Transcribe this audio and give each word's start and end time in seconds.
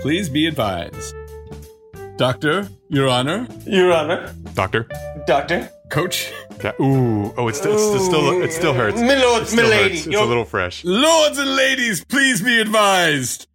please 0.00 0.28
be 0.28 0.46
advised. 0.46 1.14
Doctor, 2.16 2.68
Your 2.88 3.08
Honor, 3.08 3.46
Your 3.66 3.92
Honor, 3.92 4.34
Doctor. 4.54 4.86
Doctor. 5.26 5.70
Coach, 5.90 6.30
Yeah. 6.62 6.72
Ooh. 6.80 7.34
Oh, 7.36 7.48
it's 7.48 7.58
still, 7.58 7.72
it's 7.96 8.04
still, 8.04 8.42
it 8.42 8.52
still 8.52 8.74
hurts. 8.74 9.00
My 9.00 9.14
lord, 9.16 9.42
my 9.54 9.62
hurts. 9.62 9.70
lady. 9.70 9.94
It's 9.96 10.06
a 10.06 10.24
little 10.24 10.44
fresh. 10.44 10.84
lords 10.84 11.36
and 11.38 11.56
ladies, 11.56 12.04
please 12.04 12.40
be 12.42 12.60
advised. 12.60 13.46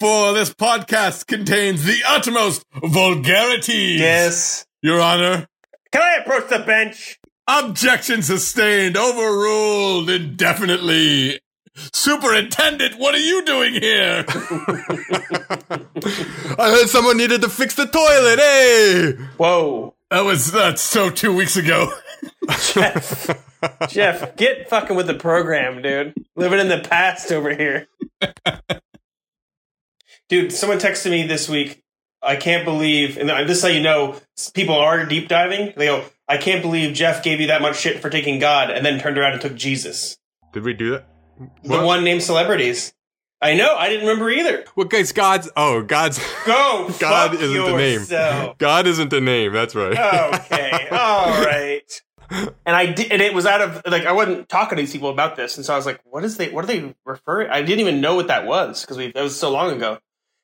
For 0.00 0.32
this 0.32 0.54
podcast 0.54 1.26
contains 1.26 1.84
the 1.84 2.00
utmost 2.08 2.64
vulgarity. 2.82 3.96
Yes. 3.98 4.64
Your 4.80 5.00
Honor. 5.00 5.46
Can 5.92 6.00
I 6.00 6.22
approach 6.22 6.48
the 6.48 6.60
bench? 6.60 7.18
Objection 7.46 8.22
sustained, 8.22 8.96
overruled 8.96 10.08
indefinitely. 10.08 11.40
Superintendent, 11.74 12.98
what 12.98 13.14
are 13.14 13.18
you 13.18 13.44
doing 13.44 13.72
here? 13.74 14.24
I 16.58 16.70
heard 16.70 16.88
someone 16.88 17.16
needed 17.16 17.40
to 17.42 17.48
fix 17.48 17.74
the 17.74 17.86
toilet. 17.86 18.38
Hey. 18.38 19.12
Whoa. 19.36 19.94
That 20.10 20.24
was 20.24 20.52
that's 20.52 20.82
so 20.82 21.08
two 21.08 21.34
weeks 21.34 21.56
ago. 21.56 21.90
Jeff. 22.72 23.30
Jeff, 23.88 24.36
get 24.36 24.68
fucking 24.68 24.96
with 24.96 25.06
the 25.06 25.14
program, 25.14 25.80
dude. 25.80 26.14
Living 26.36 26.58
in 26.60 26.68
the 26.68 26.80
past 26.80 27.32
over 27.32 27.54
here. 27.54 27.88
Dude, 30.28 30.52
someone 30.52 30.78
texted 30.78 31.10
me 31.10 31.26
this 31.26 31.48
week. 31.48 31.82
I 32.22 32.36
can't 32.36 32.64
believe, 32.64 33.16
and 33.16 33.28
this 33.48 33.58
is 33.58 33.62
how 33.62 33.68
you 33.68 33.82
know 33.82 34.16
people 34.54 34.76
are 34.76 35.04
deep 35.06 35.28
diving. 35.28 35.72
They 35.76 35.86
go, 35.86 36.04
I 36.28 36.36
can't 36.36 36.62
believe 36.62 36.94
Jeff 36.94 37.24
gave 37.24 37.40
you 37.40 37.48
that 37.48 37.62
much 37.62 37.78
shit 37.78 38.00
for 38.00 38.10
taking 38.10 38.38
God 38.38 38.70
and 38.70 38.86
then 38.86 39.00
turned 39.00 39.18
around 39.18 39.32
and 39.32 39.40
took 39.42 39.54
Jesus. 39.54 40.18
Did 40.52 40.64
we 40.64 40.72
do 40.72 40.90
that? 40.90 41.11
The 41.62 41.82
one 41.82 42.04
named 42.04 42.22
celebrities. 42.22 42.94
I 43.42 43.54
know, 43.54 43.74
I 43.74 43.88
didn't 43.88 44.06
remember 44.06 44.30
either. 44.30 44.64
Well, 44.76 44.86
guys, 44.86 45.10
God's. 45.10 45.50
Oh, 45.56 45.82
God's. 45.82 46.20
Go! 46.46 46.94
God 47.00 47.34
isn't 47.34 47.64
the 47.64 47.76
name. 47.76 48.54
God 48.58 48.86
isn't 48.86 49.08
the 49.08 49.20
name. 49.20 49.52
That's 49.52 49.74
right. 49.74 49.98
okay, 50.34 50.88
all 50.92 51.44
right. 51.44 52.02
And 52.30 52.76
I 52.76 52.92
did, 52.92 53.10
and 53.10 53.20
it 53.20 53.34
was 53.34 53.44
out 53.44 53.60
of 53.60 53.82
like 53.84 54.06
I 54.06 54.12
wasn't 54.12 54.48
talking 54.48 54.76
to 54.76 54.82
these 54.82 54.92
people 54.92 55.10
about 55.10 55.34
this, 55.34 55.56
and 55.56 55.66
so 55.66 55.74
I 55.74 55.76
was 55.76 55.86
like, 55.86 56.00
"What 56.04 56.24
is 56.24 56.36
they? 56.36 56.50
What 56.50 56.64
are 56.64 56.68
they 56.68 56.94
referring?" 57.04 57.50
I 57.50 57.62
didn't 57.62 57.80
even 57.80 58.00
know 58.00 58.14
what 58.14 58.28
that 58.28 58.46
was 58.46 58.82
because 58.82 58.96
we 58.96 59.10
that 59.10 59.22
was 59.22 59.38
so 59.38 59.50
long 59.50 59.76
ago. 59.76 59.98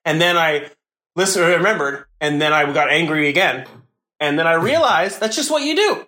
And 0.04 0.20
then 0.20 0.36
I 0.36 0.68
listened, 1.14 1.46
remembered, 1.46 2.04
and 2.20 2.42
then 2.42 2.52
I 2.52 2.70
got 2.72 2.90
angry 2.90 3.28
again, 3.28 3.66
and 4.20 4.38
then 4.38 4.46
I 4.46 4.54
realized 4.54 5.20
that's 5.20 5.36
just 5.36 5.50
what 5.50 5.62
you 5.62 5.76
do. 5.76 6.06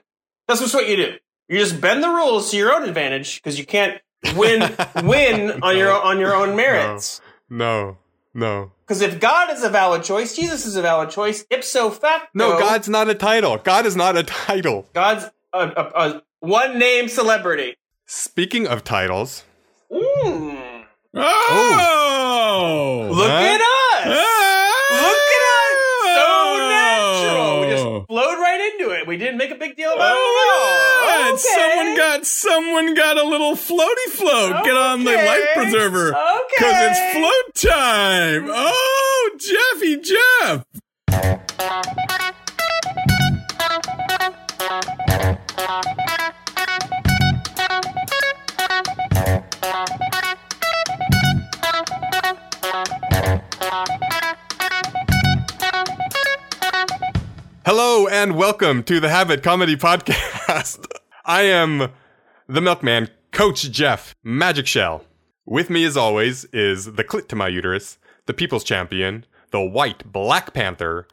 That's 0.48 0.60
just 0.60 0.74
what 0.74 0.88
you 0.88 0.96
do. 0.96 1.14
You 1.48 1.58
just 1.58 1.80
bend 1.80 2.02
the 2.02 2.08
rules 2.08 2.50
to 2.50 2.56
your 2.56 2.74
own 2.74 2.86
advantage 2.86 3.36
because 3.36 3.58
you 3.58 3.64
can't 3.64 4.00
win 4.36 4.74
win 5.04 5.62
on 5.62 5.76
your 5.76 5.92
on 5.92 6.18
your 6.18 6.34
own 6.34 6.56
merits. 6.56 7.20
No. 7.48 7.96
No. 8.32 8.70
Because 8.86 9.00
if 9.02 9.18
God 9.20 9.50
is 9.52 9.62
a 9.64 9.68
valid 9.68 10.02
choice, 10.04 10.36
Jesus 10.36 10.64
is 10.66 10.76
a 10.76 10.82
valid 10.82 11.10
choice. 11.10 11.44
Ipso 11.50 11.90
facto, 11.90 12.28
No, 12.34 12.58
God's 12.58 12.88
not 12.88 13.08
a 13.08 13.14
title. 13.14 13.58
God 13.58 13.86
is 13.86 13.96
not 13.96 14.16
a 14.16 14.22
title. 14.22 14.88
God's 14.94 15.24
a, 15.52 15.58
a, 15.58 15.92
a 15.94 16.22
one 16.40 16.78
name 16.78 17.08
celebrity. 17.08 17.76
Speaking 18.06 18.66
of 18.68 18.84
titles, 18.84 19.44
Mm. 19.90 20.84
Oh, 21.12 23.08
Look 23.12 23.28
Huh? 23.28 23.34
at 23.34 23.60
us! 23.60 24.06
Look 25.02 25.28
at 25.36 25.44
us! 25.58 25.76
So 26.16 26.28
natural. 26.68 27.60
We 27.60 27.66
Oh. 27.66 27.70
just 27.70 28.06
flowed 28.08 28.38
right 28.38 28.60
into 28.72 28.90
it. 28.94 28.99
We 29.10 29.16
didn't 29.16 29.38
make 29.38 29.50
a 29.50 29.56
big 29.56 29.74
deal 29.76 29.92
about 29.92 30.12
Oh, 30.14 31.02
it. 31.02 31.18
all. 31.18 31.30
yeah. 31.32 31.36
Someone 31.36 31.96
got 31.96 32.24
someone 32.26 32.94
got 32.94 33.16
a 33.18 33.24
little 33.24 33.54
floaty 33.56 34.08
float. 34.12 34.62
Get 34.64 34.76
on 34.76 35.02
the 35.02 35.10
life 35.10 35.48
preserver. 35.56 36.10
Okay. 36.10 36.56
Cause 36.60 36.74
it's 36.78 37.12
float 37.16 37.72
time. 37.72 38.46
Oh, 38.48 39.30
Jeffy 39.36 39.96
Jeff. 40.00 40.64
Hello 57.72 58.08
and 58.08 58.34
welcome 58.34 58.82
to 58.82 58.98
the 58.98 59.08
Habit 59.08 59.44
Comedy 59.44 59.76
Podcast. 59.76 60.84
I 61.24 61.42
am 61.42 61.92
the 62.48 62.60
milkman, 62.60 63.10
Coach 63.30 63.70
Jeff, 63.70 64.16
Magic 64.24 64.66
Shell. 64.66 65.04
With 65.46 65.70
me, 65.70 65.84
as 65.84 65.96
always, 65.96 66.46
is 66.46 66.86
the 66.86 67.04
clit 67.04 67.28
to 67.28 67.36
my 67.36 67.46
uterus, 67.46 67.96
the 68.26 68.34
people's 68.34 68.64
champion, 68.64 69.24
the 69.52 69.60
white 69.60 70.10
Black 70.10 70.52
Panther, 70.52 71.06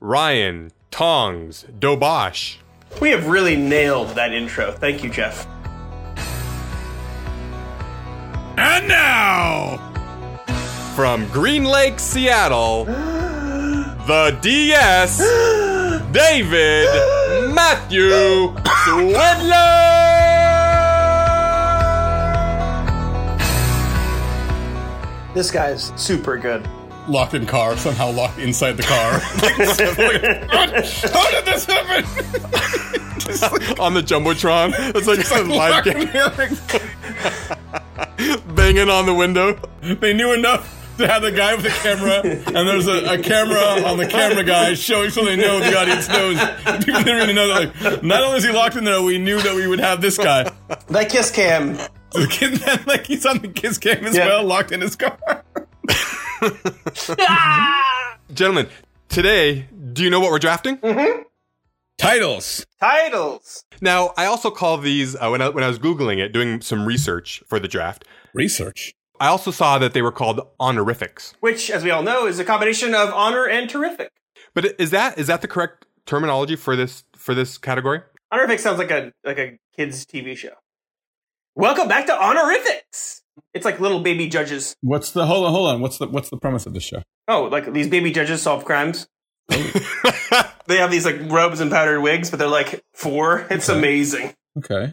Ryan 0.00 0.72
Tongs 0.90 1.66
Dobosh. 1.78 2.56
We 3.00 3.10
have 3.10 3.28
really 3.28 3.54
nailed 3.54 4.08
that 4.16 4.32
intro. 4.32 4.72
Thank 4.72 5.04
you, 5.04 5.10
Jeff. 5.10 5.46
And 8.58 8.88
now, 8.88 9.76
From 10.96 11.28
Green 11.28 11.62
Lake, 11.62 12.00
Seattle, 12.00 12.84
the 12.86 14.36
DS, 14.42 15.20
David 16.12 16.86
Matthew 17.54 18.10
Swidler! 18.84 19.70
This 25.34 25.50
guy's 25.52 25.92
super 25.94 26.36
good. 26.36 26.68
locked 27.08 27.34
in 27.34 27.46
car, 27.46 27.76
somehow 27.76 28.10
locked 28.10 28.38
inside 28.38 28.72
the 28.72 28.82
car. 28.82 29.12
Like, 29.12 29.54
How 31.12 31.30
did 31.30 31.44
this 31.44 31.64
happen? 31.66 32.04
Like, 33.40 33.78
On 33.78 33.94
the 33.94 34.02
Jumbotron. 34.02 34.72
It's 34.96 35.06
like 35.06 35.20
some 35.20 35.48
live 35.48 35.86
locked 35.86 35.86
game 35.86 36.08
banging 38.54 38.90
on 38.90 39.06
the 39.06 39.14
window. 39.14 39.60
they 39.82 40.12
knew 40.12 40.32
enough 40.32 40.79
to 41.00 41.08
have 41.08 41.22
the 41.22 41.32
guy 41.32 41.54
with 41.54 41.64
the 41.64 41.70
camera, 41.70 42.20
and 42.22 42.68
there's 42.68 42.86
a, 42.86 43.14
a 43.14 43.18
camera 43.22 43.82
on 43.88 43.96
the 43.98 44.06
camera 44.06 44.44
guy 44.44 44.74
showing 44.74 45.10
so 45.10 45.24
they 45.24 45.36
know 45.36 45.58
the 45.60 45.76
audience 45.78 46.08
knows. 46.08 46.38
People 46.84 47.02
didn't 47.02 47.16
really 47.16 47.32
know 47.32 47.48
that. 47.48 47.82
Like, 47.82 48.02
not 48.02 48.22
only 48.22 48.38
is 48.38 48.44
he 48.44 48.52
locked 48.52 48.76
in 48.76 48.84
there, 48.84 49.02
we 49.02 49.18
knew 49.18 49.40
that 49.40 49.54
we 49.54 49.66
would 49.66 49.80
have 49.80 50.00
this 50.00 50.16
guy. 50.16 50.50
That 50.88 51.08
kiss 51.10 51.30
cam. 51.30 51.74
The 52.12 52.26
kid, 52.28 52.60
man, 52.64 52.82
like 52.86 53.06
he's 53.06 53.24
on 53.26 53.38
the 53.38 53.48
kiss 53.48 53.78
cam 53.78 54.04
as 54.06 54.16
Yeah. 54.16 54.26
well, 54.26 54.44
locked 54.44 54.72
in 54.72 54.80
his 54.80 54.96
car. 54.96 55.18
Gentlemen, 58.34 58.68
today, 59.08 59.66
do 59.92 60.02
you 60.04 60.10
know 60.10 60.20
what 60.20 60.30
we're 60.30 60.38
drafting? 60.38 60.78
Titles. 61.98 62.64
Titles. 62.80 63.64
Now, 63.80 64.12
I 64.16 64.24
also 64.26 64.50
call 64.50 64.78
these, 64.78 65.14
uh, 65.16 65.28
when, 65.28 65.42
I, 65.42 65.48
when 65.50 65.62
I 65.64 65.68
was 65.68 65.78
Googling 65.78 66.18
it, 66.18 66.32
doing 66.32 66.60
some 66.62 66.86
research 66.86 67.42
for 67.46 67.58
the 67.60 67.68
draft, 67.68 68.04
Research. 68.32 68.94
I 69.20 69.28
also 69.28 69.50
saw 69.50 69.78
that 69.78 69.92
they 69.92 70.02
were 70.02 70.10
called 70.12 70.40
honorifics. 70.58 71.34
Which, 71.40 71.70
as 71.70 71.84
we 71.84 71.90
all 71.90 72.02
know, 72.02 72.26
is 72.26 72.38
a 72.38 72.44
combination 72.44 72.94
of 72.94 73.10
honor 73.10 73.46
and 73.46 73.68
terrific. 73.68 74.10
But 74.54 74.80
is 74.80 74.90
that 74.90 75.18
is 75.18 75.26
that 75.26 75.42
the 75.42 75.48
correct 75.48 75.86
terminology 76.06 76.56
for 76.56 76.74
this 76.74 77.04
for 77.14 77.34
this 77.34 77.58
category? 77.58 78.00
Honorific 78.32 78.58
sounds 78.58 78.78
like 78.78 78.90
a 78.90 79.12
like 79.22 79.38
a 79.38 79.58
kids 79.76 80.06
TV 80.06 80.36
show. 80.36 80.54
Welcome 81.54 81.86
back 81.86 82.06
to 82.06 82.18
Honorifics. 82.18 83.22
It's 83.52 83.64
like 83.64 83.78
little 83.78 84.00
baby 84.00 84.28
judges. 84.28 84.74
What's 84.80 85.12
the 85.12 85.26
hold 85.26 85.46
on? 85.46 85.52
Hold 85.52 85.68
on. 85.68 85.80
What's 85.80 85.98
the 85.98 86.08
what's 86.08 86.30
the 86.30 86.38
premise 86.38 86.66
of 86.66 86.74
the 86.74 86.80
show? 86.80 87.02
Oh, 87.28 87.44
like 87.44 87.72
these 87.72 87.88
baby 87.88 88.10
judges 88.10 88.42
solve 88.42 88.64
crimes. 88.64 89.06
They 90.70 90.78
have 90.78 90.92
these 90.92 91.04
like 91.04 91.18
robes 91.28 91.58
and 91.58 91.68
powdered 91.68 92.00
wigs, 92.00 92.30
but 92.30 92.38
they're 92.38 92.46
like 92.46 92.80
four. 92.94 93.44
It's 93.50 93.68
amazing. 93.68 94.34
Okay. 94.56 94.92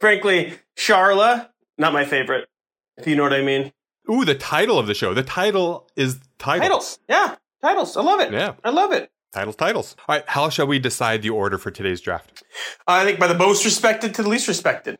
Frankly, 0.00 0.54
Charla, 0.74 1.50
not 1.76 1.92
my 1.92 2.06
favorite. 2.06 2.48
If 2.98 3.06
you 3.06 3.16
know 3.16 3.22
what 3.22 3.32
I 3.32 3.42
mean. 3.42 3.72
Ooh, 4.10 4.24
the 4.24 4.34
title 4.34 4.78
of 4.78 4.86
the 4.86 4.94
show. 4.94 5.14
The 5.14 5.22
title 5.22 5.88
is 5.96 6.18
title. 6.38 6.62
Titles, 6.62 6.98
yeah, 7.08 7.36
titles. 7.62 7.96
I 7.96 8.02
love 8.02 8.20
it. 8.20 8.32
Yeah. 8.32 8.54
I 8.64 8.70
love 8.70 8.92
it. 8.92 9.10
Titles, 9.32 9.56
titles. 9.56 9.96
All 10.08 10.16
right, 10.16 10.24
how 10.26 10.48
shall 10.48 10.66
we 10.66 10.78
decide 10.78 11.22
the 11.22 11.30
order 11.30 11.58
for 11.58 11.70
today's 11.70 12.00
draft? 12.00 12.42
I 12.86 13.04
think 13.04 13.18
by 13.18 13.26
the 13.26 13.34
most 13.34 13.64
respected 13.64 14.14
to 14.14 14.22
the 14.22 14.28
least 14.28 14.48
respected. 14.48 14.98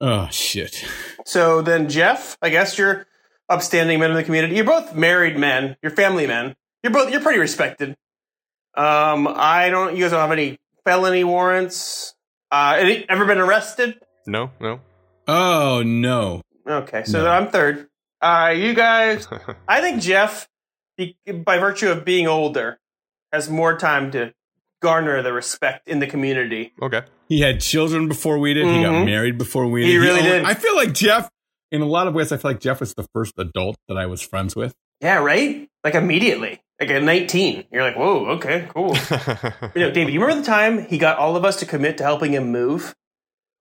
Oh 0.00 0.28
shit. 0.30 0.84
So 1.26 1.60
then, 1.60 1.88
Jeff, 1.88 2.38
I 2.40 2.48
guess 2.48 2.78
you're 2.78 3.06
upstanding 3.48 3.98
men 3.98 4.10
in 4.10 4.16
the 4.16 4.24
community. 4.24 4.54
You're 4.54 4.64
both 4.64 4.94
married 4.94 5.36
men. 5.36 5.76
You're 5.82 5.92
family 5.92 6.26
men. 6.26 6.54
You're 6.82 6.92
both. 6.92 7.10
You're 7.10 7.20
pretty 7.20 7.40
respected. 7.40 7.96
Um, 8.76 9.28
I 9.28 9.68
don't. 9.68 9.96
You 9.96 10.04
guys 10.04 10.12
don't 10.12 10.20
have 10.20 10.32
any 10.32 10.58
felony 10.84 11.24
warrants. 11.24 12.14
Uh, 12.52 12.76
any, 12.78 13.04
ever 13.08 13.26
been 13.26 13.38
arrested? 13.38 14.00
No, 14.26 14.52
no. 14.60 14.80
Oh 15.26 15.82
no. 15.84 16.42
Okay, 16.68 17.04
so 17.04 17.22
No. 17.24 17.30
I'm 17.30 17.48
third. 17.48 17.88
Uh, 18.20 18.52
you 18.56 18.74
guys. 18.74 19.26
I 19.68 19.80
think 19.80 20.02
Jeff, 20.02 20.48
by 21.44 21.58
virtue 21.58 21.88
of 21.90 22.04
being 22.04 22.26
older, 22.26 22.78
has 23.32 23.48
more 23.48 23.78
time 23.78 24.10
to 24.12 24.32
garner 24.82 25.22
the 25.22 25.32
respect 25.32 25.88
in 25.88 25.98
the 26.00 26.06
community. 26.06 26.72
okay. 26.82 27.02
He 27.28 27.40
had 27.42 27.60
children 27.60 28.08
before 28.08 28.38
we 28.38 28.54
did. 28.54 28.66
He 28.66 28.82
got 28.82 28.92
Mhm. 28.92 29.04
married 29.04 29.38
before 29.38 29.66
we 29.68 29.82
did. 29.82 29.88
He 29.90 29.98
really 29.98 30.22
did. 30.22 30.44
I 30.44 30.54
feel 30.54 30.74
like 30.74 30.92
Jeff, 30.92 31.30
in 31.70 31.80
a 31.80 31.86
lot 31.86 32.08
of 32.08 32.14
ways, 32.14 32.32
I 32.32 32.38
feel 32.38 32.50
like 32.50 32.60
Jeff 32.60 32.80
was 32.80 32.94
the 32.94 33.06
first 33.14 33.34
adult 33.38 33.76
that 33.88 33.96
I 33.96 34.06
was 34.06 34.20
friends 34.20 34.56
with. 34.56 34.74
Yeah, 35.00 35.18
right? 35.18 35.68
Like 35.84 35.94
immediately. 35.94 36.60
Like 36.80 36.90
at 36.90 37.02
19. 37.04 37.64
You're 37.70 37.82
like, 37.84 37.94
whoa, 37.96 38.26
okay, 38.36 38.66
cool. 38.74 38.96
you 39.76 39.82
know, 39.82 39.90
David, 39.92 40.12
you 40.12 40.20
remember 40.20 40.40
the 40.40 40.46
time 40.46 40.84
he 40.86 40.98
got 40.98 41.18
all 41.18 41.36
of 41.36 41.44
us 41.44 41.56
to 41.60 41.66
commit 41.66 41.98
to 41.98 42.04
helping 42.04 42.32
him 42.32 42.50
move? 42.50 42.94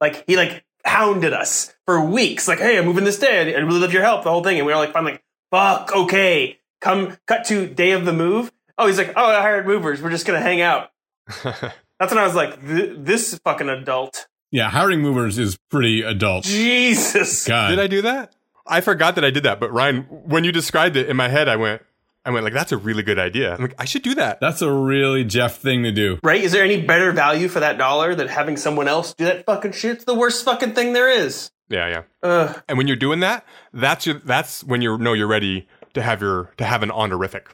Like 0.02 0.24
he 0.26 0.36
like 0.36 0.64
hounded 0.86 1.34
us 1.34 1.74
for 1.86 2.04
weeks. 2.04 2.48
Like, 2.48 2.60
hey, 2.60 2.78
I'm 2.78 2.86
moving 2.86 3.04
this 3.04 3.20
day. 3.20 3.56
I 3.56 3.60
really 3.60 3.80
love 3.80 3.94
your 3.94 4.04
help, 4.04 4.24
the 4.24 4.30
whole 4.30 4.44
thing. 4.44 4.58
And 4.58 4.66
we 4.66 4.74
were 4.74 4.80
like, 4.80 4.94
finally, 4.94 5.14
like, 5.14 5.24
fuck, 5.52 5.96
okay. 5.96 6.60
Come 6.82 7.18
cut 7.26 7.46
to 7.46 7.68
day 7.68 7.92
of 7.92 8.06
the 8.06 8.14
move. 8.14 8.52
Oh, 8.78 8.88
he's 8.88 8.98
like, 8.98 9.14
oh, 9.16 9.26
I 9.26 9.42
hired 9.42 9.68
movers. 9.68 10.02
We're 10.02 10.10
just 10.10 10.26
gonna 10.26 10.40
hang 10.40 10.62
out. 10.62 10.92
That's 11.44 12.12
when 12.12 12.18
I 12.18 12.24
was 12.26 12.36
like, 12.36 12.66
th- 12.66 12.96
this 12.98 13.38
fucking 13.44 13.68
adult. 13.68 14.28
Yeah, 14.52 14.70
hiring 14.70 15.02
movers 15.02 15.38
is 15.38 15.58
pretty 15.70 16.02
adult. 16.02 16.46
Jesus. 16.46 17.46
God. 17.46 17.70
did 17.70 17.80
I 17.80 17.88
do 17.88 18.02
that? 18.04 18.34
I 18.66 18.82
forgot 18.82 19.16
that 19.16 19.26
I 19.26 19.32
did 19.32 19.44
that. 19.44 19.60
But 19.60 19.72
Ryan, 19.74 20.04
when 20.04 20.44
you 20.44 20.52
described 20.52 20.96
it 20.96 21.10
in 21.10 21.18
my 21.18 21.28
head, 21.28 21.50
I 21.50 21.58
went, 21.58 21.82
I 22.30 22.32
went 22.32 22.44
like, 22.44 22.54
that's 22.54 22.72
a 22.72 22.78
really 22.78 23.02
good 23.02 23.18
idea. 23.18 23.56
I'm 23.56 23.62
like, 23.62 23.74
I 23.80 23.86
should 23.86 24.04
do 24.04 24.14
that. 24.16 24.40
That's 24.40 24.62
a 24.62 24.72
really 24.72 25.24
Jeff 25.24 25.58
thing 25.58 25.82
to 25.82 25.92
do. 25.92 26.20
Right? 26.24 26.44
Is 26.44 26.52
there 26.52 26.64
any 26.64 26.80
better 26.80 27.12
value 27.12 27.48
for 27.48 27.60
that 27.60 27.80
dollar 27.80 28.14
than 28.14 28.28
having 28.28 28.56
someone 28.56 28.88
else 28.88 29.16
do 29.16 29.26
that 29.26 29.48
fucking 29.48 29.72
shit? 29.72 29.96
It's 29.96 30.06
the 30.06 30.14
worst 30.14 30.46
fucking 30.46 30.74
thing 30.74 30.94
there 30.94 31.10
is. 31.10 31.50
Yeah, 31.70 31.88
yeah. 31.88 32.02
Ugh. 32.22 32.64
And 32.70 32.78
when 32.78 32.86
you're 32.88 32.98
doing 32.98 33.22
that, 33.22 33.46
that's 33.74 34.06
your, 34.06 34.20
that's 34.20 34.64
when 34.64 34.84
you 34.84 35.00
know 35.00 35.14
you're 35.14 35.28
ready 35.28 35.68
to 35.96 36.04
have 36.04 36.22
your 36.22 36.52
to 36.58 36.66
have 36.66 36.84
an 36.84 36.92
honorific. 36.92 37.50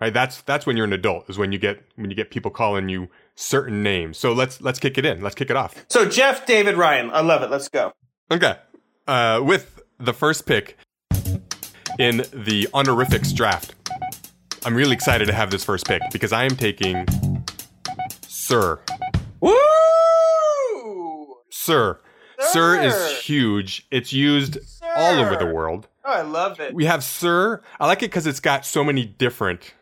Right? 0.00 0.12
That's 0.12 0.42
that's 0.42 0.66
when 0.66 0.76
you're 0.76 0.86
an 0.86 0.92
adult. 0.92 1.30
Is 1.30 1.38
when 1.38 1.52
you 1.52 1.58
get 1.58 1.80
when 1.94 2.10
you 2.10 2.16
get 2.16 2.30
people 2.30 2.50
calling 2.50 2.88
you 2.88 3.08
certain 3.36 3.84
names. 3.84 4.18
So 4.18 4.32
let's 4.32 4.60
let's 4.60 4.80
kick 4.80 4.98
it 4.98 5.06
in. 5.06 5.20
Let's 5.20 5.36
kick 5.36 5.50
it 5.50 5.56
off. 5.56 5.86
So 5.88 6.08
Jeff, 6.08 6.46
David, 6.46 6.76
Ryan, 6.76 7.10
I 7.12 7.20
love 7.20 7.42
it. 7.42 7.50
Let's 7.50 7.68
go. 7.68 7.92
Okay. 8.30 8.56
Uh, 9.06 9.40
with 9.42 9.82
the 9.98 10.12
first 10.12 10.46
pick 10.46 10.76
in 11.98 12.24
the 12.32 12.68
honorifics 12.74 13.32
draft, 13.32 13.74
I'm 14.66 14.74
really 14.74 14.94
excited 14.94 15.26
to 15.26 15.32
have 15.32 15.52
this 15.52 15.62
first 15.62 15.86
pick 15.86 16.02
because 16.12 16.32
I 16.32 16.42
am 16.42 16.56
taking 16.56 17.06
Sir. 18.26 18.80
Woo! 19.40 19.54
Sir. 21.52 22.00
Sir, 22.40 22.50
Sir. 22.50 22.82
is 22.82 23.20
huge. 23.20 23.86
It's 23.92 24.12
used 24.12 24.58
all 24.96 25.20
over 25.20 25.36
the 25.36 25.46
world. 25.46 25.86
Oh, 26.04 26.12
I 26.12 26.22
love 26.22 26.58
it. 26.58 26.74
We 26.74 26.84
have 26.86 27.04
Sir. 27.04 27.62
I 27.78 27.86
like 27.86 28.02
it 28.02 28.06
because 28.06 28.26
it's 28.26 28.40
got 28.40 28.66
so 28.66 28.82
many 28.82 29.04
different 29.06 29.72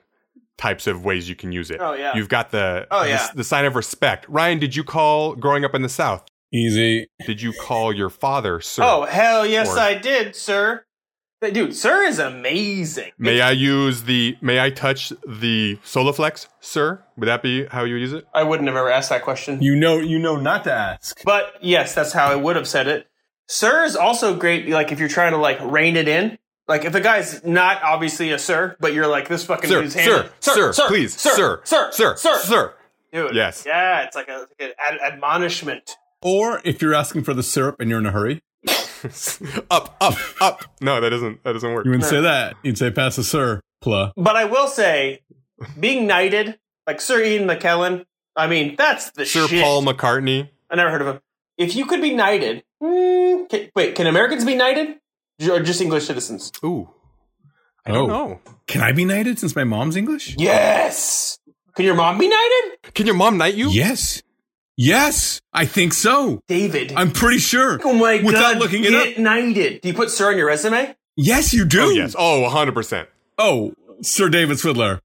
types 0.58 0.86
of 0.86 1.02
ways 1.02 1.30
you 1.30 1.34
can 1.34 1.50
use 1.50 1.70
it. 1.70 1.78
Oh, 1.80 1.94
yeah. 1.94 2.12
You've 2.14 2.28
got 2.28 2.50
the 2.50 2.86
Oh, 2.90 3.04
the- 3.04 3.08
yeah. 3.08 3.28
the, 3.34 3.42
sign 3.42 3.64
of 3.64 3.76
respect. 3.76 4.26
Ryan, 4.28 4.58
did 4.58 4.76
you 4.76 4.84
call 4.84 5.34
growing 5.34 5.64
up 5.64 5.74
in 5.74 5.80
the 5.80 5.88
South? 5.88 6.26
Easy. 6.52 7.06
Did 7.26 7.40
you 7.40 7.54
call 7.54 7.90
your 7.90 8.10
father 8.10 8.60
Sir? 8.60 8.82
Oh, 8.84 9.04
hell 9.06 9.46
yes, 9.46 9.70
Or- 9.70 9.78
I 9.78 9.94
did, 9.94 10.36
sir. 10.36 10.84
But, 11.40 11.52
Dude, 11.52 11.74
sir 11.76 12.04
is 12.04 12.18
amazing. 12.18 13.12
May 13.18 13.40
I 13.42 13.50
use 13.50 14.04
the? 14.04 14.36
May 14.40 14.60
I 14.60 14.70
touch 14.70 15.10
the 15.26 15.76
Soloflex, 15.84 16.46
Sir? 16.60 17.04
Would 17.18 17.26
that 17.26 17.42
be 17.42 17.66
how 17.66 17.84
you 17.84 17.94
would 17.94 18.00
use 18.00 18.12
it? 18.14 18.26
I 18.32 18.42
wouldn't 18.44 18.66
have 18.68 18.76
ever 18.76 18.90
asked 18.90 19.10
that 19.10 19.22
question. 19.22 19.60
You 19.62 19.76
know, 19.76 19.98
you 19.98 20.18
know 20.18 20.36
not 20.36 20.64
to 20.64 20.72
ask. 20.72 21.22
But 21.24 21.54
yes, 21.60 21.94
that's 21.94 22.12
how 22.12 22.26
I 22.30 22.36
would 22.36 22.56
have 22.56 22.66
said 22.68 22.86
it. 22.88 23.06
Sir 23.46 23.84
is 23.84 23.94
also 23.94 24.34
great, 24.36 24.68
like 24.70 24.90
if 24.90 24.98
you're 24.98 25.08
trying 25.08 25.32
to 25.32 25.38
like 25.38 25.58
rein 25.60 25.96
it 25.96 26.08
in. 26.08 26.38
Like 26.66 26.86
if 26.86 26.94
the 26.94 27.00
guy's 27.02 27.44
not 27.44 27.82
obviously 27.82 28.30
a 28.30 28.38
sir, 28.38 28.74
but 28.80 28.94
you're 28.94 29.06
like 29.06 29.28
this 29.28 29.44
fucking 29.44 29.68
Sir, 29.68 29.82
dude's 29.82 29.92
sir, 29.92 30.00
handle- 30.40 30.72
sir, 30.72 30.86
please, 30.88 31.14
sir, 31.20 31.34
sir, 31.36 31.60
sir, 31.64 31.90
sir, 31.92 32.16
sir, 32.16 32.38
sir. 32.38 32.74
dude. 33.12 33.34
Yes. 33.34 33.64
yeah, 33.66 34.04
it's 34.04 34.16
like 34.16 34.28
a, 34.28 34.46
like 34.48 34.48
an 34.60 34.70
ad- 34.78 35.12
admonishment. 35.12 35.98
Or 36.22 36.62
if 36.64 36.80
you're 36.80 36.94
asking 36.94 37.24
for 37.24 37.34
the 37.34 37.42
syrup 37.42 37.76
and 37.80 37.90
you're 37.90 37.98
in 37.98 38.06
a 38.06 38.12
hurry, 38.12 38.42
up, 39.70 39.96
up, 40.00 40.14
up. 40.40 40.64
No, 40.80 41.00
that 41.00 41.10
doesn't. 41.10 41.42
That 41.44 41.52
doesn't 41.52 41.72
work. 41.72 41.84
you 41.84 41.90
wouldn't 41.90 42.08
say 42.08 42.20
that. 42.20 42.56
You'd 42.62 42.78
say 42.78 42.90
pass 42.90 43.16
the 43.16 43.24
sir, 43.24 43.60
pla. 43.80 44.12
But 44.16 44.36
I 44.36 44.44
will 44.46 44.66
say, 44.68 45.20
being 45.78 46.06
knighted, 46.06 46.58
like 46.86 47.00
Sir 47.00 47.22
Ian 47.22 47.46
McKellen, 47.48 48.04
I 48.36 48.46
mean 48.46 48.74
that's 48.76 49.10
the 49.12 49.24
shit. 49.24 49.42
Sir 49.42 49.48
shit. 49.48 49.62
Paul 49.64 49.82
McCartney. 49.82 50.48
I 50.70 50.76
never 50.76 50.90
heard 50.90 51.02
of 51.02 51.08
him. 51.08 51.20
If 51.58 51.76
you 51.76 51.86
could 51.86 52.00
be 52.02 52.14
knighted, 52.14 52.64
mm, 52.82 53.48
can, 53.48 53.70
wait, 53.76 53.94
can 53.94 54.06
Americans 54.06 54.44
be 54.44 54.54
knighted 54.56 54.96
or 55.48 55.60
just 55.60 55.80
English 55.80 56.06
citizens? 56.06 56.50
Ooh, 56.64 56.88
I 57.86 57.92
don't 57.92 58.10
Oh. 58.10 58.26
know. 58.26 58.40
Can 58.66 58.80
I 58.80 58.92
be 58.92 59.04
knighted 59.04 59.38
since 59.38 59.54
my 59.54 59.62
mom's 59.64 59.94
English? 59.94 60.34
Yes. 60.38 61.38
Can 61.76 61.84
your 61.84 61.94
mom 61.94 62.18
be 62.18 62.28
knighted? 62.28 62.94
Can 62.94 63.06
your 63.06 63.14
mom 63.14 63.36
knight 63.36 63.54
you? 63.54 63.68
Yes. 63.70 64.22
Yes, 64.76 65.40
I 65.52 65.66
think 65.66 65.92
so. 65.92 66.40
David. 66.48 66.92
I'm 66.96 67.12
pretty 67.12 67.38
sure. 67.38 67.80
Oh 67.84 67.92
my 67.92 68.20
Without 68.24 68.54
god! 68.54 68.58
looking 68.58 68.84
it 68.84 68.90
get 68.90 69.12
up. 69.12 69.18
knighted. 69.18 69.80
Do 69.80 69.88
you 69.88 69.94
put 69.94 70.10
Sir 70.10 70.30
on 70.30 70.36
your 70.36 70.46
resume? 70.46 70.94
Yes, 71.16 71.52
you 71.52 71.64
do. 71.64 71.82
Oh 71.82 71.90
yes. 71.90 72.16
Oh, 72.18 72.40
100 72.40 72.72
percent. 72.74 73.08
Oh, 73.38 73.72
Sir 74.02 74.28
David 74.28 74.56
Swidler. 74.56 75.00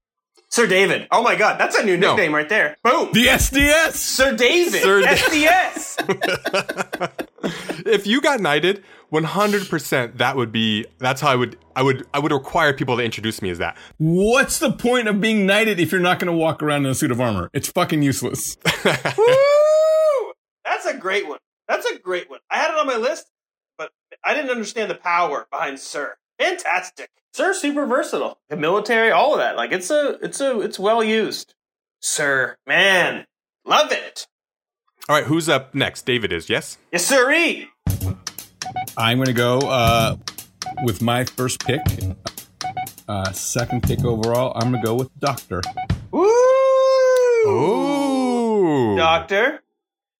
Sir 0.50 0.66
David. 0.66 1.06
Oh 1.12 1.22
my 1.22 1.36
god, 1.36 1.58
that's 1.60 1.76
a 1.76 1.84
new 1.84 1.96
No. 1.96 2.10
nickname 2.16 2.34
right 2.34 2.48
there. 2.48 2.76
Boom. 2.82 3.10
The 3.12 3.26
SDS. 3.26 3.92
Sir 3.92 4.34
David. 4.36 4.82
Sir 4.82 5.00
Da- 5.00 5.14
SDS. 5.14 5.96
if 7.86 8.06
you 8.06 8.20
got 8.20 8.40
knighted, 8.40 8.82
100% 9.12 10.18
that 10.18 10.36
would 10.36 10.50
be 10.52 10.86
that's 10.98 11.20
how 11.20 11.28
I 11.30 11.36
would 11.36 11.56
I 11.76 11.82
would 11.82 12.06
I 12.12 12.18
would 12.18 12.32
require 12.32 12.72
people 12.72 12.96
to 12.96 13.02
introduce 13.04 13.40
me 13.42 13.50
as 13.50 13.58
that. 13.58 13.76
What's 13.98 14.58
the 14.58 14.72
point 14.72 15.06
of 15.08 15.20
being 15.20 15.46
knighted 15.46 15.78
if 15.78 15.92
you're 15.92 16.00
not 16.00 16.18
going 16.18 16.26
to 16.32 16.36
walk 16.36 16.62
around 16.62 16.84
in 16.84 16.90
a 16.90 16.94
suit 16.94 17.10
of 17.12 17.20
armor? 17.20 17.48
It's 17.52 17.68
fucking 17.68 18.02
useless. 18.02 18.56
Woo! 18.84 20.32
That's 20.64 20.86
a 20.86 20.96
great 20.96 21.28
one. 21.28 21.38
That's 21.68 21.86
a 21.86 21.98
great 21.98 22.28
one. 22.28 22.40
I 22.50 22.56
had 22.58 22.72
it 22.72 22.76
on 22.78 22.86
my 22.88 22.96
list, 22.96 23.30
but 23.78 23.90
I 24.24 24.34
didn't 24.34 24.50
understand 24.50 24.90
the 24.90 24.96
power 24.96 25.46
behind 25.50 25.78
Sir. 25.78 26.16
Fantastic. 26.40 27.10
Sir, 27.32 27.54
super 27.54 27.86
versatile. 27.86 28.38
The 28.48 28.56
military, 28.56 29.10
all 29.10 29.34
of 29.34 29.38
that. 29.38 29.56
Like 29.56 29.72
it's 29.72 29.90
a, 29.90 30.18
it's 30.22 30.40
a, 30.40 30.60
it's 30.60 30.78
well 30.78 31.02
used. 31.02 31.54
Sir, 32.00 32.56
man, 32.66 33.26
love 33.64 33.92
it. 33.92 34.26
All 35.08 35.16
right, 35.16 35.24
who's 35.24 35.48
up 35.48 35.74
next? 35.74 36.06
David 36.06 36.32
is, 36.32 36.48
yes? 36.48 36.78
Yes, 36.92 37.06
sirree. 37.06 37.68
I'm 38.96 39.18
going 39.18 39.26
to 39.26 39.32
go 39.32 39.58
uh, 39.58 40.16
with 40.82 41.02
my 41.02 41.24
first 41.24 41.64
pick. 41.64 41.80
Uh, 43.08 43.32
second 43.32 43.82
pick 43.82 44.04
overall. 44.04 44.52
I'm 44.54 44.70
going 44.70 44.82
to 44.82 44.86
go 44.86 44.94
with 44.94 45.10
Doctor. 45.18 45.62
Woo! 46.10 46.28
Ooh. 47.46 48.96
Doctor. 48.96 49.62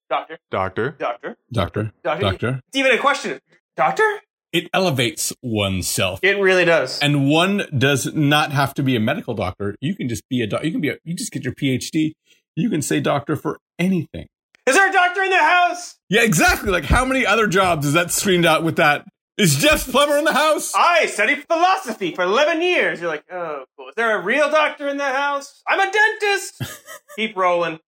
Doctor. 0.09 0.39
Doctor. 0.51 0.97
Doctor. 0.99 1.37
Doctor. 1.53 1.93
Doctor. 2.03 2.23
Doctor. 2.23 2.61
It's 2.69 2.77
even 2.77 2.93
a 2.93 2.99
question. 2.99 3.41
Doctor? 3.77 4.21
It 4.52 4.69
elevates 4.75 5.32
oneself. 5.43 6.20
It 6.23 6.38
really 6.38 6.64
does. 6.64 6.99
And 6.99 7.29
one 7.29 7.67
does 7.76 8.12
not 8.14 8.52
have 8.52 8.75
to 8.75 8.82
be 8.82 8.97
a 8.97 9.00
medical 9.00 9.35
doctor. 9.35 9.76
You 9.81 9.94
can 9.94 10.08
just 10.08 10.29
be 10.29 10.43
a 10.43 10.47
doc. 10.47 10.64
You 10.64 10.73
can 10.73 10.80
be 10.80 10.88
a, 10.88 10.97
you 11.04 11.14
just 11.14 11.33
get 11.33 11.45
your 11.45 11.54
PhD. 11.54 12.12
You 12.57 12.69
can 12.69 12.83
say 12.83 13.00
doctor 13.00 13.37
for 13.37 13.61
anything. 13.78 14.26
Is 14.66 14.75
there 14.75 14.88
a 14.88 14.92
doctor 14.92 15.23
in 15.23 15.30
the 15.30 15.38
house? 15.38 15.97
Yeah, 16.09 16.23
exactly. 16.23 16.71
Like 16.71 16.85
how 16.85 17.04
many 17.04 17.25
other 17.25 17.47
jobs 17.47 17.87
is 17.87 17.92
that 17.92 18.11
screened 18.11 18.45
out 18.45 18.64
with 18.64 18.76
that? 18.76 19.07
Is 19.40 19.57
Jeff 19.57 19.90
Plummer 19.90 20.19
in 20.19 20.25
the 20.25 20.35
house? 20.35 20.73
I 20.75 21.07
studied 21.07 21.45
philosophy 21.47 22.14
for 22.14 22.25
11 22.25 22.61
years. 22.61 23.00
You're 23.00 23.09
like, 23.09 23.25
oh, 23.33 23.64
cool. 23.76 23.88
Is 23.88 23.95
there 23.97 24.21
a 24.21 24.23
real 24.23 24.50
doctor 24.50 24.87
in 24.87 24.99
the 24.99 25.04
house? 25.04 25.62
I'm 25.66 25.80
a 25.80 25.90
dentist. 25.90 26.61
Keep 27.16 27.37
rolling. 27.37 27.78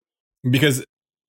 Because 0.48 0.84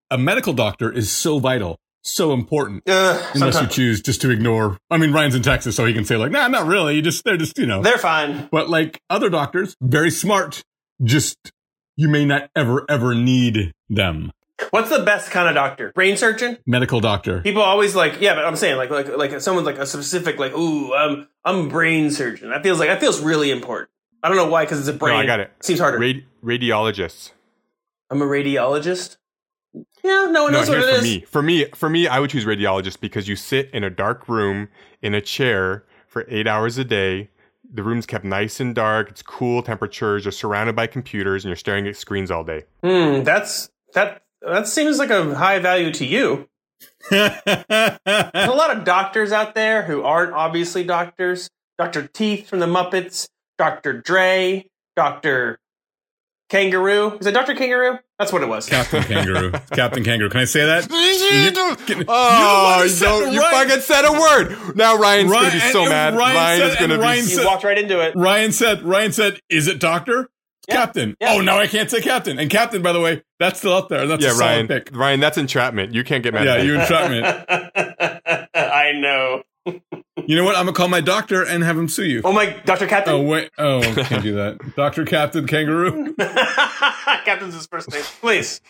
a 0.10 0.18
medical 0.18 0.54
doctor 0.54 0.90
is 0.92 1.12
so 1.12 1.40
vital, 1.40 1.78
so 2.04 2.34
important. 2.34 2.84
Ugh, 2.88 3.32
Unless 3.34 3.62
you 3.62 3.68
choose 3.68 4.02
just 4.02 4.22
to 4.22 4.30
ignore. 4.30 4.78
I 4.90 4.98
mean, 4.98 5.12
Ryan's 5.12 5.36
in 5.36 5.42
Texas, 5.42 5.76
so 5.76 5.86
he 5.86 5.94
can 5.94 6.06
say 6.06 6.18
like, 6.18 6.32
"Nah, 6.32 6.48
not 6.48 6.68
really. 6.68 6.96
You 6.96 7.02
just 7.02 7.24
they're 7.24 7.38
just 7.38 7.58
you 7.58 7.66
know." 7.66 7.82
They're 7.82 7.98
fine. 7.98 8.50
But 8.52 8.70
like 8.70 9.02
other 9.10 9.30
doctors, 9.30 9.76
very 9.82 10.12
smart. 10.12 10.64
Just 11.04 11.38
you 11.96 12.08
may 12.10 12.26
not 12.26 12.50
ever 12.56 12.86
ever 12.90 13.16
need 13.16 13.74
them. 13.90 14.32
What's 14.70 14.90
the 14.90 15.04
best 15.04 15.32
kind 15.32 15.50
of 15.50 15.56
doctor? 15.56 15.92
Brain 15.94 16.16
surgeon? 16.16 16.58
Medical 16.66 17.00
doctor. 17.00 17.42
People 17.42 17.62
always 17.64 17.96
like, 17.96 18.22
yeah, 18.22 18.36
but 18.36 18.46
I'm 18.46 18.56
saying 18.56 18.78
like 18.78 18.90
like 18.90 19.10
like 19.18 19.42
someone's 19.42 19.66
like 19.66 19.78
a 19.80 19.86
specific 19.86 20.38
like, 20.38 20.54
ooh, 20.54 20.94
I'm 20.94 21.28
I'm 21.44 21.70
brain 21.70 22.12
surgeon. 22.12 22.50
That 22.50 22.64
feels 22.64 22.80
like 22.80 22.90
that 22.90 23.00
feels 23.00 23.20
really 23.22 23.52
important. 23.52 23.90
I 24.22 24.30
don't 24.30 24.38
know 24.38 24.48
why, 24.48 24.64
because 24.64 24.80
it's 24.80 24.88
a 24.88 24.94
brain. 24.94 25.18
I 25.18 25.26
got 25.26 25.42
it. 25.42 25.52
Seems 25.62 25.80
harder. 25.80 26.00
Radi- 26.00 26.24
radiologists. 26.44 27.32
I'm 28.10 28.22
a 28.22 28.26
radiologist. 28.26 29.18
Yeah, 30.04 30.28
no 30.30 30.44
one 30.44 30.52
No, 30.52 30.60
knows 30.60 30.70
what 30.70 30.78
here's 30.80 30.88
it 30.90 30.92
for 30.92 30.98
is. 30.98 31.04
me. 31.04 31.20
For 31.22 31.42
me, 31.42 31.66
for 31.74 31.90
me, 31.90 32.08
I 32.08 32.20
would 32.20 32.30
choose 32.30 32.46
radiologist 32.46 33.00
because 33.00 33.28
you 33.28 33.36
sit 33.36 33.70
in 33.72 33.84
a 33.84 33.90
dark 33.90 34.28
room 34.28 34.70
in 35.02 35.14
a 35.14 35.22
chair 35.22 35.86
for 36.08 36.26
eight 36.28 36.48
hours 36.48 36.78
a 36.78 36.84
day. 36.84 37.30
The 37.74 37.82
room's 37.84 38.06
kept 38.06 38.24
nice 38.24 38.60
and 38.60 38.76
dark. 38.76 39.10
It's 39.10 39.24
cool 39.24 39.64
temperatures. 39.64 40.26
You're 40.26 40.32
surrounded 40.32 40.76
by 40.76 40.86
computers 40.88 41.44
and 41.44 41.50
you're 41.50 41.56
staring 41.56 41.88
at 41.88 41.96
screens 41.98 42.30
all 42.30 42.44
day. 42.44 42.66
Hmm, 42.84 43.24
that's 43.24 43.70
that. 43.94 44.22
That 44.42 44.68
seems 44.68 45.00
like 45.00 45.10
a 45.10 45.34
high 45.34 45.60
value 45.60 45.92
to 45.94 46.06
you. 46.06 46.50
There's 47.10 47.32
a 47.46 48.00
lot 48.56 48.76
of 48.76 48.84
doctors 48.84 49.32
out 49.32 49.56
there 49.56 49.84
who 49.84 50.04
aren't 50.04 50.34
obviously 50.34 50.84
doctors. 50.84 51.50
Dr. 51.80 52.08
Teeth 52.08 52.48
from 52.50 52.60
the 52.60 52.66
Muppets, 52.68 53.28
Dr. 53.58 54.02
Dre, 54.02 54.66
Dr. 54.96 55.58
Kangaroo. 56.54 57.18
Is 57.18 57.26
it 57.26 57.32
Doctor 57.32 57.56
Kangaroo? 57.56 57.98
That's 58.20 58.32
what 58.32 58.44
it 58.44 58.48
was. 58.48 58.68
Captain 58.70 59.02
Kangaroo. 59.02 59.52
Captain 59.72 60.04
Kangaroo. 60.04 60.30
Can 60.30 60.42
I 60.42 60.46
say 60.46 60.64
that? 60.64 60.88
oh, 60.92 60.96
You 62.78 62.84
you, 62.84 62.90
said 62.90 63.06
don't, 63.10 63.34
you 63.34 63.40
right. 63.42 63.68
fucking 63.68 63.82
said 63.82 64.06
a 64.06 64.12
word. 64.12 64.76
Now 64.76 64.96
Ryan's 65.00 65.32
Ryan- 65.32 65.50
gonna 65.50 65.54
be 65.66 65.72
so 65.72 65.86
mad. 65.86 66.16
Ryan 66.16 66.36
Ryan 66.36 66.60
said- 66.60 66.70
is 66.70 66.76
gonna 66.76 66.96
be. 66.98 67.02
Ryan 67.02 67.28
You 67.28 67.46
walked 67.48 67.64
right 67.64 67.78
into 67.80 68.00
it. 68.02 68.16
Ryan 68.16 68.52
said. 68.52 68.84
Ryan 68.84 69.12
said, 69.14 69.40
"Is 69.50 69.68
it 69.68 69.80
Doctor?" 69.80 70.30
Yeah. 70.70 70.76
Captain. 70.76 71.18
Yeah. 71.20 71.34
Oh, 71.34 71.42
now 71.42 71.58
I 71.58 71.66
can't 71.66 71.90
say 71.90 72.02
Captain. 72.02 72.38
And 72.38 72.52
Captain, 72.52 72.84
by 72.84 72.94
the 72.94 73.02
way, 73.02 73.24
that's 73.40 73.58
still 73.58 73.74
up 73.74 73.90
there. 73.90 74.06
That's 74.06 74.24
yeah, 74.24 74.30
a 74.30 74.34
solid 74.34 74.50
Ryan. 74.52 74.68
pick. 74.68 74.90
Ryan, 74.96 75.20
that's 75.22 75.40
entrapment. 75.40 75.94
You 75.96 76.04
can't 76.04 76.24
get 76.24 76.36
mad. 76.36 76.46
Yeah, 76.46 76.54
at 76.54 76.60
me. 76.62 76.68
you 76.68 76.80
entrapment. 76.80 77.26
I 78.54 78.92
know. 78.94 79.44
You 80.28 80.36
know 80.36 80.44
what? 80.44 80.56
I'm 80.56 80.66
gonna 80.66 80.76
call 80.76 80.88
my 80.88 81.02
doctor 81.02 81.44
and 81.44 81.64
have 81.64 81.78
him 81.78 81.88
sue 81.88 82.06
you. 82.06 82.22
Oh 82.24 82.32
my, 82.32 82.48
Doctor 82.66 82.88
Captain. 82.88 83.14
Oh 83.14 83.22
wait. 83.22 83.50
Oh, 83.58 83.82
can't 83.82 84.24
do 84.24 84.36
that. 84.36 84.60
Doctor 84.76 85.06
Captain 85.06 85.48
Kangaroo. 85.48 86.16
Captain's 87.26 87.54
his 87.54 87.68
first 87.68 87.92
name, 87.92 88.04
please. 88.22 88.62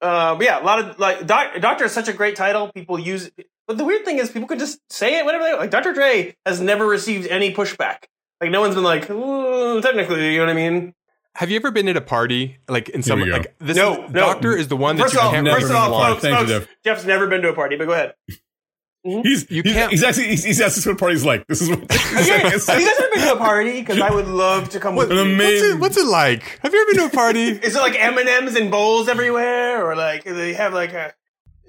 Uh, 0.00 0.34
but 0.34 0.44
yeah, 0.44 0.60
a 0.60 0.64
lot 0.64 0.78
of 0.78 0.98
like 0.98 1.26
doc, 1.26 1.60
Doctor 1.60 1.84
is 1.84 1.92
such 1.92 2.08
a 2.08 2.12
great 2.12 2.36
title. 2.36 2.70
People 2.72 2.98
use, 2.98 3.30
it. 3.36 3.48
but 3.66 3.78
the 3.78 3.84
weird 3.84 4.04
thing 4.04 4.18
is 4.18 4.30
people 4.30 4.48
could 4.48 4.58
just 4.58 4.80
say 4.92 5.18
it 5.18 5.24
whatever 5.24 5.44
they 5.44 5.54
like. 5.54 5.70
Doctor 5.70 5.92
Dre 5.92 6.34
has 6.44 6.60
never 6.60 6.86
received 6.86 7.26
any 7.28 7.54
pushback. 7.54 8.04
Like 8.40 8.50
no 8.50 8.60
one's 8.60 8.74
been 8.74 8.84
like, 8.84 9.08
"Ooh, 9.10 9.80
technically, 9.80 10.32
you 10.32 10.38
know 10.40 10.46
what 10.46 10.50
I 10.52 10.54
mean? 10.54 10.94
Have 11.36 11.50
you 11.50 11.56
ever 11.56 11.70
been 11.70 11.86
at 11.88 11.96
a 11.98 12.00
party 12.00 12.56
like 12.66 12.88
in 12.88 13.02
some 13.02 13.20
like 13.20 13.54
this? 13.58 13.76
No, 13.76 14.04
is, 14.04 14.10
no. 14.12 14.20
Doctor 14.20 14.56
is 14.56 14.68
the 14.68 14.76
one 14.76 14.96
that 14.96 15.02
First 15.02 15.14
you 15.14 15.20
of 15.20 15.26
all, 15.26 15.32
can't. 15.32 15.44
never 15.44 15.60
first 15.60 15.70
of 15.70 15.76
all, 15.76 16.02
folks, 16.02 16.22
Thank 16.22 16.48
you, 16.48 16.60
folks, 16.60 16.72
Jeff's 16.82 17.04
never 17.04 17.26
been 17.26 17.42
to 17.42 17.50
a 17.50 17.52
party. 17.54 17.76
But 17.76 17.86
go 17.86 17.92
ahead. 17.92 18.14
Mm-hmm. 19.06 19.22
He's 19.22 19.50
You 19.50 19.62
he's, 19.62 19.72
can't- 19.72 19.90
he's 19.92 20.02
actually 20.02 20.28
he's, 20.28 20.44
he's 20.44 20.60
asked 20.60 20.78
us 20.78 20.86
what 20.86 20.98
party's 20.98 21.24
like. 21.24 21.46
This 21.46 21.62
is 21.62 21.70
what. 21.70 21.90
Have 21.92 22.26
you, 22.26 22.32
have 22.32 22.52
you 22.80 22.86
guys 22.86 22.98
ever 22.98 23.08
been 23.14 23.22
to 23.22 23.32
a 23.34 23.36
party? 23.36 23.80
Because 23.80 24.00
I 24.00 24.10
would 24.10 24.26
love 24.28 24.70
to 24.70 24.80
come 24.80 24.96
with 24.96 25.10
An 25.12 25.16
you. 25.28 25.36
What's 25.38 25.62
it, 25.62 25.78
what's 25.80 25.96
it 25.96 26.06
like? 26.06 26.58
Have 26.62 26.72
you 26.74 26.80
ever 26.82 26.90
been 26.92 27.00
to 27.08 27.14
a 27.14 27.16
party? 27.16 27.42
Is 27.66 27.76
it 27.76 27.78
like 27.80 27.94
M 27.94 28.18
and 28.18 28.28
M's 28.28 28.56
and 28.56 28.70
bowls 28.70 29.08
everywhere, 29.08 29.86
or 29.88 29.94
like 29.94 30.24
do 30.24 30.34
they 30.34 30.54
have 30.54 30.72
like 30.74 30.92
a? 30.92 31.14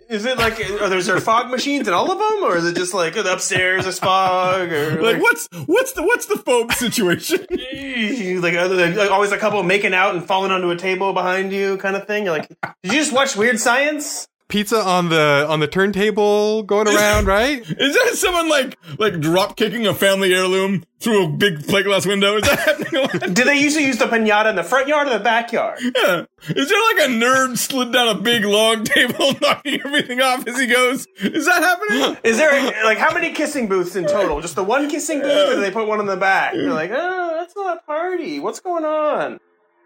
Is 0.10 0.24
it 0.26 0.38
like 0.38 0.54
are 0.62 0.88
there, 0.88 0.98
is 1.00 1.06
there 1.08 1.20
fog 1.20 1.52
machines 1.52 1.86
in 1.88 1.94
all 1.94 2.10
of 2.10 2.18
them, 2.18 2.44
or 2.50 2.56
is 2.56 2.66
it 2.66 2.78
just 2.78 2.94
like 2.94 3.18
upstairs 3.18 3.86
is 3.86 4.00
fog, 4.00 4.72
or 4.72 5.02
like 5.02 5.22
what's 5.22 5.50
what's 5.66 5.92
the 5.94 6.02
what's 6.02 6.28
the 6.28 6.36
phobe 6.36 6.72
situation? 6.72 7.40
like, 8.42 8.54
other 8.56 8.76
than 8.78 8.96
like 8.96 9.12
always 9.12 9.34
a 9.34 9.38
couple 9.38 9.62
making 9.64 9.94
out 9.94 10.16
and 10.16 10.26
falling 10.26 10.52
onto 10.52 10.70
a 10.70 10.78
table 10.78 11.12
behind 11.12 11.52
you, 11.52 11.76
kind 11.78 11.96
of 11.98 12.08
thing? 12.08 12.24
You're 12.24 12.38
like, 12.38 12.48
did 12.48 12.94
you 12.94 13.00
just 13.00 13.12
watch 13.12 13.36
Weird 13.36 13.60
Science? 13.60 14.30
Pizza 14.50 14.78
on 14.78 15.10
the 15.10 15.46
on 15.50 15.60
the 15.60 15.68
turntable 15.68 16.64
going 16.64 16.88
around, 16.88 17.26
right? 17.28 17.60
Is 17.60 17.96
that 17.96 18.12
someone 18.16 18.48
like 18.48 18.78
like 18.98 19.20
drop 19.20 19.58
kicking 19.58 19.86
a 19.86 19.94
family 19.94 20.34
heirloom 20.34 20.86
through 21.02 21.26
a 21.26 21.30
big 21.30 21.68
plate 21.68 21.84
glass 21.84 22.06
window? 22.06 22.38
Is 22.38 22.44
that 22.44 22.60
happening? 23.12 23.34
Do 23.34 23.44
they 23.44 23.60
usually 23.60 23.86
use 23.86 23.98
the 23.98 24.06
pinata 24.06 24.50
in 24.50 24.56
the 24.56 24.64
front 24.64 24.88
yard 24.88 25.08
or 25.08 25.18
the 25.18 25.24
backyard? 25.24 25.80
Yeah. 25.82 26.24
Is 26.48 26.70
there 26.70 26.82
like 26.96 27.10
a 27.10 27.12
nerd 27.12 27.58
slid 27.58 27.92
down 27.92 28.08
a 28.08 28.20
big 28.22 28.46
long 28.46 28.86
table, 28.86 29.34
knocking 29.42 29.82
everything 29.84 30.22
off 30.22 30.48
as 30.48 30.58
he 30.58 30.68
goes? 30.68 31.08
Is 31.18 31.46
that 31.46 31.62
happening? 31.62 32.18
Is 32.24 32.38
there 32.38 32.84
like 32.86 32.98
how 33.00 33.14
many 33.14 33.34
kissing 33.34 33.68
booths 33.68 33.98
in 33.98 34.06
total? 34.06 34.40
Just 34.40 34.56
the 34.56 34.64
one 34.64 34.90
kissing 34.90 35.20
booth, 35.20 35.50
or 35.50 35.56
do 35.56 35.60
they 35.62 35.72
put 35.72 35.88
one 35.90 36.00
in 36.00 36.06
the 36.06 36.16
back? 36.16 36.54
You're 36.54 36.74
like, 36.74 36.92
oh, 36.94 37.36
that's 37.38 37.54
not 37.56 37.78
a 37.78 37.82
party. 37.82 38.40
What's 38.40 38.62
going 38.62 38.86
on? 38.86 39.40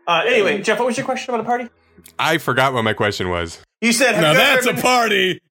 Uh, 0.08 0.22
anyway, 0.28 0.62
Jeff, 0.62 0.78
what 0.78 0.86
was 0.86 0.98
your 0.98 1.06
question 1.06 1.34
about 1.34 1.44
a 1.44 1.48
party? 1.48 1.68
I 2.20 2.38
forgot 2.38 2.74
what 2.74 2.84
my 2.84 2.94
question 2.94 3.30
was. 3.30 3.60
You 3.82 3.92
said, 3.94 4.22
Now 4.22 4.34
that's 4.34 4.68
a 4.68 4.74
party. 4.76 5.42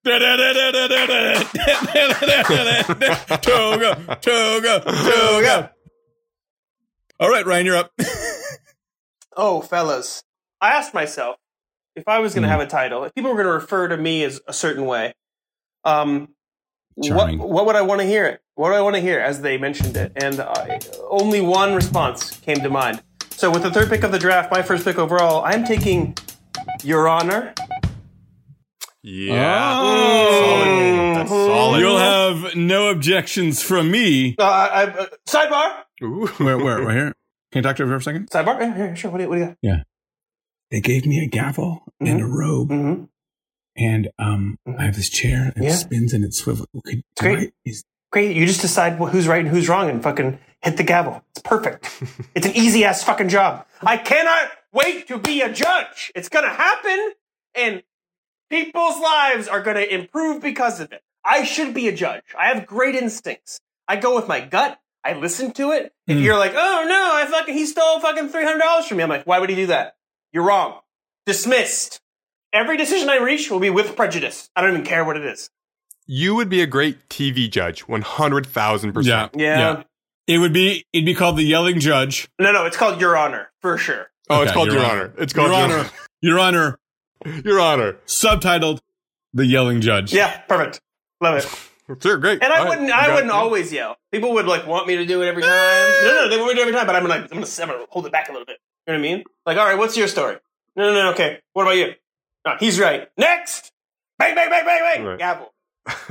Toga, 3.43 4.19
toga, 4.21 4.81
toga. 4.85 5.73
All 7.19 7.29
right, 7.29 7.45
Ryan, 7.45 7.67
you're 7.67 7.77
up. 7.77 7.93
Oh, 9.37 9.61
fellas. 9.61 10.23
I 10.61 10.71
asked 10.71 10.95
myself 10.95 11.37
if 11.97 12.05
I 12.07 12.19
was 12.21 12.35
going 12.35 12.43
to 12.43 12.49
Hmm. 12.49 12.53
have 12.53 12.61
a 12.61 12.67
title, 12.71 13.05
if 13.05 13.15
people 13.15 13.31
were 13.31 13.37
going 13.37 13.47
to 13.47 13.53
refer 13.53 13.89
to 13.89 13.97
me 13.97 14.23
as 14.25 14.41
a 14.47 14.53
certain 14.53 14.85
way, 14.87 15.15
um, 15.85 16.29
what, 16.95 17.35
what 17.37 17.67
would 17.67 17.77
I 17.77 17.83
want 17.83 18.01
to 18.01 18.07
hear 18.07 18.27
it? 18.27 18.41
What 18.55 18.71
do 18.71 18.75
I 18.75 18.81
want 18.81 18.97
to 18.97 19.01
hear 19.01 19.19
as 19.21 19.41
they 19.41 19.57
mentioned 19.59 19.97
it? 19.97 20.13
And 20.17 20.41
only 21.09 21.41
one 21.41 21.75
response 21.75 22.37
came 22.39 22.57
to 22.59 22.69
mind. 22.71 23.03
So 23.31 23.51
with 23.51 23.63
the 23.63 23.71
third 23.71 23.89
pick 23.89 24.03
of 24.03 24.13
the 24.13 24.19
draft, 24.19 24.51
my 24.53 24.61
first 24.63 24.85
pick 24.85 24.99
overall, 24.99 25.43
I'm 25.45 25.65
taking 25.65 26.15
Your 26.83 27.09
Honor. 27.09 27.55
Yeah, 29.03 29.79
Oh. 29.79 30.41
solid. 30.41 31.17
That's 31.17 31.31
solid. 31.31 31.81
You'll 31.81 31.99
have 31.99 32.55
no 32.57 32.89
objections 32.91 33.63
from 33.63 33.91
me. 33.91 34.37
Uh, 34.39 34.43
I, 34.45 34.85
uh, 34.85 35.07
sidebar. 35.27 35.73
Ooh. 36.03 36.27
Where, 36.39 36.59
where, 36.59 36.83
right 36.83 36.97
here? 36.97 37.15
Can 37.53 37.59
you 37.59 37.63
talk 37.63 37.77
to 37.77 37.87
her 37.87 37.93
for 37.93 37.97
a 37.97 38.03
second? 38.03 38.31
Sidebar. 38.31 38.61
Yeah, 38.61 38.77
yeah, 38.79 38.95
sure. 38.95 39.11
What 39.11 39.19
do 39.19 39.25
you, 39.25 39.29
what 39.31 39.35
do 39.37 39.41
you 39.43 39.47
got? 39.49 39.57
Yeah. 39.63 39.83
They 40.71 40.81
gave 40.81 41.07
me 41.07 41.25
a 41.25 41.27
gavel 41.29 41.83
and 42.01 42.21
a 42.21 42.27
robe, 42.27 42.69
Mm-hmm. 42.71 43.05
and 43.77 44.09
um, 44.19 44.59
I 44.79 44.85
have 44.85 44.95
this 44.97 45.09
chair 45.09 45.53
that 45.57 45.65
Yeah. 45.65 45.73
spins 45.75 46.13
and 46.13 46.25
it 46.25 46.33
swivels. 46.35 46.69
Could, 46.85 46.99
It's 47.13 47.21
great. 47.21 47.39
I- 47.49 47.53
is- 47.65 47.85
Great. 48.13 48.35
You 48.37 48.45
just 48.45 48.61
decide 48.61 48.95
who's 48.95 49.29
right 49.29 49.39
and 49.39 49.49
who's 49.49 49.69
wrong 49.69 49.89
and 49.89 50.03
fucking 50.03 50.37
hit 50.63 50.77
the 50.77 50.83
gavel. 50.83 51.23
It's 51.31 51.43
perfect. 51.43 52.03
it's 52.35 52.45
an 52.45 52.57
easy 52.57 52.85
ass 52.85 53.05
fucking 53.05 53.29
job. 53.29 53.65
I 53.83 53.99
cannot 53.99 54.51
wait 54.73 55.07
to 55.09 55.19
be 55.19 55.43
a 55.43 55.53
judge. 55.53 56.11
It's 56.17 56.29
going 56.29 56.45
to 56.45 56.51
happen 56.51 57.13
and 57.55 57.83
people's 58.51 59.01
lives 59.01 59.49
are 59.49 59.63
going 59.63 59.77
to 59.77 59.95
improve 59.95 60.43
because 60.43 60.81
of 60.81 60.93
it. 60.93 61.03
I 61.25 61.45
should 61.45 61.73
be 61.75 61.89
a 61.89 61.93
judge. 61.95 62.23
I 62.39 62.49
have 62.49 62.67
great 62.67 62.95
instincts. 62.95 63.61
I 63.89 63.97
go 63.97 64.15
with 64.17 64.29
my 64.29 64.41
gut. 64.41 64.79
I 65.05 65.15
listen 65.15 65.53
to 65.53 65.71
it. 65.73 65.93
If 66.07 66.19
Hmm. 66.19 66.23
you're 66.23 66.37
like, 66.39 66.53
oh 66.55 66.85
no, 66.89 67.11
I 67.15 67.27
fucking, 67.27 67.55
he 67.55 67.65
stole 67.67 68.01
fucking 68.01 68.29
$300 68.29 68.85
from 68.87 68.97
me. 68.99 69.03
I'm 69.03 69.09
like, 69.09 69.27
why 69.27 69.39
would 69.39 69.49
he 69.51 69.57
do 69.57 69.67
that? 69.69 69.97
You're 70.33 70.45
wrong. 70.45 70.81
Dismissed. 71.27 72.01
Every 72.53 72.77
decision 72.77 73.09
I 73.09 73.17
reach 73.19 73.51
will 73.51 73.61
be 73.61 73.71
with 73.71 73.95
prejudice. 73.97 74.51
I 74.57 74.61
don't 74.63 74.73
even 74.73 74.85
care 74.85 75.05
what 75.05 75.17
it 75.17 75.25
is. 75.25 75.49
You 76.07 76.35
would 76.35 76.49
be 76.49 76.61
a 76.61 76.67
great 76.67 77.09
TV 77.09 77.49
judge, 77.49 77.83
one 77.83 78.03
hundred 78.03 78.45
thousand 78.47 78.89
Yeah, 78.91 78.95
percent. 78.95 79.33
Yeah. 79.37 79.59
yeah. 79.59 79.83
It 80.27 80.39
would 80.39 80.53
be 80.53 80.85
it'd 80.93 81.07
be 81.07 81.15
called 81.15 81.37
the 81.37 81.45
yelling 81.45 81.79
judge. 81.79 82.29
No, 82.41 82.51
no, 82.53 82.67
it's 82.67 82.77
called 82.77 83.01
Your 83.01 83.17
Honor, 83.17 83.51
for 83.61 83.79
sure. 83.79 84.11
Oh, 84.29 84.43
it's 84.43 84.51
called 84.53 84.69
Your 84.69 84.79
Your 84.79 84.85
Honor. 84.87 85.01
Honor. 85.03 85.15
It's 85.19 85.33
called 85.33 85.51
Your 85.53 85.61
Honor, 85.61 85.91
Your 86.21 86.39
Honor, 86.41 86.79
Your 87.45 87.61
Honor. 87.61 87.99
subtitled 88.07 88.81
the 89.33 89.47
yelling 89.47 89.81
judge. 89.81 90.13
Yeah, 90.13 90.39
perfect. 90.43 90.81
Love 91.21 91.37
it. 91.39 91.47
Sure, 92.01 92.19
great. 92.19 92.41
And 92.41 92.53
I 92.53 92.59
All 92.59 92.63
right, 92.63 92.69
wouldn't, 92.69 92.87
you 92.87 92.95
I 92.95 93.13
wouldn't 93.13 93.33
always 93.33 93.73
yell. 93.73 93.97
People 94.13 94.33
would 94.35 94.47
like 94.47 94.65
want 94.65 94.87
me 94.87 94.95
to 94.99 95.07
do 95.07 95.23
it 95.23 95.27
every 95.27 95.43
time. 95.43 95.51
Eh. 95.53 96.03
No, 96.05 96.15
no, 96.15 96.29
they 96.29 96.37
want 96.37 96.51
me 96.51 96.55
to 96.55 96.55
do 96.55 96.61
it 96.61 96.69
every 96.69 96.73
time, 96.73 96.87
but 96.87 96.95
I'm 96.95 97.03
like, 97.09 97.23
I'm 97.23 97.41
gonna, 97.41 97.47
I'm 97.61 97.69
gonna 97.69 97.85
hold 97.89 98.07
it 98.07 98.13
back 98.13 98.29
a 98.29 98.33
little 98.33 98.47
bit. 98.47 98.59
You 98.87 98.93
know 98.93 99.01
what 99.01 99.07
I 99.09 99.11
mean? 99.17 99.25
Like, 99.45 99.59
all 99.59 99.65
right, 99.65 99.77
what's 99.77 99.97
your 99.97 100.07
story? 100.07 100.37
No, 100.77 100.85
no, 100.85 100.95
no, 100.95 101.11
okay. 101.11 101.41
What 101.53 101.63
about 101.63 101.77
you? 101.77 101.95
No, 102.47 102.55
he's 102.61 102.79
right. 102.79 103.09
Next. 103.19 103.73
Bang, 104.21 104.37
bang, 104.37 104.49
bang, 104.51 104.65
bang, 104.65 104.81
bang. 104.83 105.05
Right. 105.05 105.19
Gavel. 105.19 105.53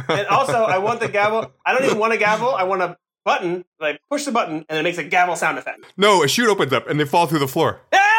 And 0.09 0.27
also, 0.27 0.65
I 0.65 0.79
want 0.79 0.99
the 0.99 1.07
gavel. 1.07 1.49
I 1.65 1.73
don't 1.73 1.85
even 1.85 1.97
want 1.97 2.11
a 2.11 2.17
gavel. 2.17 2.53
I 2.53 2.63
want 2.63 2.81
a 2.81 2.97
button. 3.23 3.63
Like 3.79 4.01
push 4.09 4.25
the 4.25 4.33
button, 4.33 4.65
and 4.67 4.77
it 4.77 4.83
makes 4.83 4.97
a 4.97 5.05
gavel 5.05 5.37
sound 5.37 5.57
effect. 5.57 5.85
No, 5.95 6.23
a 6.23 6.27
chute 6.27 6.49
opens 6.49 6.73
up 6.73 6.89
and 6.89 6.99
they 6.99 7.05
fall 7.05 7.25
through 7.25 7.39
the 7.39 7.47
floor. 7.47 7.79
Hey! 7.93 8.18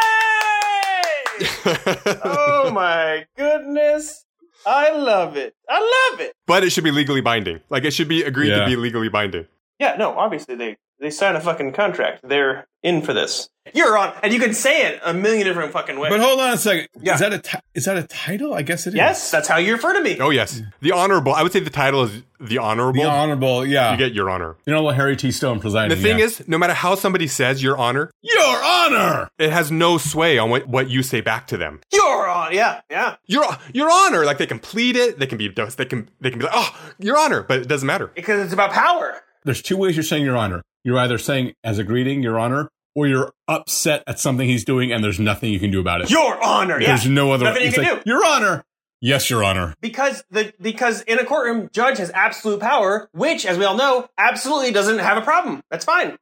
Oh 2.23 2.71
my 2.73 3.25
goodness. 3.37 4.25
I 4.65 4.91
love 4.91 5.37
it. 5.37 5.55
I 5.67 6.09
love 6.11 6.19
it. 6.21 6.33
but 6.45 6.63
it 6.63 6.69
should 6.71 6.83
be 6.83 6.91
legally 6.91 7.21
binding. 7.21 7.61
Like 7.69 7.83
it 7.83 7.91
should 7.91 8.07
be 8.07 8.23
agreed 8.23 8.49
Yeah. 8.49 8.59
to 8.59 8.65
be 8.67 8.75
legally 8.75 9.09
binding. 9.09 9.47
Yeah, 9.79 9.95
no, 9.97 10.11
obviously 10.17 10.55
they 10.55 10.77
they 11.01 11.09
sign 11.09 11.35
a 11.35 11.41
fucking 11.41 11.73
contract. 11.73 12.21
They're 12.23 12.67
in 12.83 13.01
for 13.01 13.13
this. 13.13 13.49
You're 13.73 13.95
on, 13.95 14.13
and 14.23 14.33
you 14.33 14.39
can 14.39 14.53
say 14.53 14.87
it 14.87 14.99
a 15.05 15.13
million 15.13 15.45
different 15.45 15.71
fucking 15.71 15.99
ways. 15.99 16.09
But 16.09 16.19
hold 16.19 16.39
on 16.39 16.53
a 16.53 16.57
second. 16.57 16.87
Yeah. 16.99 17.13
Is 17.13 17.19
that 17.19 17.33
a 17.33 17.39
ti- 17.39 17.59
is 17.75 17.85
that 17.85 17.95
a 17.95 18.03
title? 18.03 18.55
I 18.55 18.63
guess 18.63 18.87
it 18.87 18.91
is. 18.91 18.95
yes, 18.95 19.29
that's 19.29 19.47
how 19.47 19.57
you 19.57 19.73
refer 19.73 19.93
to 19.93 20.01
me. 20.01 20.17
Oh 20.19 20.31
yes, 20.31 20.61
the 20.81 20.91
honorable. 20.91 21.33
I 21.33 21.43
would 21.43 21.53
say 21.53 21.59
the 21.59 21.69
title 21.69 22.03
is 22.03 22.23
the 22.39 22.57
honorable. 22.57 23.03
The 23.03 23.09
honorable. 23.09 23.65
Yeah. 23.65 23.91
you 23.91 23.97
get 23.97 24.13
your 24.13 24.31
honor. 24.31 24.55
You 24.65 24.73
know, 24.73 24.89
Harry 24.89 25.15
T. 25.15 25.31
Stone 25.31 25.59
presiding. 25.59 25.95
The 25.95 26.01
thing 26.01 26.17
yeah. 26.17 26.25
is, 26.25 26.47
no 26.47 26.57
matter 26.57 26.73
how 26.73 26.95
somebody 26.95 27.27
says 27.27 27.61
your 27.61 27.77
honor, 27.77 28.11
your 28.21 28.63
honor. 28.63 29.29
it 29.37 29.51
has 29.51 29.71
no 29.71 29.99
sway 29.99 30.39
on 30.39 30.49
what, 30.49 30.67
what 30.67 30.89
you 30.89 31.03
say 31.03 31.21
back 31.21 31.45
to 31.47 31.57
them. 31.57 31.81
Your 31.93 32.27
honor. 32.27 32.53
Yeah, 32.53 32.81
yeah. 32.89 33.15
Your 33.27 33.45
your 33.73 33.91
honor, 33.91 34.25
like 34.25 34.39
they 34.39 34.47
can 34.47 34.59
plead 34.59 34.95
it, 34.95 35.19
they 35.19 35.27
can 35.27 35.37
be 35.37 35.49
they 35.49 35.85
can 35.85 36.09
they 36.19 36.31
can 36.31 36.39
be 36.39 36.45
like, 36.45 36.55
oh, 36.55 36.93
your 36.97 37.17
honor, 37.17 37.43
but 37.43 37.59
it 37.59 37.67
doesn't 37.67 37.87
matter. 37.87 38.07
Because 38.07 38.43
it's 38.43 38.53
about 38.53 38.71
power. 38.71 39.21
There's 39.43 39.61
two 39.61 39.77
ways 39.77 39.95
you're 39.95 40.03
saying 40.03 40.23
your 40.23 40.37
honor. 40.37 40.61
You're 40.83 40.99
either 40.99 41.17
saying 41.17 41.53
as 41.63 41.79
a 41.79 41.83
greeting, 41.83 42.23
your 42.23 42.39
honor, 42.39 42.69
or 42.95 43.07
you're 43.07 43.31
upset 43.47 44.03
at 44.07 44.19
something 44.19 44.47
he's 44.47 44.65
doing, 44.65 44.91
and 44.91 45.03
there's 45.03 45.19
nothing 45.19 45.51
you 45.51 45.59
can 45.59 45.71
do 45.71 45.79
about 45.79 46.01
it. 46.01 46.09
Your 46.09 46.43
honor. 46.43 46.79
Yeah. 46.79 46.87
There's 46.87 47.07
no 47.07 47.31
other. 47.31 47.45
Nothing 47.45 47.65
you 47.65 47.71
can 47.71 47.83
like, 47.83 48.03
do. 48.03 48.09
Your 48.09 48.25
honor. 48.25 48.63
Yes, 48.99 49.31
your 49.31 49.43
honor. 49.43 49.73
Because 49.81 50.23
the 50.29 50.53
because 50.61 51.01
in 51.01 51.17
a 51.17 51.25
courtroom, 51.25 51.69
judge 51.73 51.97
has 51.97 52.11
absolute 52.11 52.59
power, 52.59 53.09
which, 53.13 53.45
as 53.45 53.57
we 53.57 53.65
all 53.65 53.75
know, 53.75 54.07
absolutely 54.17 54.71
doesn't 54.71 54.99
have 54.99 55.17
a 55.17 55.21
problem. 55.21 55.63
That's 55.71 55.85
fine. 55.85 56.17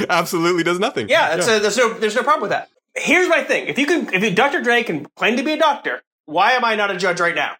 Absolutely 0.09 0.63
does 0.63 0.79
nothing. 0.79 1.11
Yeah, 1.11 1.37
it's 1.37 1.47
A, 1.47 1.59
there's 1.59 1.77
no 1.77 1.93
there's 1.93 2.15
no 2.15 2.23
problem 2.23 2.43
with 2.43 2.51
that. 2.51 2.71
Here's 2.95 3.29
my 3.29 3.43
thing: 3.43 3.67
if 3.67 3.79
you 3.79 3.85
can, 3.87 4.13
if 4.15 4.23
you, 4.23 4.31
Dr. 4.31 4.63
Dre 4.63 4.83
can 4.85 5.07
claim 5.17 5.37
to 5.37 5.43
be 5.43 5.53
a 5.53 5.59
doctor, 5.59 6.03
why 6.25 6.53
am 6.53 6.65
I 6.65 6.77
not 6.77 6.91
a 6.91 6.97
judge 6.97 7.21
right 7.21 7.35
now? 7.35 7.57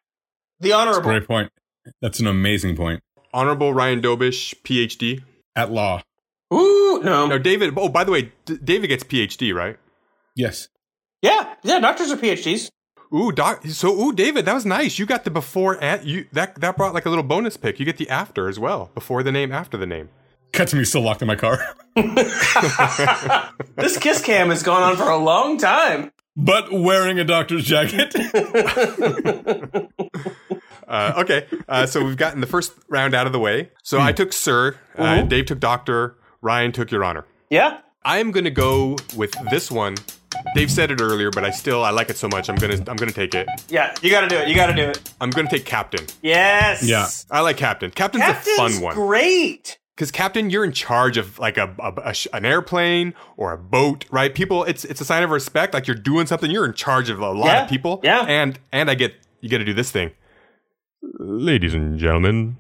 The 0.61 0.73
honorable. 0.73 1.03
Great 1.03 1.27
point. 1.27 1.53
That's 2.01 2.21
an 2.21 2.27
amazing 2.27 2.75
point. 2.75 3.03
Honorable 3.37 3.75
Ryan 3.75 4.01
Dobosh, 4.01 4.55
PhD. 4.65 5.23
At 5.55 5.71
law. 5.71 6.03
Ooh, 6.53 7.01
no. 7.05 7.27
No, 7.27 7.39
David. 7.39 7.75
Oh, 7.77 7.89
by 7.89 8.03
the 8.05 8.11
way, 8.13 8.33
D- 8.47 8.59
David 8.65 8.89
gets 8.89 9.05
PhD, 9.05 9.55
right? 9.55 9.77
Yes. 10.35 10.69
Yeah, 11.23 11.55
yeah. 11.63 11.79
Doctors 11.81 12.11
are 12.11 12.17
PhDs. 12.17 12.71
Ooh, 13.15 13.31
doc. 13.33 13.65
So, 13.67 13.93
ooh, 13.99 14.13
David, 14.13 14.45
that 14.47 14.55
was 14.55 14.65
nice. 14.67 14.99
You 14.99 15.07
got 15.07 15.25
the 15.25 15.31
before 15.31 15.79
and 15.83 16.05
you 16.05 16.27
that 16.33 16.57
that 16.61 16.77
brought 16.77 16.93
like 16.95 17.07
a 17.07 17.09
little 17.11 17.25
bonus 17.25 17.57
pick. 17.57 17.79
You 17.79 17.85
get 17.87 17.97
the 17.99 18.09
after 18.11 18.49
as 18.49 18.59
well, 18.59 18.91
before 18.95 19.23
the 19.23 19.33
name, 19.33 19.53
after 19.53 19.77
the 19.77 19.87
name. 19.87 20.09
Cut 20.53 20.69
to 20.69 20.77
me 20.77 20.85
still 20.85 21.03
locked 21.03 21.21
in 21.23 21.29
my 21.29 21.37
car. 21.37 21.59
This 23.77 23.99
kiss 23.99 24.23
cam 24.23 24.49
has 24.51 24.63
gone 24.63 24.83
on 24.83 24.97
for 24.97 25.09
a 25.11 25.17
long 25.19 25.59
time. 25.59 26.11
but 26.37 26.73
wearing 26.73 27.19
a 27.19 27.25
doctor's 27.25 27.65
jacket. 27.65 28.15
Uh, 30.87 31.13
okay, 31.19 31.47
uh, 31.69 31.87
so 31.87 32.05
we've 32.05 32.17
gotten 32.17 32.41
the 32.41 32.47
first 32.47 32.73
round 32.89 33.15
out 33.15 33.27
of 33.27 33.33
the 33.33 33.41
way. 33.41 33.71
So 33.83 34.01
I 34.01 34.13
took 34.13 34.33
Sir, 34.33 34.77
uh, 34.97 35.23
Dave 35.23 35.47
took 35.47 35.59
Doctor, 35.61 36.17
Ryan 36.43 36.73
took 36.73 36.91
Your 36.91 37.05
Honor. 37.05 37.25
Yeah. 37.51 37.79
I 38.05 38.19
am 38.19 38.31
gonna 38.31 38.51
go 38.51 38.97
with 39.17 39.35
this 39.51 39.69
one. 39.71 39.97
Dave 40.55 40.71
said 40.71 40.91
it 40.93 41.01
earlier, 41.01 41.31
but 41.31 41.45
I 41.45 41.51
still 41.51 41.83
I 41.83 41.91
like 41.91 42.09
it 42.11 42.17
so 42.17 42.29
much. 42.29 42.49
I'm 42.49 42.55
gonna 42.57 42.75
I'm 42.87 42.97
gonna 42.97 43.11
take 43.11 43.35
it. 43.35 43.49
Yeah. 43.69 43.95
You 44.01 44.11
got 44.11 44.21
to 44.21 44.29
do 44.29 44.37
it. 44.37 44.47
You 44.49 44.55
got 44.55 44.67
to 44.67 44.75
do 44.75 44.83
it. 44.83 45.01
I'm 45.21 45.31
gonna 45.31 45.49
take 45.51 45.65
Captain. 45.65 46.07
Yes. 46.23 46.83
Yeah. 46.85 47.09
I 47.31 47.41
like 47.41 47.57
Captain. 47.57 47.91
Captain's, 47.91 48.23
Captain's 48.25 48.59
a 48.59 48.63
fun 48.73 48.81
one 48.81 48.95
great. 48.95 49.79
because 49.97 50.13
Captain, 50.13 50.51
you're 50.51 50.65
in 50.65 50.73
charge 50.73 51.17
of 51.17 51.39
like 51.41 51.57
a, 51.57 51.75
a- 51.81 52.11
a 52.11 52.15
sh- 52.15 52.29
an 52.33 52.45
airplane 52.45 53.15
or 53.37 53.53
a 53.53 53.59
boat, 53.59 54.05
right? 54.11 54.33
People, 54.33 54.63
it's 54.65 54.85
it's 54.85 55.01
a 55.01 55.05
sign 55.05 55.23
of 55.25 55.31
respect. 55.31 55.75
Like 55.75 55.87
you're 55.89 55.97
doing 55.97 56.27
something. 56.27 56.49
You're 56.51 56.67
in 56.67 56.75
charge 56.75 57.09
of 57.11 57.19
a 57.19 57.31
lot 57.33 57.47
Yeah, 57.47 57.63
of 57.65 57.71
people. 57.71 58.01
yeah. 58.05 58.21
and 58.29 58.57
and 58.73 58.89
I 58.91 58.95
get 58.95 59.15
you 59.41 59.49
get 59.49 59.59
to 59.59 59.65
do 59.65 59.75
this 59.75 59.91
thing. 59.91 60.11
Ladies 61.03 61.75
and 61.75 61.99
gentlemen, 61.99 62.57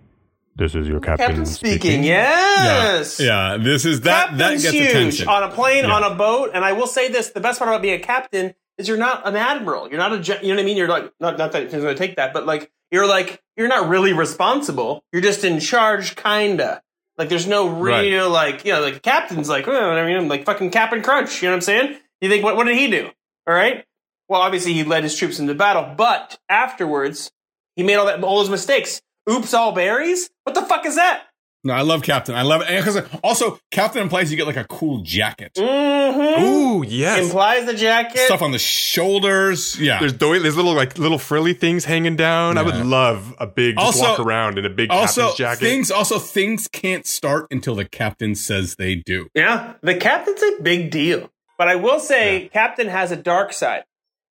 this 0.57 0.75
is 0.75 0.89
your 0.89 1.01
captain, 1.01 1.27
Captain 1.29 1.47
speaking. 1.47 2.05
Yes. 2.05 3.21
Yeah. 3.21 3.57
Yeah. 3.57 3.63
This 3.63 3.85
is 3.85 4.03
that 4.03 4.37
that 4.39 4.53
gets 4.53 4.71
huge 4.71 4.91
attention. 4.91 5.29
on 5.29 5.43
a 5.43 5.51
plane, 5.51 5.85
Yeah. 5.85 5.93
on 5.95 6.03
a 6.05 6.15
boat, 6.15 6.51
and 6.55 6.65
I 6.65 6.73
will 6.73 6.87
say 6.87 7.09
this: 7.09 7.31
the 7.31 7.41
best 7.41 7.59
part 7.59 7.69
about 7.69 7.83
being 7.83 8.01
a 8.01 8.03
captain 8.03 8.55
is 8.79 8.89
you're 8.89 8.97
not 8.99 9.27
an 9.27 9.37
admiral. 9.37 9.89
You're 9.89 9.99
not 9.99 10.13
a, 10.13 10.17
you 10.43 10.49
know 10.49 10.55
what 10.57 10.63
I 10.63 10.65
mean. 10.65 10.77
You're 10.77 10.89
like 10.89 11.13
not 11.21 11.39
not 11.39 11.53
that 11.53 11.65
he's 11.65 11.73
going 11.73 11.85
to 11.85 11.95
take 11.95 12.17
that, 12.17 12.33
but 12.33 12.47
like 12.47 12.71
you're 12.91 13.07
like 13.07 13.43
you're 13.57 13.69
not 13.69 13.89
really 13.89 14.13
responsible. 14.13 15.03
You're 15.13 15.23
just 15.23 15.45
in 15.45 15.61
charge, 15.61 16.17
kinda. 16.17 16.83
Like 17.19 17.31
there's 17.31 17.47
no 17.47 17.69
real 17.69 18.29
like 18.31 18.65
you 18.65 18.73
know 18.73 18.81
like 18.81 19.03
captain's 19.03 19.49
like 19.49 19.67
oh, 19.67 19.73
I 19.93 20.07
mean 20.07 20.29
like 20.29 20.45
fucking 20.45 20.71
Captain 20.71 21.03
Crunch. 21.03 21.43
You 21.43 21.49
know 21.49 21.53
what 21.53 21.57
I'm 21.57 21.61
saying? 21.63 21.99
You 22.21 22.29
think 22.29 22.45
what 22.45 22.57
what 22.57 22.65
did 22.65 22.77
he 22.77 22.91
do? 22.91 23.11
All 23.47 23.55
right. 23.55 23.85
Well, 24.29 24.41
obviously 24.41 24.73
he 24.73 24.85
led 24.85 25.05
his 25.05 25.17
troops 25.17 25.39
into 25.39 25.55
battle, 25.55 25.95
but 25.97 26.39
afterwards 26.49 27.31
he 27.77 27.83
made 27.85 27.95
all 27.97 28.07
that 28.07 28.23
all 28.25 28.39
those 28.39 28.51
mistakes. 28.51 29.01
Oops, 29.31 29.53
all 29.55 29.73
berries. 29.73 30.29
What 30.45 30.55
the 30.55 30.63
fuck 30.63 30.85
is 30.87 30.97
that? 30.97 31.23
no, 31.65 31.73
I 31.75 31.81
love 31.83 32.03
Captain. 32.05 32.35
I 32.37 32.43
love 32.43 32.63
it 32.63 32.69
because 32.85 33.03
also 33.25 33.59
Captain 33.73 34.01
implies 34.01 34.31
you 34.31 34.37
get 34.37 34.47
like 34.47 34.57
a 34.57 34.65
cool 34.65 35.01
jacket, 35.03 35.53
Mm-hmm. 35.57 36.45
Ooh, 36.45 36.85
yes. 36.85 37.25
Implies 37.25 37.67
the 37.67 37.75
jacket. 37.75 38.21
stuff 38.21 38.41
on 38.41 38.53
the 38.53 38.59
shoulders. 38.59 39.79
Yeah. 39.81 39.99
there's 39.99 40.13
doily, 40.13 40.39
there's 40.39 40.55
little 40.57 40.75
like 40.75 40.97
little 40.99 41.19
frilly 41.19 41.55
things 41.55 41.85
hanging 41.85 42.15
down. 42.17 42.57
I 42.57 42.63
would 42.63 42.87
love 42.87 43.35
a 43.39 43.47
big 43.49 43.77
just 43.77 43.85
Also- 44.01 44.11
walk 44.11 44.21
around 44.21 44.59
in 44.59 44.65
a 44.65 44.71
big 44.71 44.91
also 44.91 45.23
captain's 45.23 45.39
jacket. 45.39 45.61
things 45.61 45.91
also 45.91 46.19
things 46.21 46.69
can't 46.69 47.05
start 47.07 47.49
until 47.51 47.75
the 47.75 47.85
captain 47.85 48.35
says 48.37 48.77
they 48.77 48.95
do. 48.95 49.29
Yeah, 49.35 49.75
the 49.83 49.97
captain's 49.97 50.43
a 50.43 50.63
big 50.63 50.91
deal. 50.91 51.31
But 51.59 51.69
I 51.69 51.77
will 51.77 51.99
say, 52.01 52.49
Captain 52.53 52.87
has 52.87 53.11
a 53.13 53.17
dark 53.17 53.53
side, 53.53 53.85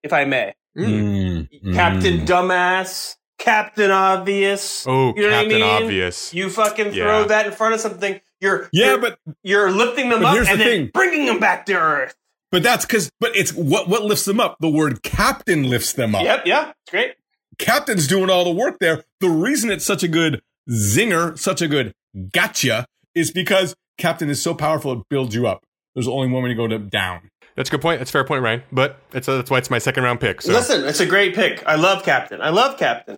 if 0.03 0.13
I 0.13 0.25
may. 0.25 0.53
Mm. 0.77 1.49
Mm, 1.63 1.73
Captain 1.73 2.19
mm. 2.19 2.25
Dumbass, 2.27 3.15
Captain 3.37 3.91
Obvious. 3.91 4.85
oh, 4.87 5.13
You 5.15 5.23
know 5.23 5.27
what 5.29 5.33
I 5.37 5.41
Captain 5.43 5.59
mean? 5.61 5.63
Obvious. 5.83 6.33
You 6.33 6.49
fucking 6.49 6.91
throw 6.93 7.21
Yeah. 7.21 7.27
that 7.27 7.45
in 7.47 7.51
front 7.51 7.73
of 7.73 7.79
something. 7.81 8.19
You're 8.41 8.69
Yeah, 8.71 8.91
you're, 8.91 8.97
but 8.99 9.19
you're 9.43 9.71
lifting 9.71 10.09
them 10.09 10.25
up 10.25 10.33
here's 10.35 10.47
and 10.47 10.59
the 10.59 10.63
then 10.63 10.73
thing. 10.83 10.91
bringing 10.93 11.25
them 11.25 11.39
back 11.39 11.65
to 11.67 11.73
Earth. 11.73 12.15
but 12.51 12.63
that's 12.63 12.85
because 12.85 13.09
but 13.19 13.35
it's 13.35 13.51
what 13.53 13.87
what 13.89 14.03
lifts 14.03 14.25
them 14.25 14.39
up. 14.39 14.57
The 14.59 14.69
word 14.69 15.03
captain 15.03 15.63
lifts 15.69 15.93
them 15.93 16.15
up. 16.15 16.23
Yep, 16.23 16.43
yeah, 16.45 16.69
it's 16.69 16.91
great. 16.91 17.13
Captain's 17.57 18.07
doing 18.07 18.29
all 18.29 18.43
the 18.43 18.51
work 18.51 18.77
there. 18.79 19.03
The 19.21 19.29
reason 19.29 19.71
it's 19.71 19.85
such 19.85 20.03
a 20.03 20.07
good 20.09 20.41
zinger, 20.69 21.37
such 21.39 21.61
a 21.61 21.67
good 21.67 21.93
gotcha, 22.33 22.85
is 23.13 23.31
because 23.31 23.75
Captain 23.97 24.29
is 24.29 24.41
so 24.41 24.53
powerful 24.53 24.91
it 24.93 24.99
builds 25.09 25.33
you 25.35 25.47
up. 25.47 25.63
There's 25.93 26.07
only 26.07 26.27
one 26.29 26.43
way 26.43 26.49
to 26.49 26.55
go 26.55 26.67
to 26.67 26.77
down. 26.79 27.29
That's 27.55 27.69
a 27.69 27.71
good 27.71 27.81
point. 27.81 27.99
That's 27.99 28.11
a 28.11 28.13
fair 28.13 28.25
point, 28.25 28.43
Ryan. 28.43 28.63
But 28.73 28.97
it's 29.13 29.27
that's 29.27 29.49
why 29.49 29.57
it's 29.59 29.69
my 29.69 29.77
second 29.79 30.03
round 30.03 30.19
pick. 30.19 30.41
So 30.41 30.51
Listen, 30.51 30.83
it's 30.83 30.99
a 30.99 31.05
great 31.05 31.33
pick. 31.35 31.63
I 31.65 31.75
love 31.75 32.03
Captain. 32.03 32.41
I 32.41 32.49
love 32.49 32.77
Captain. 32.77 33.17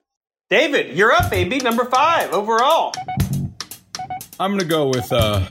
David, 0.49 0.95
you're 0.95 1.11
up, 1.11 1.29
baby. 1.29 1.59
Number 1.59 1.83
five 1.85 2.31
overall. 2.31 2.93
I'm 4.39 4.51
gonna 4.51 4.63
go 4.63 4.87
with 4.87 5.11
uh 5.11 5.49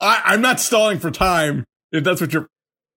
I, 0.00 0.22
I'm 0.24 0.40
not 0.40 0.60
stalling 0.60 0.98
for 0.98 1.10
time, 1.10 1.64
if 1.92 2.04
that's 2.04 2.22
what 2.22 2.32
you're 2.32 2.48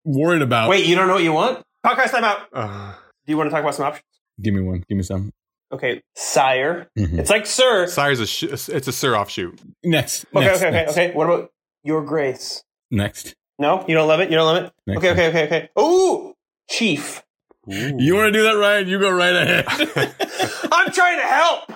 worried 0.05 0.41
about. 0.41 0.69
Wait, 0.69 0.85
you 0.85 0.95
don't 0.95 1.07
know 1.07 1.15
what 1.15 1.23
you 1.23 1.33
want? 1.33 1.61
Podcast 1.85 2.11
time 2.11 2.23
out. 2.23 2.47
uh, 2.53 2.93
Do 3.25 3.33
you 3.33 3.37
want 3.37 3.47
to 3.49 3.51
talk 3.51 3.61
about 3.61 3.75
some 3.75 3.85
options? 3.87 4.05
Give 4.41 4.53
me 4.53 4.61
one. 4.61 4.83
Give 4.87 4.95
me 4.97 5.03
some. 5.03 5.31
Okay, 5.73 6.01
sire. 6.15 6.87
Mhm. 6.97 7.19
It's 7.19 7.29
like 7.29 7.45
sir. 7.45 7.87
Sire's 7.87 8.21
a 8.21 8.27
sh- 8.27 8.43
it's 8.43 8.87
a 8.87 8.91
Sir 8.93 9.17
offshoot. 9.17 9.59
Next. 9.83 10.25
Okay, 10.33 10.45
next, 10.45 10.57
okay, 10.57 10.67
okay, 10.67 10.71
next, 10.77 10.91
okay. 10.91 11.11
What 11.13 11.25
about 11.25 11.49
your 11.83 12.03
grace? 12.05 12.63
Next. 12.89 13.35
No, 13.59 13.83
you 13.87 13.95
don't 13.95 14.07
love 14.07 14.21
it. 14.21 14.29
You 14.29 14.37
don't 14.37 14.45
love 14.53 14.63
it. 14.63 14.71
Next 14.87 14.97
okay, 14.99 15.11
okay, 15.11 15.27
okay, 15.27 15.45
okay. 15.45 15.69
Ooh, 15.81 16.33
chief. 16.69 17.21
You 17.65 18.15
want 18.15 18.33
to 18.33 18.39
do 18.39 18.43
that, 18.43 18.57
Ryan? 18.57 18.87
You 18.89 18.99
go 18.99 19.09
right 19.09 19.35
ahead. 19.35 19.65
I'm 20.71 20.91
trying 20.91 21.17
to 21.17 21.25
help. 21.25 21.71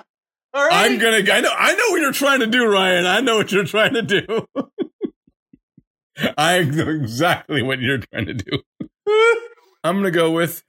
All 0.52 0.66
right. 0.66 0.90
I'm 0.90 0.98
gonna. 0.98 1.18
I 1.32 1.40
know. 1.40 1.50
I 1.56 1.72
know 1.74 1.84
what 1.90 2.00
you're 2.00 2.12
trying 2.12 2.40
to 2.40 2.46
do, 2.46 2.66
Ryan. 2.66 3.06
I 3.06 3.20
know 3.20 3.36
what 3.36 3.52
you're 3.52 3.64
trying 3.64 3.94
to 3.94 4.02
do. 4.02 4.46
I 6.36 6.62
know 6.62 6.88
exactly 6.88 7.62
what 7.62 7.80
you're 7.80 7.98
trying 7.98 8.26
to 8.26 8.34
do. 8.34 8.62
I'm 9.84 9.96
gonna 9.96 10.10
go 10.10 10.30
with. 10.32 10.62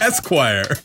Esquire. 0.00 0.76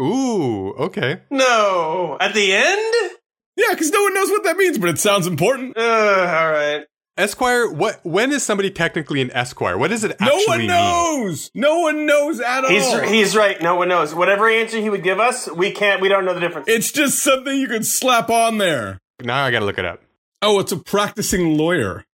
Ooh, 0.00 0.72
okay. 0.78 1.20
No, 1.30 2.16
at 2.20 2.34
the 2.34 2.52
end. 2.54 3.19
Yeah, 3.56 3.66
because 3.70 3.90
no 3.90 4.02
one 4.02 4.14
knows 4.14 4.30
what 4.30 4.44
that 4.44 4.56
means, 4.56 4.78
but 4.78 4.88
it 4.90 4.98
sounds 4.98 5.26
important. 5.26 5.76
Uh, 5.76 5.80
all 5.80 6.50
right. 6.50 6.86
Esquire. 7.16 7.68
What? 7.70 8.00
When 8.04 8.32
is 8.32 8.42
somebody 8.42 8.70
technically 8.70 9.20
an 9.20 9.30
Esquire? 9.32 9.76
What 9.76 9.88
does 9.90 10.04
it 10.04 10.18
No 10.20 10.26
actually 10.26 10.46
one 10.46 10.58
mean? 10.60 10.66
knows. 10.68 11.50
No 11.54 11.80
one 11.80 12.06
knows 12.06 12.40
at 12.40 12.64
all. 12.64 12.70
He's 12.70 13.00
he's 13.10 13.36
right. 13.36 13.60
No 13.60 13.74
one 13.74 13.88
knows. 13.88 14.14
Whatever 14.14 14.48
answer 14.48 14.78
he 14.80 14.88
would 14.88 15.02
give 15.02 15.20
us, 15.20 15.50
we 15.50 15.72
can't. 15.72 16.00
We 16.00 16.08
don't 16.08 16.24
know 16.24 16.32
the 16.32 16.40
difference. 16.40 16.68
It's 16.68 16.90
just 16.92 17.18
something 17.22 17.54
you 17.58 17.68
can 17.68 17.82
slap 17.82 18.30
on 18.30 18.58
there. 18.58 18.98
Now 19.22 19.44
I 19.44 19.50
gotta 19.50 19.66
look 19.66 19.78
it 19.78 19.84
up. 19.84 20.00
Oh, 20.40 20.60
it's 20.60 20.72
a 20.72 20.78
practicing 20.78 21.58
lawyer. 21.58 22.04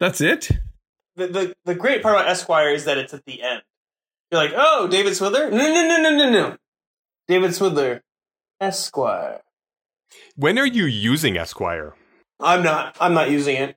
That's 0.00 0.22
it. 0.22 0.50
the, 1.16 1.26
the 1.26 1.54
the 1.66 1.74
great 1.74 2.02
part 2.02 2.14
about 2.14 2.28
Esquire 2.30 2.70
is 2.70 2.86
that 2.86 2.96
it's 2.96 3.12
at 3.12 3.24
the 3.26 3.42
end. 3.42 3.62
You're 4.30 4.40
like, 4.42 4.52
oh, 4.56 4.88
David 4.88 5.12
Swidler? 5.12 5.50
No, 5.50 5.58
no, 5.58 5.86
no, 5.86 5.96
no, 6.02 6.16
no, 6.16 6.30
no. 6.30 6.56
David 7.28 7.50
Swidler, 7.50 8.00
Esquire. 8.60 9.42
When 10.36 10.58
are 10.58 10.66
you 10.66 10.84
using 10.86 11.36
Esquire? 11.36 11.94
I'm 12.40 12.62
not. 12.62 12.96
I'm 13.00 13.14
not 13.14 13.30
using 13.30 13.56
it. 13.56 13.76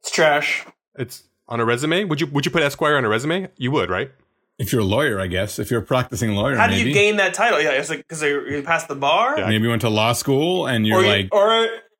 It's 0.00 0.10
trash. 0.10 0.64
It's 0.98 1.24
on 1.48 1.60
a 1.60 1.64
resume. 1.64 2.04
Would 2.04 2.20
you 2.20 2.26
Would 2.28 2.44
you 2.46 2.50
put 2.52 2.62
Esquire 2.62 2.96
on 2.96 3.04
a 3.04 3.08
resume? 3.08 3.48
You 3.56 3.70
would, 3.72 3.90
right? 3.90 4.10
If 4.58 4.72
you're 4.72 4.80
a 4.80 4.84
lawyer, 4.84 5.20
I 5.20 5.26
guess. 5.26 5.58
If 5.58 5.70
you're 5.70 5.80
a 5.80 5.84
practicing 5.84 6.30
lawyer, 6.34 6.56
How 6.56 6.66
do 6.66 6.72
maybe. 6.72 6.88
you 6.88 6.94
gain 6.94 7.16
that 7.16 7.34
title? 7.34 7.60
Yeah, 7.60 7.72
it's 7.72 7.90
like 7.90 7.98
because 7.98 8.22
you 8.22 8.62
passed 8.64 8.88
the 8.88 8.94
bar, 8.96 9.38
Yeah. 9.38 9.48
Maybe 9.48 9.64
you 9.64 9.68
went 9.70 9.82
to 9.82 9.90
law 9.90 10.14
school 10.14 10.66
and 10.66 10.86
you're 10.86 10.98
or 10.98 11.02
you, 11.02 11.08
like, 11.08 11.28
or 11.32 11.50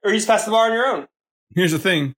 or 0.03 0.11
you 0.11 0.14
just 0.16 0.27
passed 0.27 0.47
the 0.47 0.53
bar 0.53 0.66
on 0.66 0.73
your 0.73 0.87
own. 0.87 1.07
here's 1.55 1.73
the 1.73 1.79
thing. 1.79 2.14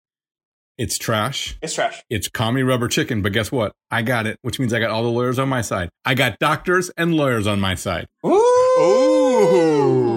It's 0.77 0.97
trash. 0.97 1.59
It's 1.61 1.75
trash. 1.75 2.05
It's 2.09 2.29
commie 2.29 2.63
rubber 2.63 2.87
chicken, 2.87 3.21
but 3.21 3.33
guess 3.33 3.51
what? 3.51 3.73
I 3.91 4.03
got 4.03 4.29
it, 4.29 4.39
which 4.43 4.61
means 4.61 4.73
I 4.73 4.79
got 4.79 4.91
all 4.91 5.03
the 5.03 5.09
lawyers 5.09 5.41
on 5.41 5.49
my 5.49 5.61
side. 5.61 5.89
I 6.05 6.15
got 6.15 6.39
doctors 6.39 6.89
and 6.97 7.15
lawyers 7.15 7.49
on 7.49 7.59
my 7.59 7.75
side. 7.75 8.07
Ooh. 8.25 10.08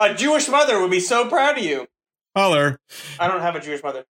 A 0.00 0.14
Jewish 0.14 0.48
mother 0.48 0.80
would 0.80 0.90
be 0.90 1.00
so 1.00 1.28
proud 1.28 1.58
of 1.58 1.64
you. 1.64 1.86
Holler. 2.36 2.78
I 3.18 3.28
don't 3.28 3.40
have 3.40 3.54
a 3.56 3.60
Jewish 3.60 3.82
mother. 3.82 4.04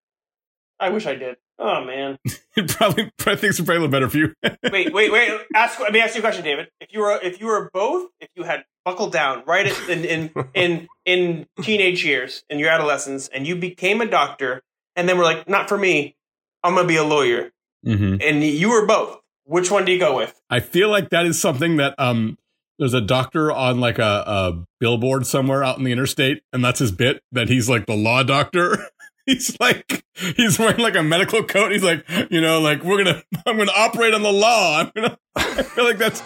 I 0.81 0.91
wish 0.91 1.07
I 1.07 1.15
did. 1.15 1.37
Oh 1.59 1.85
man. 1.85 2.19
It 2.57 2.69
probably, 2.69 3.11
probably 3.19 3.41
thinks 3.41 3.59
it's 3.59 3.67
probably 3.67 3.79
a 3.79 3.81
little 3.81 3.91
better 3.91 4.09
for 4.09 4.17
you. 4.17 4.33
wait, 4.71 4.93
wait, 4.95 5.11
wait. 5.11 5.41
Ask. 5.57 5.81
Let 5.81 5.93
me 5.93 5.99
ask 6.01 6.15
you 6.15 6.21
a 6.21 6.23
question, 6.23 6.45
David. 6.45 6.69
If 6.81 6.93
you 6.93 7.01
were, 7.01 7.19
if 7.21 7.41
you 7.41 7.47
were 7.49 7.69
both, 7.75 8.11
if 8.21 8.29
you 8.37 8.45
had 8.45 8.65
buckled 8.85 9.11
down 9.11 9.43
right 9.45 9.67
at, 9.67 9.89
in 9.89 10.05
in 10.05 10.31
in 10.55 10.89
in 11.05 11.47
teenage 11.63 12.05
years, 12.05 12.45
in 12.49 12.61
your 12.61 12.69
adolescence, 12.69 13.27
and 13.27 13.45
you 13.45 13.57
became 13.57 14.01
a 14.01 14.07
doctor, 14.07 14.63
and 14.95 15.09
then 15.09 15.19
we're 15.19 15.25
like, 15.25 15.49
not 15.49 15.69
for 15.69 15.77
me. 15.77 16.15
I'm 16.63 16.77
gonna 16.77 16.87
be 16.87 16.95
a 16.95 17.03
lawyer, 17.03 17.51
hmm 17.85 18.19
and 18.21 18.45
you 18.45 18.71
were 18.71 18.87
both. 18.87 19.19
Which 19.47 19.69
one 19.69 19.85
do 19.85 19.91
you 19.91 19.99
go 19.99 20.17
with? 20.17 20.41
I 20.49 20.61
feel 20.61 20.91
like 20.91 21.11
that 21.11 21.27
is 21.27 21.41
something 21.41 21.79
that 21.79 21.97
um 21.99 22.39
there's 22.79 22.95
a 22.95 23.01
doctor 23.01 23.53
on 23.53 23.81
like 23.81 23.99
a, 23.99 24.03
a 24.03 24.65
billboard 24.81 25.27
somewhere 25.27 25.63
out 25.63 25.79
in 25.79 25.85
the 25.85 25.93
interstate, 25.93 26.43
and 26.53 26.65
that's 26.65 26.79
his 26.79 26.93
bit 26.93 27.23
that 27.33 27.49
he's 27.49 27.69
like 27.69 27.87
the 27.87 27.97
law 27.97 28.23
doctor. 28.23 28.87
he's 29.27 29.59
like 29.61 30.05
he's 30.15 30.59
wearing 30.59 30.79
like 30.79 30.97
a 30.97 31.03
medical 31.03 31.43
coat. 31.45 31.73
He's 31.73 31.83
like, 31.83 32.05
you 32.31 32.41
know, 32.41 32.61
like 32.61 32.83
we're 32.85 33.03
gonna 33.05 33.23
I'm 33.47 33.57
gonna 33.57 33.73
operate 33.77 34.15
on 34.15 34.23
the 34.23 34.33
law. 34.33 34.81
I'm 34.81 34.91
gonna 34.95 35.19
I 35.37 35.63
feel 35.65 35.85
like 35.85 35.99
that's 35.99 36.23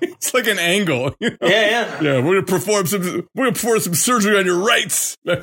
it's 0.00 0.34
like 0.34 0.46
an 0.48 0.58
angle. 0.58 1.14
You 1.20 1.30
know? 1.30 1.36
Yeah, 1.42 1.48
yeah. 1.70 2.00
Yeah, 2.02 2.14
we're 2.24 2.40
gonna 2.40 2.46
perform 2.46 2.86
some 2.86 3.02
we're 3.34 3.44
gonna 3.44 3.52
perform 3.52 3.80
some 3.80 3.94
surgery 3.94 4.36
on 4.36 4.46
your 4.46 4.58
rights. 4.58 5.16
We're 5.24 5.42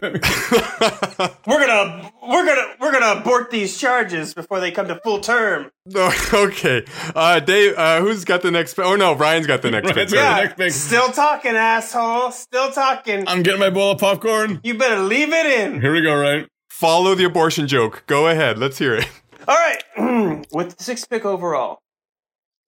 gonna 1.48 2.12
we're 2.28 2.46
gonna 2.46 2.68
we're 2.80 2.92
gonna 2.92 3.20
abort 3.22 3.52
these 3.52 3.78
charges 3.78 4.34
before 4.34 4.60
they 4.60 4.72
come 4.72 4.88
to 4.88 5.00
full 5.04 5.20
term. 5.20 5.72
No, 5.86 6.12
okay. 6.34 6.84
Uh, 7.16 7.40
Dave, 7.40 7.76
uh, 7.78 8.02
who's 8.02 8.26
got 8.26 8.42
the 8.42 8.52
next? 8.52 8.78
Oh 8.80 8.96
no, 8.96 9.16
Brian's 9.16 9.48
got 9.48 9.62
the 9.62 9.72
next 9.72 9.92
Brian's 9.94 10.12
pick. 10.12 10.20
got- 10.20 10.38
Yeah, 10.38 10.44
next 10.44 10.58
big- 10.58 10.72
still 10.72 11.12
talking, 11.12 11.56
asshole. 11.56 12.32
Still 12.32 12.72
talking. 12.72 13.24
I'm 13.28 13.44
getting 13.44 13.60
my 13.60 13.70
bowl 13.70 13.92
of 13.92 14.00
popcorn. 14.00 14.60
You 14.64 14.78
better 14.78 15.00
leave 15.02 15.32
it 15.32 15.46
in. 15.46 15.80
Here 15.82 15.94
we 15.94 16.02
go, 16.02 16.16
right? 16.16 16.48
Follow 16.76 17.16
the 17.16 17.24
abortion 17.24 17.70
joke. 17.70 18.04
Go 18.06 18.28
ahead. 18.28 18.58
Let's 18.58 18.78
hear 18.78 18.96
it. 18.96 19.08
All 19.48 19.56
right, 19.56 20.46
with 20.52 20.76
the 20.76 20.84
sixth 20.84 21.10
pick 21.10 21.24
overall, 21.24 21.80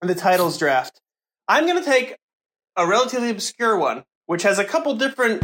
in 0.02 0.08
the 0.08 0.16
titles 0.16 0.58
draft, 0.58 1.02
I'm 1.50 1.66
going 1.66 1.78
to 1.78 1.84
take 1.84 2.16
a 2.78 2.88
relatively 2.88 3.30
obscure 3.30 3.78
one, 3.78 4.06
which 4.26 4.44
has 4.44 4.60
a 4.60 4.64
couple 4.64 4.96
different 4.96 5.44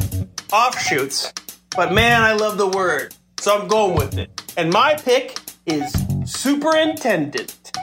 offshoots, 0.54 1.34
but 1.76 1.91
man, 1.91 2.21
I 2.21 2.32
love 2.32 2.58
the 2.58 2.69
word, 2.69 3.13
so 3.38 3.60
I'm 3.60 3.67
going 3.67 3.97
with 3.97 4.17
it. 4.17 4.41
And 4.56 4.71
my 4.71 4.95
pick 4.95 5.38
is 5.65 5.91
superintendent. 6.26 7.71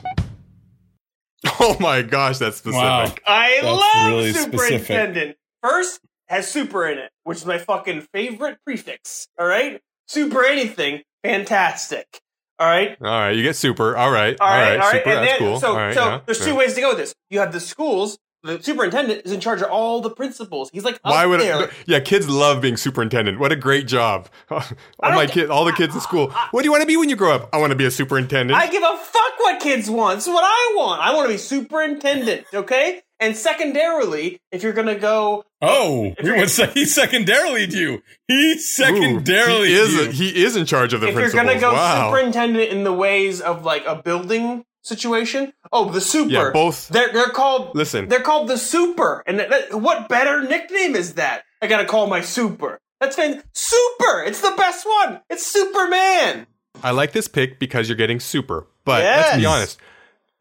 Oh 1.58 1.76
my 1.80 2.00
gosh, 2.02 2.38
that's 2.38 2.56
specific. 2.58 2.82
Wow. 2.82 3.12
I 3.26 3.60
That's 3.62 3.64
love 3.66 4.06
really 4.12 4.32
specific. 4.32 4.80
superintendent. 4.80 5.36
First, 5.62 6.00
has 6.28 6.50
super 6.50 6.86
in 6.86 6.98
it, 6.98 7.10
which 7.24 7.38
is 7.38 7.46
my 7.46 7.58
fucking 7.58 8.02
favorite 8.12 8.58
prefix. 8.64 9.26
All 9.38 9.46
right, 9.46 9.80
super 10.10 10.44
anything, 10.44 11.02
fantastic. 11.22 12.20
All 12.58 12.66
right, 12.66 12.96
All 13.00 13.08
right, 13.08 13.30
you 13.30 13.42
get 13.42 13.56
super. 13.56 13.96
All 13.96 14.10
right, 14.10 14.36
All 14.38 14.46
right, 14.46 14.72
all 14.72 14.78
right. 14.78 14.92
super. 14.92 15.08
And 15.08 15.26
then, 15.26 15.38
cool. 15.38 15.60
so, 15.60 15.74
right, 15.74 15.94
so 15.94 16.04
yeah, 16.04 16.20
there's 16.26 16.40
two 16.40 16.50
yeah. 16.50 16.56
ways 16.56 16.74
to 16.74 16.82
go 16.82 16.90
with 16.90 16.98
this. 16.98 17.14
You 17.30 17.38
have 17.38 17.52
the 17.52 17.60
schools. 17.60 18.18
The 18.42 18.62
superintendent 18.62 19.22
is 19.26 19.32
in 19.32 19.40
charge 19.40 19.60
of 19.60 19.70
all 19.70 20.00
the 20.00 20.10
principals. 20.10 20.70
He's 20.72 20.84
like 20.84 20.98
Why 21.02 21.26
would 21.26 21.40
there. 21.40 21.70
yeah? 21.86 22.00
Kids 22.00 22.26
love 22.26 22.62
being 22.62 22.78
superintendent. 22.78 23.38
What 23.38 23.52
a 23.52 23.56
great 23.56 23.86
job! 23.86 24.28
all 24.50 24.62
my 25.00 25.26
kids, 25.26 25.50
all 25.50 25.64
the 25.66 25.72
kids 25.72 25.94
in 25.94 26.00
school. 26.00 26.30
What 26.50 26.62
do 26.62 26.66
you 26.66 26.70
want 26.70 26.82
to 26.82 26.86
be 26.86 26.96
when 26.96 27.08
you 27.10 27.16
grow 27.16 27.34
up? 27.34 27.50
I 27.52 27.58
want 27.58 27.70
to 27.70 27.76
be 27.76 27.84
a 27.84 27.90
superintendent. 27.90 28.58
I 28.58 28.66
give 28.68 28.82
a 28.82 28.96
fuck 28.96 29.38
what 29.38 29.60
kids 29.60 29.90
want. 29.90 30.18
Is 30.18 30.26
what 30.26 30.44
I 30.44 30.74
want. 30.76 31.02
I 31.02 31.14
want 31.14 31.28
to 31.28 31.34
be 31.34 31.38
superintendent. 31.38 32.46
Okay. 32.52 33.02
And 33.20 33.36
secondarily, 33.36 34.40
if 34.50 34.62
you're 34.62 34.72
gonna 34.72 34.98
go, 34.98 35.44
Oh, 35.62 36.14
If 36.18 36.74
he, 36.74 36.86
secondarily 36.86 37.66
you. 37.66 38.02
He 38.26 38.52
Ooh, 38.52 38.58
secondarily 38.58 39.68
he 39.68 39.74
is. 39.74 39.94
you. 39.94 40.10
he 40.10 40.42
is 40.42 40.56
in 40.56 40.64
charge 40.64 40.94
of 40.94 41.02
the 41.02 41.12
principal. 41.12 41.26
if 41.26 41.34
you're 41.34 41.44
gonna 41.44 41.60
go 41.60 41.72
wow. 41.74 42.08
superintendent 42.10 42.70
in 42.70 42.84
the 42.84 42.92
ways 42.94 43.42
of 43.42 43.64
like 43.64 43.84
a 43.86 43.96
building 43.96 44.64
situation, 44.82 45.52
oh, 45.70 45.90
the 45.90 46.00
super. 46.00 46.30
Yeah, 46.30 46.50
both- 46.50 46.88
They're 46.88 47.12
they're 47.12 47.28
called. 47.28 47.74
Listen. 47.74 48.08
they're 48.08 48.20
called 48.20 48.48
the 48.48 48.56
super. 48.56 49.22
And 49.26 49.38
that, 49.40 49.74
what 49.74 50.08
better 50.08 50.42
nickname 50.42 50.96
is 50.96 51.14
that? 51.14 51.42
I 51.60 51.66
gotta 51.66 51.84
call 51.84 52.06
my 52.06 52.22
super. 52.22 52.80
That's 53.00 53.16
been 53.16 53.42
super. 53.54 54.22
It's 54.24 54.40
the 54.40 54.54
best 54.56 54.86
one. 54.86 55.20
It's 55.30 55.46
Superman. 55.46 56.46
I 56.82 56.92
like 56.92 57.12
this 57.12 57.28
pick 57.28 57.58
because 57.58 57.88
you're 57.88 57.96
getting 57.96 58.20
super. 58.20 58.66
But 58.84 59.02
let's 59.04 59.36
be 59.36 59.46
honest. 59.46 59.78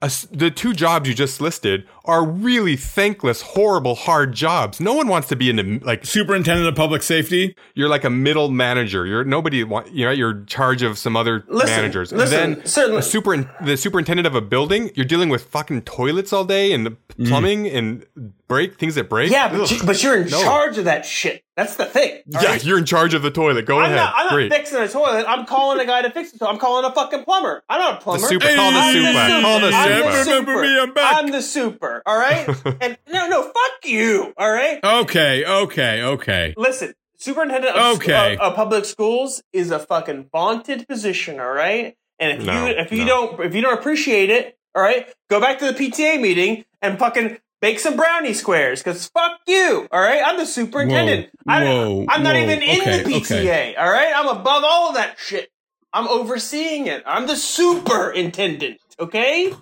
A 0.01 0.05
s- 0.05 0.27
the 0.31 0.49
two 0.49 0.73
jobs 0.73 1.09
you 1.09 1.13
just 1.13 1.41
listed 1.41 1.85
are 2.05 2.25
really 2.25 2.75
thankless, 2.77 3.41
horrible, 3.41 3.95
hard 3.95 4.33
jobs. 4.33 4.79
No 4.79 4.93
one 4.93 5.07
wants 5.09 5.27
to 5.27 5.35
be 5.35 5.49
in 5.49 5.57
the 5.57 5.79
like. 5.83 6.05
Superintendent 6.05 6.67
of 6.69 6.75
Public 6.75 7.03
Safety. 7.03 7.53
You're 7.75 7.89
like 7.89 8.03
a 8.05 8.09
middle 8.09 8.49
manager. 8.49 9.05
You're 9.05 9.25
nobody. 9.25 9.63
Want, 9.63 9.91
you 9.93 10.05
know, 10.05 10.11
you're 10.11 10.31
in 10.31 10.45
charge 10.45 10.81
of 10.83 10.97
some 10.97 11.17
other 11.17 11.43
Listen, 11.49 11.69
managers. 11.75 12.11
listen, 12.13 12.39
and 12.39 12.55
then 12.57 12.65
certainly- 12.65 12.99
a 12.99 13.03
super, 13.03 13.49
the 13.61 13.75
superintendent 13.75 14.25
of 14.25 14.35
a 14.35 14.41
building. 14.41 14.89
You're 14.95 15.05
dealing 15.05 15.27
with 15.29 15.43
fucking 15.43 15.81
toilets 15.81 16.31
all 16.31 16.45
day 16.45 16.71
and 16.71 16.95
Mm. 17.19 17.27
plumbing 17.27 17.67
and 17.67 18.05
break 18.47 18.77
things 18.79 18.95
that 18.95 19.09
break. 19.09 19.29
Yeah, 19.29 19.49
but, 19.51 19.69
you, 19.69 19.83
but 19.85 20.01
you're 20.01 20.21
in 20.21 20.29
No. 20.29 20.41
charge 20.41 20.77
of 20.77 20.85
that 20.85 21.05
shit. 21.05 21.43
That's 21.57 21.75
the 21.75 21.83
thing. 21.85 22.21
yeah, 22.27 22.43
right? 22.45 22.63
you're 22.63 22.77
in 22.77 22.85
charge 22.85 23.13
of 23.13 23.21
the 23.23 23.29
toilet. 23.31 23.65
Go 23.65 23.77
I'm 23.79 23.85
ahead. 23.85 23.97
not, 23.97 24.13
I'm 24.15 24.25
not 24.27 24.33
Great. 24.33 24.53
fixing 24.53 24.79
a 24.79 24.87
toilet. 24.87 25.25
I'm 25.27 25.45
calling 25.45 25.79
a 25.81 25.85
guy 25.85 26.01
to 26.03 26.11
fix 26.11 26.31
it. 26.33 26.37
toilet. 26.39 26.51
I'm 26.53 26.59
calling 26.59 26.85
a 26.89 26.93
fucking 26.93 27.25
plumber. 27.25 27.61
I'm 27.67 27.79
not 27.79 27.97
a 27.97 28.01
plumber. 28.01 28.25
super. 28.25 28.45
Call 28.55 28.71
the 28.71 28.77
I'm 28.77 28.93
super. 28.93 29.41
Call 29.41 29.59
the 29.59 29.67
I'm 29.67 29.83
super. 30.01 30.11
the 30.11 30.23
super. 30.23 30.51
Remember 30.51 30.61
me, 30.61 30.79
I'm 30.79 30.93
back. 30.93 31.15
I'm 31.17 31.31
the 31.31 31.41
super. 31.41 32.01
All 32.05 32.17
right. 32.17 32.47
and 32.81 32.97
no, 33.11 33.27
no, 33.27 33.43
fuck 33.43 33.85
you. 33.85 34.33
All 34.37 34.51
right. 34.51 34.79
Okay, 34.81 35.43
okay, 35.45 36.01
okay. 36.03 36.53
Listen, 36.55 36.93
superintendent 37.17 37.75
of, 37.75 37.97
Okay. 37.97 38.35
of, 38.35 38.41
of 38.41 38.55
public 38.55 38.85
schools 38.85 39.43
is 39.51 39.71
a 39.71 39.79
fucking 39.79 40.29
vaunted 40.31 40.87
position. 40.87 41.39
All 41.41 41.51
right. 41.51 41.95
And 42.19 42.39
if 42.39 42.45
No, 42.45 42.65
you 42.67 42.73
if 42.77 42.91
you 42.91 42.99
no. 43.05 43.05
don't 43.35 43.45
if 43.45 43.55
you 43.55 43.61
don't 43.61 43.77
appreciate 43.77 44.29
it, 44.29 44.57
all 44.75 44.81
right, 44.81 45.07
go 45.29 45.39
back 45.39 45.59
to 45.59 45.71
the 45.71 45.73
PTA 45.73 46.21
meeting 46.21 46.65
and 46.81 46.97
fucking. 46.99 47.37
Bake 47.61 47.81
some 47.81 47.97
brownie 47.97 48.33
squares, 48.33 48.81
cause 48.81 49.07
fuck 49.07 49.37
you, 49.45 49.85
all 49.91 49.99
right? 49.99 50.21
I'm 50.25 50.37
the 50.37 50.45
superintendent. 50.45 51.29
Whoa, 51.43 51.53
I, 51.53 51.63
whoa, 51.65 52.05
I'm 52.07 52.23
not 52.23 52.35
whoa, 52.35 52.41
even 52.43 52.61
in 52.61 52.79
okay, 52.79 53.03
the 53.03 53.09
PTA, 53.09 53.35
okay. 53.35 53.75
all 53.75 53.91
right? 53.91 54.13
I'm 54.15 54.29
above 54.29 54.63
all 54.65 54.87
of 54.87 54.95
that 54.95 55.17
shit. 55.19 55.49
I'm 55.91 56.07
overseeing 56.07 56.87
it. 56.87 57.03
I'm 57.05 57.27
the 57.27 57.35
superintendent, 57.35 58.79
okay? 58.97 59.53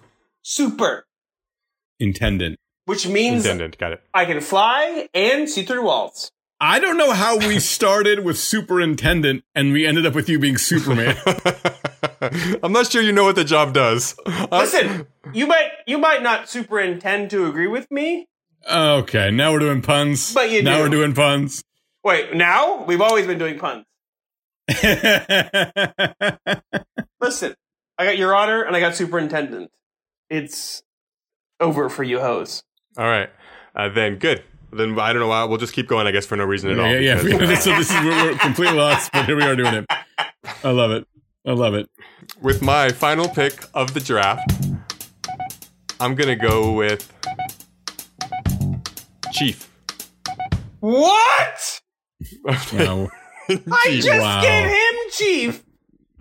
Super, 0.44 1.08
Intendant. 2.00 2.60
which 2.86 3.08
means 3.08 3.46
Intendant. 3.46 3.80
Got 3.80 3.94
it. 3.94 4.04
I 4.14 4.26
can 4.26 4.42
fly 4.42 5.10
and 5.16 5.50
see 5.50 5.64
through 5.64 5.84
walls. 5.84 6.32
I 6.60 6.80
don't 6.80 6.98
know 6.98 7.14
how 7.14 7.38
we 7.38 7.60
started 7.60 8.24
with 8.24 8.38
superintendent 8.38 9.44
and 9.56 9.74
we 9.74 9.86
ended 9.86 10.06
up 10.06 10.14
with 10.14 10.30
you 10.30 10.38
being 10.40 10.58
Superman. 10.58 11.16
I'm 12.64 12.72
not 12.72 12.88
sure 12.92 13.02
you 13.02 13.12
know 13.12 13.24
what 13.24 13.36
the 13.36 13.44
job 13.44 13.74
does. 13.74 14.16
Uh, 14.26 14.48
Listen, 14.52 15.08
you 15.34 15.48
might 15.48 15.70
you 15.86 15.98
might 15.98 16.22
not 16.24 16.50
superintend 16.50 17.30
to 17.32 17.46
agree 17.48 17.68
with 17.68 17.90
me. 17.92 18.28
okay, 18.70 19.32
now 19.32 19.52
we're 19.52 19.60
doing 19.60 19.82
puns. 19.82 20.34
But 20.34 20.52
you 20.52 20.62
now 20.64 20.78
do. 20.78 20.84
we're 20.84 20.90
doing 20.90 21.14
puns. 21.14 21.64
Wait, 22.04 22.34
now 22.36 22.84
we've 22.86 23.02
always 23.02 23.26
been 23.28 23.38
doing 23.40 23.58
puns. 23.60 23.86
Listen, 27.22 27.56
I 27.98 28.06
got 28.06 28.18
your 28.18 28.36
honor 28.36 28.64
and 28.64 28.76
I 28.76 28.80
got 28.80 28.96
superintendent. 28.96 29.72
It's 30.30 30.84
over 31.60 31.90
for 31.90 32.04
you 32.04 32.20
hoes. 32.20 32.64
All 32.98 33.06
right. 33.06 33.30
Uh, 33.76 33.90
then 33.90 34.18
good. 34.18 34.44
Then 34.72 35.00
I 35.00 35.14
don't 35.14 35.22
know 35.22 35.28
why. 35.28 35.44
We'll 35.46 35.58
just 35.58 35.74
keep 35.74 35.88
going, 35.88 36.08
I 36.08 36.12
guess, 36.12 36.26
for 36.26 36.36
no 36.36 36.44
reason 36.44 36.70
at 36.72 36.80
all. 36.80 36.88
yeah, 36.92 37.00
yeah. 37.00 37.24
because- 37.24 37.64
so 37.64 37.72
this 37.78 37.90
is 37.90 37.96
we're, 38.04 38.32
we're 38.32 38.38
completely 38.38 38.76
lost, 38.78 39.12
but 39.14 39.26
here 39.26 39.36
we 39.36 39.44
are 39.44 39.56
doing 39.56 39.74
it. 39.74 39.86
I 40.64 40.72
love 40.72 40.92
it. 40.92 41.08
I 41.48 41.52
love 41.54 41.74
it. 41.76 41.90
with 42.42 42.62
my 42.62 42.90
final 42.90 43.28
pick 43.30 43.64
of 43.74 43.94
the 43.94 44.00
draft, 44.02 44.52
I'm 46.00 46.14
going 46.14 46.28
to 46.28 46.36
go 46.36 46.74
with 46.74 47.12
Chief. 49.32 49.70
What? 50.80 51.82
Wow. 52.44 53.10
I 53.50 53.92
just 54.02 54.10
Wow. 54.10 54.42
gave 54.42 54.68
him 54.68 54.96
chief. 55.12 55.64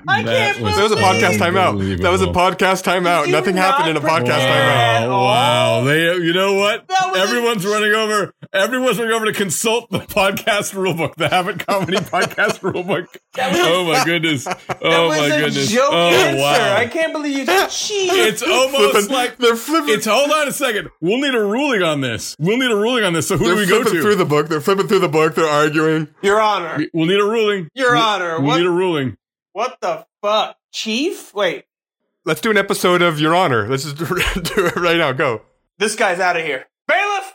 I 0.09 0.23
That 0.23 0.55
can't 0.55 0.61
was- 0.65 0.77
That 0.77 0.83
was 0.85 0.93
a 0.93 0.97
podcast 0.97 1.39
timeout. 1.39 2.01
That 2.03 2.11
was 2.11 2.23
a 2.23 2.27
podcast 2.27 2.83
timeout. 2.85 3.23
Did 3.25 3.29
you 3.29 3.33
Nothing 3.37 3.57
happened 3.57 3.91
in 3.91 3.97
a 3.97 4.01
podcast 4.01 4.41
timeout. 4.41 5.09
Wow, 5.09 5.25
wow. 5.25 5.85
They, 5.85 6.15
you 6.17 6.33
know 6.33 6.55
what? 6.55 6.87
That 6.89 7.09
was 7.11 7.19
a- 7.19 7.23
Everyone's 7.23 7.67
running 7.67 7.93
over. 7.93 8.33
Everyone's 8.53 8.99
running 8.99 9.13
over 9.15 9.27
to 9.27 9.33
consult 9.33 9.91
the 9.91 9.99
podcast 9.99 10.75
rulebook, 10.75 11.15
the 11.17 11.29
Habit 11.29 11.67
Comedy 11.67 11.97
podcast 11.99 12.61
rulebook. 12.61 13.07
Oh 13.39 13.85
my 13.85 14.05
goodness. 14.05 14.45
That 14.45 14.79
Oh 14.83 15.09
was 15.09 15.19
my 15.19 15.27
a 15.27 15.41
goodness. 15.41 15.71
joke 15.71 15.89
oh 15.93 16.09
answer. 16.09 16.41
wow. 16.41 16.77
I 16.77 16.87
can't 16.87 17.13
believe 17.13 17.39
you 17.39 17.45
said 17.47 17.67
chief. 17.69 18.13
It's 18.13 18.43
almost 18.43 18.93
Flipping- 18.93 19.11
like 19.13 19.37
they're 19.39 19.57
flipping. 19.57 19.95
it's. 19.95 20.07
Hold 20.07 20.31
on 20.31 20.49
a 20.49 20.53
second. 20.53 20.89
We'll 21.01 21.19
need 21.21 21.35
a 21.35 21.43
ruling 21.45 21.83
on 21.83 22.01
this. 22.01 22.37
We'll 22.39 22.59
need 22.59 22.71
a 22.71 22.77
ruling 22.77 23.05
on 23.05 23.13
this. 23.13 23.29
So 23.29 23.37
who 23.37 23.45
they're 23.47 23.55
do 23.55 23.61
we 23.61 23.67
go 23.67 23.83
flipping 23.83 23.95
to? 23.99 24.03
through 24.03 24.15
the 24.17 24.25
book. 24.25 24.49
They're 24.49 24.61
flipping 24.61 24.89
through 24.89 25.01
the 25.01 25.09
book. 25.09 25.35
They're 25.35 25.47
arguing. 25.49 26.09
Your 26.23 26.41
Honor. 26.41 26.87
we'll 26.95 27.07
need 27.07 27.21
a 27.21 27.25
ruling. 27.25 27.69
Your 27.75 27.93
We'll- 27.95 28.03
Honor. 28.03 28.39
We'll 28.39 28.47
What? 28.49 28.57
need 28.59 28.67
a 28.67 28.71
ruling. 28.71 29.17
What 29.57 29.79
the 29.81 30.05
fuck, 30.21 30.59
chief? 30.71 31.33
Wait, 31.33 31.65
Let's 32.27 32.43
do 32.43 32.51
an 32.51 32.59
episode 32.59 33.01
of 33.01 33.19
Your 33.19 33.35
Honor. 33.35 33.67
Let's 33.67 33.85
just 33.85 33.97
do 34.55 34.67
it 34.67 34.77
right 34.77 34.99
now. 34.99 35.13
Go. 35.13 35.41
this 35.79 35.97
guy's 35.97 36.21
out 36.21 36.37
of 36.37 36.45
here. 36.45 36.67
Bailiff, 36.87 37.33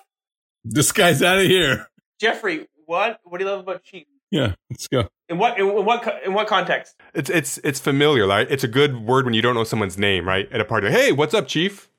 This 0.63 0.91
guy's 0.91 1.23
out 1.23 1.39
of 1.39 1.45
here. 1.45 1.88
Jeffrey. 2.19 2.67
What? 2.86 3.19
What 3.23 3.39
do 3.39 3.45
you 3.45 3.49
love 3.49 3.62
about 3.62 3.81
chief? 3.81 4.05
Yeah, 4.29 4.53
let's 4.69 4.88
go. 4.88 5.10
In 5.29 5.39
what? 5.39 5.60
In, 5.60 5.67
in 5.67 5.84
what? 5.84 6.21
In 6.23 6.36
what 6.36 6.45
context? 6.45 6.95
It's 7.15 7.31
it's 7.31 7.57
it's 7.63 7.79
familiar, 7.79 8.27
right? 8.27 8.45
It's 8.51 8.63
a 8.63 8.67
good 8.67 9.03
word 9.03 9.25
when 9.25 9.34
you 9.34 9.41
don't 9.41 9.55
know 9.55 9.63
someone's 9.63 9.97
name, 9.97 10.27
right? 10.27 10.47
At 10.51 10.62
a 10.62 10.65
party, 10.65 10.91
hey, 10.91 11.12
what's 11.12 11.34
up, 11.34 11.47
Chief? 11.47 11.89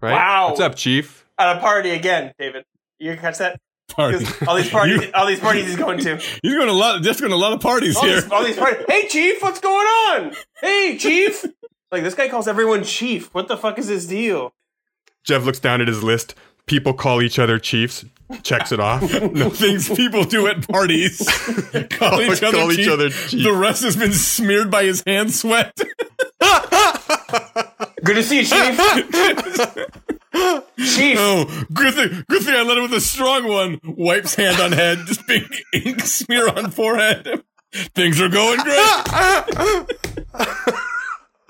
Right? 0.00 0.12
Wow. 0.12 0.50
What's 0.50 0.60
up, 0.60 0.76
Chief? 0.76 1.26
At 1.36 1.56
a 1.56 1.58
party 1.58 1.90
again, 1.90 2.32
David. 2.38 2.64
You 3.00 3.16
catch 3.16 3.38
that? 3.38 3.60
Party. 3.88 4.26
all 4.48 4.56
these 4.56 4.70
parties, 4.70 5.02
You- 5.02 5.10
all 5.14 5.26
these 5.26 5.40
parties 5.40 5.66
he's 5.66 5.76
going 5.76 5.98
to. 6.00 6.16
He's 6.42 6.54
going 6.54 6.66
to 6.66 6.72
a 6.72 6.72
lot. 6.72 7.02
Just 7.02 7.20
going 7.20 7.30
to 7.30 7.36
a 7.36 7.38
lot 7.38 7.52
of 7.52 7.60
parties 7.60 7.96
All 7.96 8.02
here. 8.04 8.20
these, 8.20 8.30
all 8.30 8.42
these 8.44 8.56
parties. 8.56 8.84
Hey, 8.88 9.06
chief, 9.08 9.42
what's 9.42 9.60
going 9.60 9.86
on? 9.86 10.32
Hey, 10.60 10.96
chief. 10.98 11.44
Like 11.92 12.02
this 12.02 12.14
guy 12.14 12.28
calls 12.28 12.48
everyone 12.48 12.82
chief. 12.82 13.32
What 13.34 13.46
the 13.48 13.56
fuck 13.56 13.78
is 13.78 13.86
his 13.86 14.06
deal? 14.06 14.52
Jeff 15.22 15.44
looks 15.44 15.60
down 15.60 15.80
at 15.80 15.86
his 15.88 16.02
list. 16.02 16.34
people 16.66 16.92
call 16.94 17.22
each 17.22 17.38
other 17.38 17.58
chiefs. 17.58 18.04
Checks 18.42 18.72
it 18.72 18.80
off. 18.80 19.02
No 19.32 19.50
things 19.50 19.88
people 19.88 20.24
do 20.24 20.46
at 20.48 20.66
parties. 20.66 21.18
call 21.90 22.20
each 22.22 22.42
other, 22.42 22.56
Call 22.58 22.72
each 22.72 22.88
other 22.88 23.10
chief. 23.10 23.44
The 23.44 23.52
rest 23.52 23.82
has 23.84 23.96
been 23.96 24.12
smeared 24.14 24.70
by 24.70 24.84
his 24.84 25.02
hand 25.06 25.32
sweat. 25.34 25.72
Good 28.04 28.16
to 28.16 28.22
see 28.22 28.40
you, 28.40 28.44
Chief. 28.44 28.76
Chief. 30.78 31.16
oh, 31.18 31.64
good 31.72 31.94
thing, 31.94 32.24
good 32.28 32.42
thing 32.42 32.54
I 32.54 32.62
let 32.62 32.76
him 32.76 32.82
with 32.82 32.92
a 32.92 33.00
strong 33.00 33.48
one. 33.48 33.80
Wipes 33.82 34.34
hand 34.34 34.60
on 34.60 34.72
head, 34.72 34.98
just 35.06 35.26
big 35.26 35.44
ink 35.72 36.00
smear 36.00 36.48
on 36.48 36.70
forehead. 36.70 37.42
Things 37.94 38.20
are 38.20 38.28
going 38.28 38.60
great. 38.60 38.78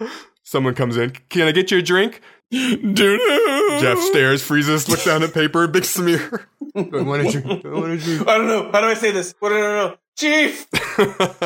Someone 0.44 0.74
comes 0.74 0.96
in. 0.96 1.10
Can 1.28 1.48
I 1.48 1.52
get 1.52 1.70
you 1.72 1.78
a 1.78 1.82
drink? 1.82 2.20
Doo-doo. 2.50 3.78
Jeff 3.80 3.98
stares, 3.98 4.42
freezes, 4.42 4.88
looks 4.88 5.04
down 5.04 5.22
at 5.24 5.34
paper, 5.34 5.66
big 5.66 5.84
smear. 5.84 6.46
I 6.76 6.80
want 6.82 7.26
a 7.26 7.30
drink. 7.32 7.64
I 7.64 7.68
want 7.68 7.92
a 7.92 7.96
drink. 7.96 8.28
I 8.28 8.38
don't 8.38 8.46
know. 8.46 8.70
How 8.70 8.80
do 8.80 8.86
I 8.86 8.94
say 8.94 9.10
this? 9.10 9.34
What 9.40 9.48
do 9.48 9.56
I 9.56 9.60
know? 9.60 9.96
Chief. 10.16 10.66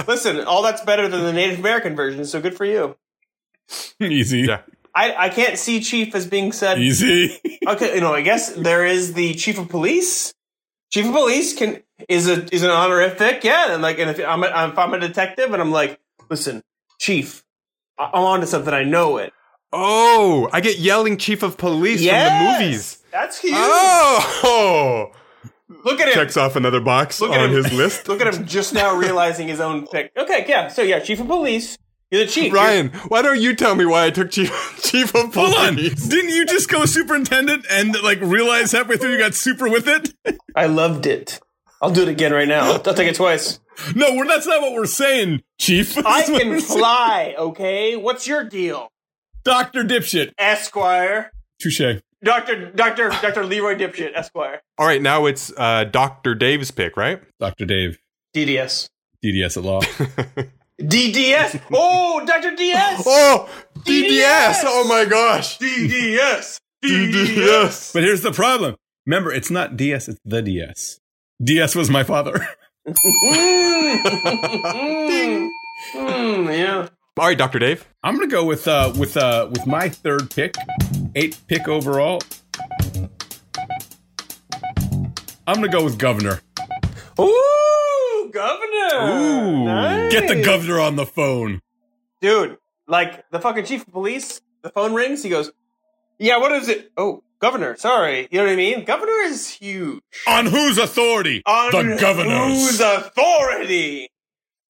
Listen, 0.06 0.42
all 0.42 0.62
that's 0.62 0.82
better 0.82 1.08
than 1.08 1.22
the 1.22 1.32
Native 1.32 1.60
American 1.60 1.96
version, 1.96 2.26
so 2.26 2.40
good 2.42 2.54
for 2.56 2.66
you. 2.66 2.96
Easy. 4.00 4.40
Yeah. 4.40 4.60
I, 4.94 5.14
I 5.26 5.28
can't 5.28 5.58
see 5.58 5.80
Chief 5.80 6.14
as 6.14 6.26
being 6.26 6.52
said. 6.52 6.78
Easy. 6.78 7.38
Okay, 7.68 7.94
you 7.96 8.00
know, 8.00 8.14
I 8.14 8.22
guess 8.22 8.54
there 8.54 8.86
is 8.86 9.12
the 9.12 9.34
Chief 9.34 9.58
of 9.58 9.68
Police. 9.68 10.32
Chief 10.90 11.04
of 11.04 11.12
Police 11.12 11.54
can 11.54 11.82
is 12.08 12.26
a 12.26 12.46
is 12.54 12.62
an 12.62 12.70
honorific, 12.70 13.44
yeah. 13.44 13.74
And 13.74 13.82
like, 13.82 13.98
and 13.98 14.08
if 14.08 14.26
I'm 14.26 14.42
a, 14.42 14.46
if 14.70 14.78
I'm 14.78 14.94
a 14.94 14.98
detective, 14.98 15.52
and 15.52 15.60
I'm 15.60 15.70
like, 15.70 16.00
listen, 16.30 16.62
Chief, 16.98 17.44
I- 17.98 18.06
I'm 18.14 18.22
onto 18.24 18.46
something. 18.46 18.72
I 18.72 18.84
know 18.84 19.18
it. 19.18 19.34
Oh, 19.70 20.48
I 20.50 20.62
get 20.62 20.78
yelling 20.78 21.18
chief 21.18 21.42
of 21.42 21.58
police 21.58 22.00
from 22.00 22.14
the 22.14 22.58
movies. 22.58 23.02
That's 23.12 23.38
huge. 23.38 23.52
Oh, 23.54 25.12
Look 25.84 26.00
at 26.00 26.08
him. 26.08 26.14
checks 26.14 26.38
off 26.38 26.56
another 26.56 26.80
box 26.80 27.20
Look 27.20 27.32
on 27.32 27.50
his 27.50 27.70
list. 27.72 28.08
Look 28.08 28.22
at 28.22 28.32
him 28.34 28.46
just 28.46 28.72
now 28.72 28.96
realizing 28.96 29.46
his 29.48 29.60
own 29.60 29.86
pick. 29.86 30.10
Okay, 30.16 30.46
yeah. 30.48 30.68
So 30.68 30.80
yeah, 30.80 31.00
Chief 31.00 31.20
of 31.20 31.26
Police. 31.26 31.76
You're 32.10 32.24
the 32.24 32.30
chief. 32.30 32.52
Ryan, 32.52 32.88
why 33.08 33.20
don't 33.22 33.40
you 33.40 33.54
tell 33.54 33.74
me 33.74 33.84
why 33.84 34.06
I 34.06 34.10
took 34.10 34.30
chief 34.30 34.50
chief 34.82 35.14
of 35.14 35.32
police? 35.32 35.54
Hold 35.54 35.68
on. 35.68 35.74
police? 35.74 36.06
Didn't 36.08 36.30
you 36.30 36.46
just 36.46 36.68
go 36.70 36.84
superintendent 36.86 37.66
and 37.70 37.94
like 38.02 38.20
realize 38.20 38.72
halfway 38.72 38.96
through 38.96 39.12
you 39.12 39.18
got 39.18 39.34
super 39.34 39.68
with 39.68 39.86
it? 39.88 40.14
I 40.56 40.66
loved 40.66 41.06
it. 41.06 41.38
I'll 41.82 41.90
do 41.90 42.02
it 42.02 42.08
again 42.08 42.32
right 42.32 42.48
now. 42.48 42.64
I'll, 42.72 42.82
I'll 42.86 42.94
take 42.94 43.08
it 43.08 43.14
twice. 43.14 43.60
No, 43.94 44.14
we're, 44.14 44.26
that's 44.26 44.46
not 44.46 44.60
what 44.60 44.72
we're 44.72 44.86
saying, 44.86 45.42
Chief. 45.60 45.96
I 45.98 46.02
That's 46.02 46.30
what 46.30 46.40
can 46.42 46.50
we're 46.50 46.60
saying. 46.60 46.78
fly. 46.80 47.34
Okay, 47.38 47.94
what's 47.96 48.26
your 48.26 48.42
deal, 48.42 48.88
Doctor 49.44 49.84
Dipshit. 49.84 50.32
Esquire? 50.36 51.30
Touche. 51.60 52.00
Doctor 52.24 52.72
Doctor 52.72 53.10
Doctor 53.10 53.44
Leroy 53.44 53.76
Dipshit, 53.76 54.16
Esquire. 54.16 54.62
All 54.78 54.86
right, 54.86 55.00
now 55.00 55.26
it's 55.26 55.52
uh, 55.56 55.84
Doctor 55.84 56.34
Dave's 56.34 56.72
pick, 56.72 56.96
right? 56.96 57.20
Doctor 57.38 57.64
Dave. 57.66 57.98
DDS. 58.34 58.88
DDS 59.24 59.56
at 59.56 59.62
law. 59.62 59.80
DDS. 60.80 61.60
Oh, 61.72 62.24
Doctor 62.24 62.54
DS. 62.54 63.02
Oh, 63.06 63.48
DDS! 63.80 64.08
DDS! 64.08 64.60
Oh 64.64 64.86
my 64.88 65.04
gosh, 65.04 65.58
DDS. 65.58 66.58
DDS! 66.84 67.92
but 67.92 68.02
here's 68.02 68.22
the 68.22 68.32
problem. 68.32 68.76
Remember, 69.06 69.32
it's 69.32 69.50
not 69.50 69.76
DS, 69.76 70.08
it's 70.08 70.20
the 70.24 70.42
DS. 70.42 71.00
DS 71.42 71.74
was 71.74 71.90
my 71.90 72.04
father. 72.04 72.46
Mm. 72.86 73.98
Mm, 75.94 76.58
yeah. 76.58 76.88
All 77.16 77.26
right, 77.28 77.38
Doctor 77.38 77.60
Dave. 77.60 77.86
I'm 78.02 78.16
gonna 78.16 78.26
go 78.26 78.44
with 78.44 78.66
uh 78.66 78.92
with 78.98 79.16
uh 79.16 79.48
with 79.50 79.64
my 79.64 79.88
third 79.88 80.28
pick, 80.30 80.54
eighth 81.14 81.46
pick 81.46 81.68
overall. 81.68 82.20
I'm 85.46 85.54
gonna 85.54 85.68
go 85.68 85.84
with 85.84 85.98
governor. 85.98 86.40
Ooh, 87.20 87.42
governor. 88.30 89.12
Ooh. 89.12 89.64
Nice. 89.64 90.12
Get 90.12 90.28
the 90.28 90.42
governor 90.42 90.80
on 90.80 90.96
the 90.96 91.06
phone. 91.06 91.60
dude. 92.20 92.58
Like 92.86 93.28
the 93.30 93.38
fucking 93.38 93.66
chief 93.66 93.86
of 93.86 93.92
police. 93.92 94.40
The 94.62 94.70
phone 94.70 94.94
rings. 94.94 95.22
He 95.22 95.28
goes, 95.28 95.50
"Yeah, 96.18 96.38
what 96.38 96.52
is 96.52 96.68
it? 96.70 96.90
Oh, 96.96 97.22
governor. 97.38 97.76
Sorry. 97.76 98.26
You 98.30 98.38
know 98.38 98.44
what 98.46 98.52
I 98.52 98.56
mean? 98.56 98.84
Governor 98.84 99.12
is 99.26 99.50
huge. 99.50 100.00
On 100.26 100.46
whose 100.46 100.78
authority? 100.78 101.42
On 101.46 101.70
the 101.70 101.96
governor's. 102.00 102.52
whose 102.54 102.80
authority? 102.80 104.08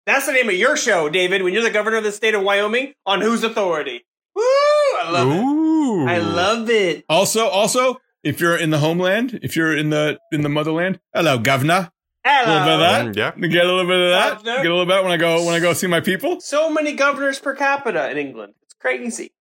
That's 0.05 0.27
the 0.27 0.33
name 0.33 0.49
of 0.49 0.55
your 0.57 0.77
show, 0.77 1.09
David. 1.09 1.43
When 1.43 1.53
you're 1.55 1.63
the 1.63 1.71
governor 1.71 1.99
of 1.99 2.05
the 2.05 2.11
state 2.13 2.35
of 2.35 2.43
Wyoming, 2.43 2.95
on 3.07 3.21
whose 3.21 3.45
authority? 3.45 4.05
Woo! 4.35 4.43
I 4.43 5.11
love 5.11 5.29
it. 5.31 6.09
I 6.11 6.19
love 6.19 6.71
it. 6.71 7.05
Also, 7.09 7.47
also, 7.47 8.01
if 8.25 8.41
you're 8.41 8.57
in 8.57 8.71
the 8.71 8.79
homeland, 8.79 9.39
if 9.43 9.55
you're 9.55 9.77
in 9.77 9.91
the 9.91 10.19
in 10.33 10.43
the 10.43 10.49
motherland, 10.49 10.99
hello, 11.15 11.39
governor. 11.39 11.93
A 12.25 12.47
little 12.47 12.65
bit 12.65 12.75
of 12.75 12.81
that. 12.81 13.07
Mm, 13.07 13.17
yeah. 13.17 13.49
Get 13.49 13.65
a 13.65 13.69
little 13.69 13.87
bit 13.87 14.01
of 14.01 14.11
that. 14.11 14.33
Governor. 14.39 14.57
Get 14.63 14.67
a 14.67 14.75
little 14.75 14.87
bit 14.87 15.03
when 15.03 15.13
I 15.13 15.17
go 15.17 15.45
when 15.47 15.55
I 15.55 15.61
go 15.61 15.73
see 15.73 15.87
my 15.87 16.01
people. 16.01 16.41
So 16.41 16.69
many 16.71 16.93
governors 16.93 17.39
per 17.39 17.55
capita 17.55 18.11
in 18.11 18.19
England. 18.19 18.55
It's 18.63 18.75
crazy. 18.75 19.33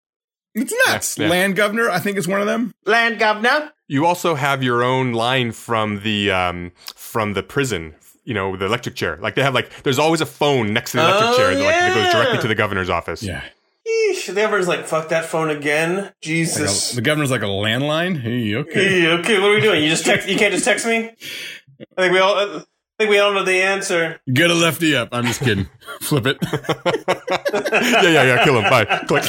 It's 0.55 0.73
nuts. 0.87 1.17
Yeah, 1.17 1.25
yeah. 1.25 1.31
Land 1.31 1.55
governor, 1.55 1.89
I 1.89 1.99
think 1.99 2.17
is 2.17 2.27
one 2.27 2.39
of 2.41 2.47
them. 2.47 2.73
Land 2.85 3.19
governor. 3.19 3.71
You 3.87 4.05
also 4.05 4.35
have 4.35 4.63
your 4.63 4.83
own 4.83 5.11
line 5.13 5.51
from 5.51 6.01
the 6.03 6.31
um, 6.31 6.71
from 6.95 7.33
the 7.33 7.43
prison. 7.43 7.95
You 8.23 8.33
know, 8.33 8.55
the 8.57 8.65
electric 8.65 8.95
chair. 8.95 9.17
Like 9.21 9.35
they 9.35 9.43
have 9.43 9.53
like, 9.53 9.83
there's 9.83 9.99
always 9.99 10.19
a 10.21 10.25
phone 10.25 10.73
next 10.73 10.91
to 10.91 10.97
the 10.97 11.03
electric 11.03 11.29
Oh, 11.29 11.37
chair 11.37 11.55
that, 11.55 11.63
like, 11.63 11.75
that 11.75 11.93
goes 11.95 12.13
directly 12.13 12.39
to 12.41 12.47
the 12.49 12.55
governor's 12.55 12.89
office. 12.89 13.23
Yeah. 13.23 13.41
Eesh, 13.87 14.25
the 14.27 14.33
governor's 14.33 14.67
like, 14.67 14.85
fuck 14.85 15.07
that 15.09 15.23
phone 15.25 15.49
again. 15.49 15.95
Like 15.95 16.05
a- 16.07 16.13
Jesus. 16.21 16.91
the 16.91 17.01
governor's 17.01 17.31
like 17.31 17.41
a 17.41 17.45
landline. 17.45 18.19
Hey, 18.19 18.53
okay. 18.55 19.01
Hey, 19.01 19.07
okay, 19.07 19.39
what 19.39 19.51
are 19.51 19.53
we 19.55 19.61
doing? 19.61 19.81
You 19.81 19.89
just 19.89 20.05
text? 20.05 20.27
You 20.27 20.37
can't 20.37 20.51
just 20.53 20.65
text 20.65 20.85
me. 20.85 21.11
I 21.97 22.01
think 22.01 22.13
we 22.13 22.19
all. 22.19 22.35
I 22.37 22.63
think 23.03 23.11
we 23.11 23.19
all 23.19 23.31
know 23.31 23.43
the 23.43 23.61
answer. 23.61 24.19
Get 24.33 24.49
a 24.49 24.55
lefty 24.55 24.95
up. 24.95 25.09
I'm 25.11 25.25
just 25.25 25.41
kidding. 25.41 25.67
Flip 26.01 26.25
it. 26.25 26.37
yeah, 27.53 28.01
yeah, 28.01 28.23
yeah. 28.23 28.43
Kill 28.43 28.59
him. 28.59 28.63
Bye. 28.63 28.85
Click. 29.07 29.23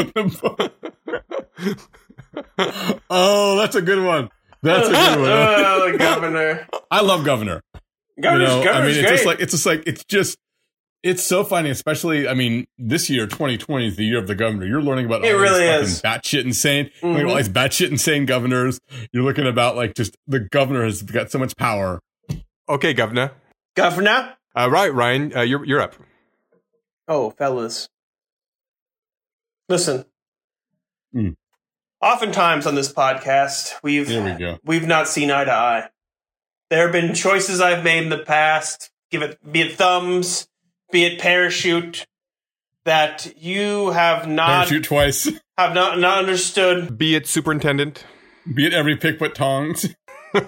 oh, 3.11 3.57
that's 3.59 3.75
a 3.75 3.83
good 3.83 4.05
one. 4.05 4.31
That's 4.63 4.87
a 4.89 4.93
good 4.93 5.21
one. 5.21 5.29
oh, 5.29 5.91
the 5.91 5.99
governor. 5.99 6.69
I 6.91 7.01
love 7.01 7.25
governor. 7.25 7.63
Governor's, 8.21 8.55
you 8.55 8.65
know, 8.65 8.73
I 8.73 8.81
mean, 8.83 8.91
it's 8.91 9.01
great. 9.01 9.11
just 9.11 9.27
like 9.27 9.41
it's 9.41 9.53
just 9.53 9.67
like 9.67 9.83
it's 9.87 10.05
just 10.05 10.39
it's 11.05 11.23
so 11.23 11.45
funny, 11.45 11.71
especially. 11.71 12.27
I 12.27 12.35
mean, 12.35 12.67
this 12.79 13.09
year, 13.09 13.27
2020 13.27 13.87
is 13.87 13.97
the 13.97 14.05
year 14.05 14.19
of 14.19 14.27
the 14.27 14.35
governor. 14.35 14.67
You're 14.67 14.83
learning 14.83 15.07
about 15.07 15.25
It 15.25 15.33
all 15.35 15.41
really 15.41 15.61
these 15.67 15.89
is. 15.93 16.01
fucking 16.01 16.21
batshit 16.21 16.45
insane, 16.45 16.91
like 17.03 17.23
Mhm. 17.23 17.31
all 17.31 17.37
these 17.37 17.49
batshit 17.49 17.91
insane 17.91 18.27
governors. 18.27 18.81
You're 19.13 19.23
looking 19.23 19.47
about 19.47 19.77
like 19.77 19.95
just 19.95 20.17
the 20.27 20.41
governor 20.41 20.85
has 20.85 21.03
got 21.03 21.31
so 21.31 21.39
much 21.39 21.57
power. 21.57 22.01
Okay, 22.69 22.93
governor. 22.95 23.33
governor. 23.77 24.37
Uh, 24.57 24.69
right, 24.71 24.93
Ryan. 24.93 25.37
Uh, 25.37 25.43
you're 25.43 25.65
you're 25.65 25.81
up. 25.81 25.95
Oh, 27.07 27.31
fellas. 27.31 27.89
Listen. 29.69 30.05
Hmm. 31.13 31.31
Oftentimes 32.01 32.67
on 32.67 32.75
this 32.75 32.93
podcast, 32.93 33.75
we've 33.83 34.09
we 34.09 34.59
we've 34.65 34.87
not 34.87 35.09
seen 35.09 35.31
eye 35.31 35.45
to 35.45 35.53
eye. 35.53 35.89
There 36.71 36.83
have 36.83 36.93
been 36.93 37.15
choices 37.15 37.61
I've 37.61 37.85
made 37.85 38.03
in 38.05 38.09
the 38.11 38.19
past, 38.19 38.91
give 39.11 39.23
it 39.23 39.39
be 39.51 39.63
it 39.63 39.73
thumbs, 39.77 40.49
be 40.95 41.05
it 41.05 41.19
parachute, 41.19 42.07
that 42.85 43.35
you 43.37 43.91
have 43.91 44.29
not 44.29 44.69
Parachute 44.69 44.85
twice. 44.85 45.29
have 45.59 45.75
not 45.75 45.99
not 45.99 46.19
understood. 46.19 46.97
Be 46.97 47.17
it 47.17 47.27
superintendent. 47.27 48.07
Be 48.55 48.65
it 48.65 48.73
every 48.73 48.97
pick 48.97 49.19
but 49.19 49.35
tongs. 49.35 49.93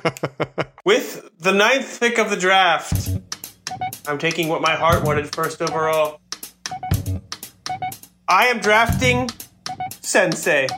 With 0.85 1.29
the 1.41 1.51
ninth 1.51 1.99
pick 1.99 2.19
of 2.19 2.31
the 2.31 2.37
draft, 2.37 3.11
I'm 4.07 4.19
taking 4.19 4.47
what 4.47 4.63
my 4.63 4.77
heart 4.77 5.03
wanted 5.03 5.35
first 5.35 5.61
overall. 5.61 6.21
I 8.29 8.47
am 8.47 8.61
drafting 8.61 9.29
Sensei. 10.01 10.69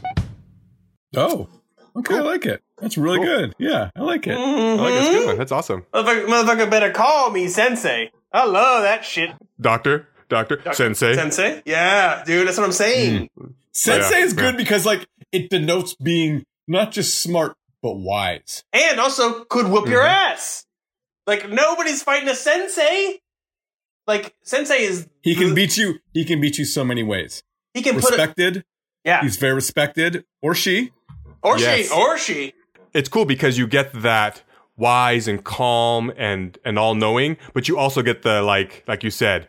Oh, 1.15 1.47
okay, 1.95 2.17
I 2.17 2.21
like 2.21 2.47
it. 2.47 2.63
That's 2.79 2.97
really 2.97 3.21
good. 3.21 3.55
Yeah, 3.59 3.91
I 3.95 4.01
like 4.01 4.27
it. 4.27 4.35
Mm-hmm. 4.35 4.81
I 4.81 4.83
like 4.83 4.95
that's 4.95 5.09
a 5.09 5.13
good 5.13 5.27
one. 5.27 5.37
That's 5.37 5.53
awesome. 5.53 5.85
Motherfucker, 5.93 6.27
motherfucker 6.27 6.71
better 6.71 6.91
call 6.91 7.31
me 7.31 7.49
Sensei. 7.49 8.11
I 8.33 8.45
love 8.47 8.83
that 8.83 9.05
shit. 9.05 9.31
Doctor, 9.61 10.09
doctor, 10.29 10.61
sensei. 10.73 11.15
Sensei? 11.15 11.63
Yeah, 11.65 12.23
dude, 12.25 12.47
that's 12.47 12.59
what 12.59 12.65
I'm 12.65 12.73
saying. 12.73 13.31
Sensei 13.73 14.19
Yeah, 14.21 14.25
is 14.25 14.33
good 14.35 14.55
yeah. 14.55 14.59
because 14.59 14.85
like 14.87 15.07
it 15.33 15.51
denotes 15.51 15.95
being 15.95 16.45
not 16.67 16.93
just 16.93 17.21
smart 17.23 17.57
but 17.83 17.95
wise. 17.95 18.65
And 18.73 18.99
also 19.01 19.45
could 19.45 19.69
whoop 19.69 19.89
your 19.89 20.03
Mm-hmm. 20.03 20.33
ass. 20.33 20.65
Like 21.27 21.49
nobody's 21.49 22.03
fighting 22.03 22.29
a 22.29 22.35
sensei. 22.35 23.21
Like 24.07 24.35
sensei 24.43 24.83
is 24.83 25.07
He 25.23 25.35
can 25.35 25.55
beat 25.55 25.77
you. 25.77 25.99
He 26.13 26.25
can 26.25 26.41
beat 26.41 26.59
you 26.59 26.65
so 26.65 26.85
many 26.85 27.03
ways. 27.03 27.43
he 27.75 27.83
can 27.83 27.95
put 27.95 28.05
it 28.05 28.17
Respected. 28.19 28.65
yeah 29.05 29.21
He's 29.23 29.37
very 29.37 29.55
respected, 29.55 30.25
or 30.43 30.55
she. 30.55 30.93
or 31.43 31.59
Yes. 31.59 31.89
she 31.89 31.95
or 31.95 32.19
she 32.19 32.53
It's 32.95 33.09
cool 33.09 33.25
because 33.27 33.59
you 33.59 33.67
get 33.67 33.93
that 34.03 34.43
wise 34.79 35.29
and 35.29 35.45
calm 35.45 36.11
and 36.17 36.57
and 36.65 36.79
all 36.79 36.95
knowing, 36.95 37.37
but 37.53 37.69
you 37.69 37.77
also 37.77 38.01
get 38.01 38.23
the 38.23 38.41
like 38.41 38.85
like 38.87 39.03
you 39.05 39.11
said, 39.11 39.47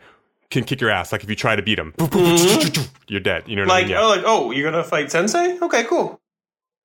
can 0.50 0.66
kick 0.66 0.82
your 0.82 0.90
ass. 0.90 1.12
Like 1.14 1.24
if 1.24 1.30
you 1.30 1.36
try 1.36 1.56
to 1.56 1.62
beat 1.62 1.80
him, 1.80 1.94
mm-hmm. 1.98 2.82
you're 3.08 3.22
dead. 3.22 3.44
You 3.48 3.56
know 3.56 3.62
what 3.62 3.72
I 3.72 3.74
Like 3.76 3.86
mean? 3.86 3.92
Yeah. 3.92 4.02
oh, 4.02 4.10
like 4.10 4.24
oh, 4.26 4.52
you're 4.52 4.70
gonna 4.70 4.84
fight 4.84 5.12
Sensei? 5.12 5.58
Okay, 5.62 5.86
cool. 5.86 6.20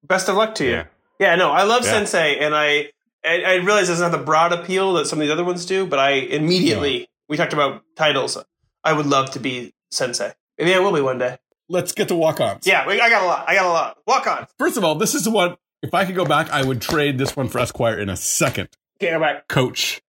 Best 0.07 0.29
of 0.29 0.37
luck 0.37 0.55
to 0.57 0.65
you. 0.65 0.71
Yeah. 0.71 0.85
Yeah, 1.19 1.37
no, 1.37 1.51
I 1.51 1.63
love 1.63 1.85
Yeah. 1.85 1.93
Sensei, 1.93 2.39
and 2.39 2.55
I, 2.55 2.91
I 3.25 3.43
I 3.43 3.55
realize 3.57 3.89
it 3.89 3.93
doesn't 3.93 4.11
have 4.11 4.19
the 4.19 4.25
broad 4.25 4.53
appeal 4.53 4.95
that 4.95 5.07
some 5.07 5.19
of 5.19 5.23
these 5.23 5.33
other 5.33 5.45
ones 5.45 5.65
do, 5.65 5.87
but 5.87 5.99
I 5.99 6.11
immediately 6.11 7.09
we 7.29 7.37
talked 7.37 7.53
about 7.53 7.83
titles. 7.97 8.37
I 8.83 8.93
would 8.93 9.07
love 9.07 9.31
to 9.31 9.41
be 9.41 9.73
Sensei. 9.91 10.33
Maybe 10.59 10.75
I 10.75 10.79
will 10.81 10.93
be 10.93 11.01
one 11.01 11.19
day. 11.19 11.39
Let's 11.69 11.93
get 11.93 12.09
to 12.09 12.15
walk-ons. 12.15 12.67
Yeah, 12.67 12.87
we, 12.87 13.01
I 13.01 13.09
got 13.09 13.23
a 13.23 13.27
lot. 13.27 13.49
I 13.49 13.55
got 13.55 13.65
a 13.65 13.71
lot. 13.71 13.97
Walk-ons. 14.07 14.49
First 14.59 14.77
of 14.77 14.85
all, 14.85 14.97
this 14.97 15.15
is 15.15 15.25
the 15.25 15.31
one. 15.31 15.57
If 15.85 15.93
I 15.93 16.07
could 16.07 16.15
go 16.15 16.25
back, 16.25 16.51
I 16.51 16.65
would 16.65 16.81
trade 16.81 17.19
this 17.19 17.37
one 17.37 17.47
for 17.49 17.59
Esquire 17.59 17.99
in 17.99 18.09
a 18.09 18.17
second. 18.17 18.69
Okay, 18.97 19.11
go 19.13 19.21
back. 19.21 19.49
Coach. 19.49 20.01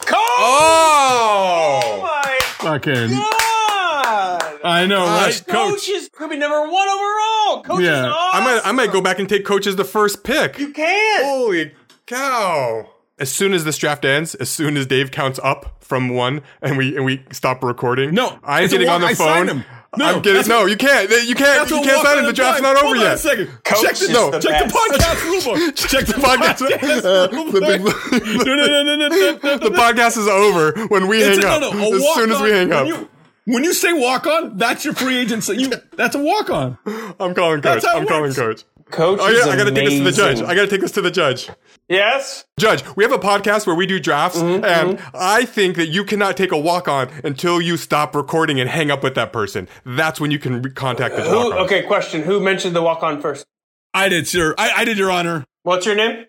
Coach! 0.00 0.16
Oh 0.20 1.80
Oh, 1.84 2.02
my 2.02 2.38
Fucking. 2.58 3.10
god! 3.10 4.60
I 4.64 4.86
know, 4.86 5.04
Gosh, 5.04 5.38
right? 5.40 5.46
Coach. 5.48 5.70
Coach 5.72 5.88
is 5.88 6.08
could 6.12 6.30
be 6.30 6.36
number 6.36 6.60
one 6.70 6.88
overall. 6.88 7.62
Coach 7.64 7.82
Yeah. 7.82 8.06
is 8.06 8.12
awesome. 8.16 8.42
I 8.42 8.44
might 8.44 8.60
I 8.66 8.72
might 8.72 8.92
go 8.92 9.00
back 9.00 9.18
and 9.18 9.28
take 9.28 9.44
coach 9.44 9.66
as 9.66 9.74
the 9.74 9.84
first 9.84 10.22
pick. 10.22 10.56
You 10.58 10.72
can. 10.72 11.24
Holy 11.24 11.72
cow! 12.06 12.88
As 13.18 13.32
soon 13.32 13.52
as 13.52 13.64
this 13.64 13.76
draft 13.76 14.04
ends, 14.04 14.36
as 14.36 14.48
soon 14.48 14.76
as 14.76 14.86
Dave 14.86 15.10
counts 15.10 15.40
up 15.42 15.82
from 15.82 16.10
one 16.10 16.42
and 16.62 16.78
we 16.78 16.94
and 16.94 17.04
we 17.04 17.24
stop 17.32 17.64
recording, 17.64 18.14
No, 18.14 18.38
I'm 18.44 18.68
getting 18.68 18.88
on 18.88 19.00
the 19.00 19.08
I 19.08 19.12
signed 19.14 19.48
phone. 19.48 19.64
Him. 19.94 19.98
No, 19.98 20.04
I'm 20.06 20.22
getting 20.22 20.34
that's 20.36 20.48
no. 20.48 20.66
You 20.66 20.76
can't. 20.76 21.10
You 21.10 21.34
can't. 21.34 21.70
You 21.70 21.80
can't 21.82 22.04
sign 22.06 22.18
him. 22.18 22.24
The 22.26 22.32
draft's 22.32 22.60
not 22.62 22.82
over 22.82 22.96
yet. 22.96 23.18
second. 23.18 23.46
Coach 23.64 23.80
check 23.82 23.96
the, 23.96 24.04
is 24.04 24.10
no, 24.10 24.30
the 24.30 24.38
check 24.38 24.64
the 24.64 24.72
best. 24.72 24.76
podcast 24.76 25.16
rulebook. 25.24 25.76
Check 25.88 26.06
the 26.06 26.12
podcast- 26.14 26.68
podcast 26.68 27.04
Uh, 27.04 27.28
rulebook. 27.28 27.52
the 27.52 27.60
big- 27.60 28.46
no, 28.46 28.54
no, 28.54 28.66
no, 28.66 28.82
no, 28.82 28.96
no, 28.96 29.08
no, 29.08 29.38
no, 29.42 29.58
The 29.58 29.76
podcast 29.76 30.18
is 30.18 30.28
over 30.28 30.72
when 30.88 31.06
we 31.08 31.22
It's 31.22 31.38
hang 31.42 31.44
a- 31.46 31.66
up. 31.66 31.74
no, 31.74 31.90
no, 31.90 31.96
as 31.96 32.14
soon 32.14 32.30
as 32.32 32.40
we 32.40 32.50
hang 32.50 32.68
When 32.68 32.78
up, 32.78 32.86
you, 32.86 33.08
when 33.46 33.64
you 33.64 33.72
say 33.72 33.92
walk 33.94 34.26
on, 34.26 34.58
that's 34.58 34.84
your 34.84 34.92
free 34.94 35.16
agency. 35.16 35.56
You, 35.56 35.70
that's 35.96 36.14
a 36.14 36.18
walk 36.22 36.50
on. 36.50 36.76
I'm 37.18 37.34
calling 37.34 37.62
coach. 37.62 37.82
That's 37.82 37.86
how 37.86 37.96
it 37.96 38.00
I'm 38.02 38.06
calling 38.06 38.22
works. 38.24 38.36
coach. 38.36 38.64
Coach 38.90 39.18
Oh 39.22 39.28
is 39.28 39.44
yeah, 39.46 39.52
I 39.52 39.56
gotta 39.56 39.70
take 39.72 39.88
this 39.88 39.98
to 39.98 40.04
the 40.04 40.12
judge. 40.12 40.40
I 40.42 40.54
gotta 40.54 40.66
take 40.68 40.80
this 40.80 40.92
to 40.92 41.00
the 41.02 41.10
judge. 41.10 41.50
yes. 41.88 42.44
Judge, 42.58 42.82
we 42.96 43.04
have 43.04 43.12
a 43.12 43.18
podcast 43.18 43.66
where 43.66 43.76
we 43.76 43.86
do 43.86 44.00
drafts, 44.00 44.38
Mm-hmm, 44.38 44.64
and 44.64 44.98
I 45.14 45.44
think 45.44 45.76
that 45.76 45.88
you 45.88 46.04
cannot 46.04 46.36
take 46.36 46.52
a 46.52 46.58
walk 46.58 46.88
on 46.88 47.08
until 47.24 47.60
you 47.60 47.76
stop 47.76 48.14
recording 48.16 48.58
and 48.60 48.68
hang 48.68 48.90
up 48.90 49.02
with 49.02 49.14
that 49.16 49.32
person. 49.32 49.68
That's 49.84 50.20
when 50.20 50.30
you 50.30 50.38
can 50.38 50.62
re- 50.62 50.70
contact 50.70 51.16
the 51.16 51.22
Who, 51.22 51.36
walk 51.36 51.52
on. 51.52 51.58
okay, 51.66 51.82
question. 51.82 52.22
Who 52.22 52.40
mentioned 52.40 52.74
the 52.74 52.82
walk 52.82 53.02
on 53.02 53.20
first? 53.20 53.46
I 53.94 54.08
did, 54.08 54.26
sir. 54.26 54.54
I, 54.58 54.70
I 54.78 54.84
did, 54.84 54.96
Your 54.98 55.10
Honor. 55.10 55.44
What's 55.62 55.86
your 55.86 55.94
name? 55.94 56.24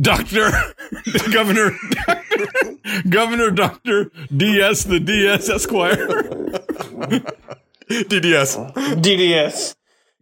Doctor, 0.00 0.50
Governor, 1.32 1.70
Governor 3.08 3.50
Doctor 3.50 4.10
DS, 4.36 4.84
the 4.84 5.00
DS 5.00 5.48
Esquire. 5.48 6.06
DDS. 7.88 8.74
DDS. 9.00 9.74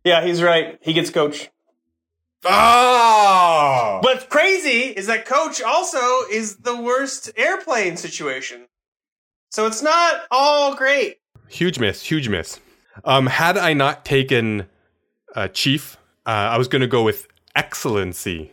Yeah, 0.07 0.25
he's 0.25 0.40
right. 0.40 0.79
He 0.83 0.92
gets 0.92 1.11
coach. 1.11 1.51
Ah! 2.45 3.99
What's 4.03 4.25
crazy 4.27 4.92
is 4.97 5.09
that 5.09 5.27
coach 5.27 5.61
also 5.61 5.99
is 6.31 6.59
the 6.59 6.81
worst 6.81 7.33
airplane 7.37 7.97
situation. 7.97 8.69
So 9.51 9.66
it's 9.66 9.83
not 9.83 10.21
all 10.31 10.77
great. 10.77 11.16
Huge 11.49 11.81
miss. 11.81 12.05
Huge 12.05 12.29
miss. 12.29 12.61
Um, 13.05 13.27
had 13.27 13.59
I 13.59 13.73
not 13.73 14.05
taken 14.05 14.66
uh, 15.35 15.49
Chief, 15.49 15.97
uh, 16.25 16.31
I 16.31 16.57
was 16.57 16.69
going 16.69 16.83
to 16.83 16.87
go 16.87 17.03
with 17.03 17.27
Excellency. 17.57 18.53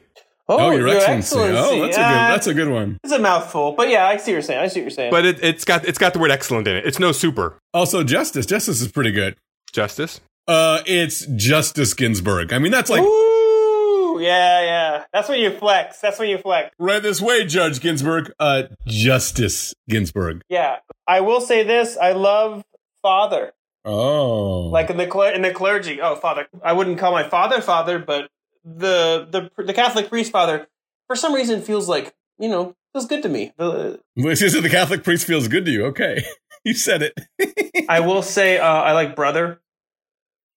Oh, 0.50 0.72
Your 0.72 0.88
Excellency. 0.88 1.38
Oh, 1.38 1.82
that's 1.82 1.98
a 1.98 2.00
good. 2.00 2.00
That's 2.00 2.48
a 2.48 2.54
good 2.56 2.70
one. 2.70 2.98
It's 3.04 3.14
a 3.14 3.20
mouthful, 3.20 3.74
but 3.74 3.90
yeah, 3.90 4.08
I 4.08 4.18
see 4.18 4.32
what 4.32 4.34
you're 4.34 4.42
saying. 4.42 4.60
I 4.60 4.68
see 4.70 4.80
what 4.80 4.86
you're 4.86 4.90
saying. 4.90 5.12
But 5.12 5.26
it, 5.26 5.44
it's 5.44 5.66
got 5.66 5.86
it's 5.86 6.00
got 6.00 6.14
the 6.14 6.20
word 6.20 6.32
excellent 6.32 6.68
in 6.68 6.76
it. 6.78 6.88
It's 6.88 6.98
no 6.98 7.12
super. 7.12 7.60
Also, 7.76 8.04
Justice. 8.04 8.48
Justice 8.48 8.82
is 8.82 8.92
pretty 8.92 9.12
good. 9.12 9.36
Justice. 9.72 10.20
Uh, 10.48 10.82
it's 10.86 11.26
Justice 11.36 11.94
Ginsburg. 11.94 12.52
I 12.54 12.60
mean, 12.60 12.72
that's 12.72 12.90
like 12.90 13.02
Ooh, 13.02 14.20
yeah, 14.22 14.62
yeah. 14.62 15.04
That's 15.14 15.30
when 15.30 15.40
you 15.40 15.52
flex. 15.52 16.00
That's 16.00 16.20
when 16.20 16.30
you 16.30 16.38
flex. 16.38 16.76
right 16.80 17.02
this 17.02 17.22
way, 17.22 17.46
Judge 17.46 17.80
Ginsburg. 17.80 18.32
Uh, 18.40 18.64
Justice 18.86 19.74
Ginsburg. 19.90 20.42
Yeah. 20.50 20.78
I 21.08 21.22
will 21.22 21.42
say 21.42 21.64
this. 21.64 21.98
I 21.98 22.12
love 22.12 22.64
father. 23.02 23.54
Oh, 23.86 24.68
Like 24.70 24.90
in 24.90 24.98
the 24.98 25.08
cler- 25.08 25.34
in 25.34 25.42
the 25.42 25.52
clergy. 25.52 26.00
Oh, 26.02 26.16
father. 26.16 26.48
I 26.64 26.74
wouldn't 26.74 26.98
call 27.00 27.12
my 27.12 27.28
father 27.28 27.62
father, 27.62 28.00
but 28.00 28.30
the 28.64 29.28
the 29.30 29.64
the 29.64 29.74
Catholic 29.74 30.08
priest 30.10 30.32
father 30.32 30.68
for 31.08 31.16
some 31.18 31.34
reason 31.34 31.62
feels 31.62 31.90
like, 31.90 32.14
you 32.40 32.48
know, 32.48 32.76
feels 32.94 33.08
good 33.08 33.22
to 33.24 33.30
me. 33.30 33.52
The, 33.58 34.00
Well, 34.16 34.36
she 34.36 34.48
the 34.48 34.70
Catholic 34.70 35.04
priest 35.04 35.28
feels 35.28 35.50
good 35.50 35.66
to 35.66 35.72
you. 35.72 35.86
Okay, 35.88 36.24
you 36.64 36.74
said 36.74 37.02
it. 37.04 37.88
I 37.90 38.00
will 38.08 38.22
say 38.22 38.58
uh, 38.58 38.66
I 38.66 38.94
like 38.94 39.18
brother. 39.18 39.60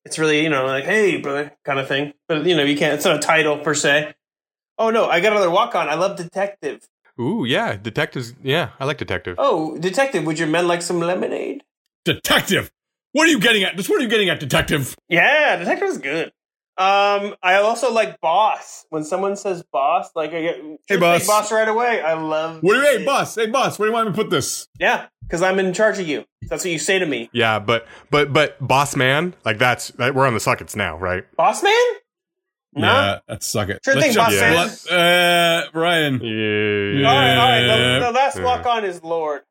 It's 0.07 0.19
really, 0.19 0.43
you 0.43 0.49
know, 0.49 0.65
like, 0.65 0.85
hey, 0.85 1.19
brother, 1.19 1.53
kind 1.65 1.79
of 1.79 1.89
thing. 1.89 2.15
But, 2.29 2.47
you 2.47 2.57
know, 2.57 2.63
you 2.63 2.77
can't, 2.77 2.95
it's 2.95 3.05
not 3.05 3.17
a 3.17 3.21
title 3.21 3.59
per 3.59 3.75
se. 3.75 4.15
Oh, 4.79 4.91
no, 4.91 5.07
I 5.09 5.21
got 5.21 5.33
another 5.33 5.51
walk 5.51 5.75
on. 5.75 5.89
I 5.89 5.95
love 5.95 6.17
detective. 6.17 6.87
Ooh, 7.21 7.45
yeah. 7.45 7.77
Detectives. 7.77 8.35
Yeah, 8.43 8.71
I 8.79 8.85
like 8.85 8.99
detective. 8.99 9.35
Oh, 9.37 9.77
detective, 9.79 10.25
would 10.25 10.39
your 10.39 10.49
men 10.49 10.69
like 10.69 10.81
some 10.81 11.01
lemonade? 11.01 11.63
detective. 12.05 12.71
What 13.13 13.29
are 13.29 13.31
you 13.31 13.41
getting 13.41 13.65
at? 13.65 13.77
Just 13.77 13.89
what 13.89 13.99
are 13.99 14.03
you 14.05 14.09
getting 14.09 14.29
at, 14.29 14.41
detective? 14.41 14.95
Yeah, 15.09 15.57
detective 15.57 15.89
is 15.89 15.99
good. 15.99 16.33
Um, 16.79 17.35
I 17.43 17.55
also 17.63 17.91
like 17.91 18.21
boss. 18.21 18.85
When 18.91 19.03
someone 19.03 19.37
says 19.37 19.63
boss, 19.73 20.11
like 20.15 20.33
I 20.35 20.43
get 20.43 20.57
Hey, 20.57 20.77
say 20.91 20.97
boss. 20.99 21.27
boss 21.27 21.51
right 21.53 21.69
away. 21.69 22.03
I 22.03 22.13
love. 22.15 22.63
What 22.63 22.75
do 22.75 22.81
you? 22.81 22.99
Hey, 22.99 23.05
boss. 23.05 23.35
Hey, 23.35 23.47
boss. 23.47 23.79
Where 23.79 23.87
do 23.87 23.91
you 23.91 23.95
want 23.95 24.09
me 24.09 24.13
to 24.13 24.17
put 24.23 24.31
this? 24.31 24.69
Yeah, 24.79 25.07
because 25.23 25.41
I'm 25.43 25.59
in 25.59 25.73
charge 25.73 25.99
of 25.99 26.07
you. 26.07 26.25
That's 26.49 26.65
what 26.65 26.71
you 26.71 26.79
say 26.79 26.99
to 26.99 27.07
me, 27.07 27.31
Yeah, 27.33 27.59
but 27.61 27.87
but 28.11 28.33
but 28.33 28.57
boss 28.61 28.95
man, 28.95 29.35
like 29.45 29.59
that's 29.59 29.89
that, 29.93 30.15
we're 30.15 30.27
on 30.27 30.35
the 30.35 30.41
suckets 30.41 30.77
now, 30.77 30.99
right? 30.99 31.25
boss 31.37 31.63
man. 31.63 31.73
No. 32.75 32.89
Yeah, 32.89 33.19
that's 33.27 33.47
suck 33.47 33.71
it. 33.71 33.81
Sure 33.83 33.95
Let's 33.95 34.07
thing, 34.09 34.15
jump- 34.15 34.29
boss 34.29 34.41
man. 34.41 34.55
let- 34.91 35.67
Uh, 35.67 35.71
Ryan. 35.73 36.21
Yeah. 36.23 37.09
All 37.09 37.15
right, 37.17 37.37
all 37.37 37.51
right. 37.51 37.99
The, 38.01 38.07
the 38.07 38.13
last 38.13 38.37
Yeah. 38.37 38.45
walk 38.45 38.67
on 38.67 38.85
is 38.85 39.03
Lord, 39.03 39.43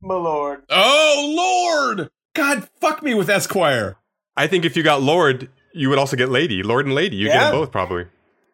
my 0.00 0.14
Lord. 0.14 0.62
Oh 0.70 1.94
Lord! 1.98 2.08
God, 2.34 2.66
fuck 2.80 3.02
me 3.02 3.12
with 3.12 3.28
Esquire. 3.28 3.96
I 4.34 4.46
think 4.46 4.64
if 4.64 4.78
you 4.78 4.82
got 4.82 5.02
Lord, 5.02 5.50
you 5.74 5.88
would 5.90 5.98
also 5.98 6.16
get 6.16 6.28
Lady, 6.30 6.62
Lord 6.62 6.86
and 6.86 6.94
Lady. 6.94 7.16
You 7.16 7.28
get 7.28 7.40
them 7.40 7.52
both 7.52 7.70
probably. 7.72 8.06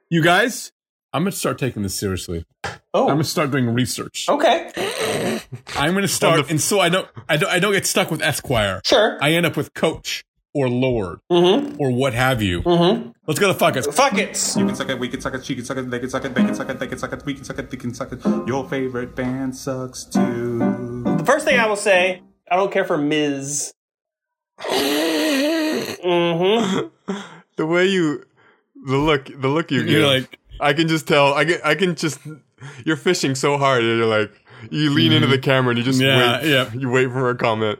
You 0.08 0.22
guys, 0.22 0.72
I'm 1.12 1.22
gonna 1.22 1.32
start 1.32 1.58
taking 1.58 1.82
this 1.82 1.94
seriously. 1.94 2.44
Oh, 2.92 3.02
I'm 3.04 3.14
gonna 3.14 3.24
start 3.24 3.50
doing 3.52 3.72
research. 3.72 4.26
okay, 4.28 4.70
I'm 5.76 5.94
gonna 5.94 6.08
start, 6.08 6.44
the- 6.46 6.50
and 6.50 6.60
so 6.60 6.80
I 6.80 6.88
don't, 6.88 7.08
I 7.28 7.36
don't, 7.36 7.50
I 7.52 7.58
don't 7.60 7.72
get 7.72 7.86
stuck 7.86 8.10
with 8.10 8.22
Esquire. 8.22 8.80
sure. 8.84 9.18
I 9.22 9.32
end 9.32 9.46
up 9.46 9.56
with 9.56 9.72
Coach 9.74 10.24
or 10.52 10.68
Lord 10.68 11.20
Mm-hmm. 11.30 11.76
or 11.80 11.92
what 11.92 12.12
have 12.14 12.42
you. 12.42 12.62
Mm-hmm. 12.62 13.10
Let's 13.28 13.38
go 13.38 13.46
to 13.46 13.54
fuck 13.54 13.76
it. 13.76 13.84
Fuck 13.94 14.14
it. 14.18 14.36
You 14.56 14.66
can 14.66 14.74
suck 14.74 14.88
it, 14.88 14.98
we 14.98 15.08
can 15.08 15.20
suck 15.20 15.34
it, 15.34 15.44
she 15.44 15.54
can 15.54 15.64
suck 15.64 15.76
it, 15.76 15.88
they 15.88 16.00
can 16.00 16.10
suck 16.10 16.24
it, 16.24 16.34
they 16.34 16.42
can 16.42 16.54
suck 16.56 16.68
it, 16.68 16.78
they 16.80 16.86
can 16.88 16.98
suck 16.98 17.12
it, 17.12 17.24
we 17.24 17.34
can 17.34 17.44
suck 17.44 17.58
it, 17.60 17.70
they 17.70 17.76
can 17.76 17.94
suck 17.94 18.12
it. 18.12 18.24
Your 18.48 18.68
favorite 18.68 19.14
band 19.14 19.54
sucks 19.54 20.04
too. 20.04 20.58
The 21.18 21.22
first 21.24 21.44
thing 21.44 21.60
I 21.60 21.66
will 21.66 21.76
say, 21.76 22.22
I 22.50 22.56
don't 22.56 22.72
care 22.72 22.84
for 22.84 22.98
Ms. 22.98 23.72
mm-hmm. 25.84 27.12
The 27.56 27.66
way 27.66 27.86
you, 27.86 28.24
the 28.86 28.96
look, 28.96 29.26
the 29.26 29.48
look 29.48 29.70
you 29.70 29.82
You're 29.82 30.00
give, 30.16 30.22
like, 30.22 30.38
I 30.60 30.72
can 30.72 30.88
just 30.88 31.06
tell. 31.06 31.34
I 31.34 31.44
can, 31.44 31.58
I 31.62 31.74
can 31.74 31.94
just. 31.94 32.18
You're 32.86 32.96
fishing 32.96 33.34
so 33.34 33.58
hard, 33.58 33.82
and 33.82 33.98
you're 33.98 34.06
like, 34.06 34.32
you 34.70 34.90
lean 34.90 35.12
into 35.12 35.26
the 35.26 35.38
camera 35.38 35.70
and 35.70 35.78
you 35.78 35.84
just 35.84 36.00
Mm-hmm. 36.00 36.18
Yeah, 36.18 36.40
wait. 36.40 36.72
yeah. 36.74 36.80
You 36.80 36.90
wait 36.90 37.10
for 37.10 37.28
a 37.30 37.34
comment. 37.34 37.78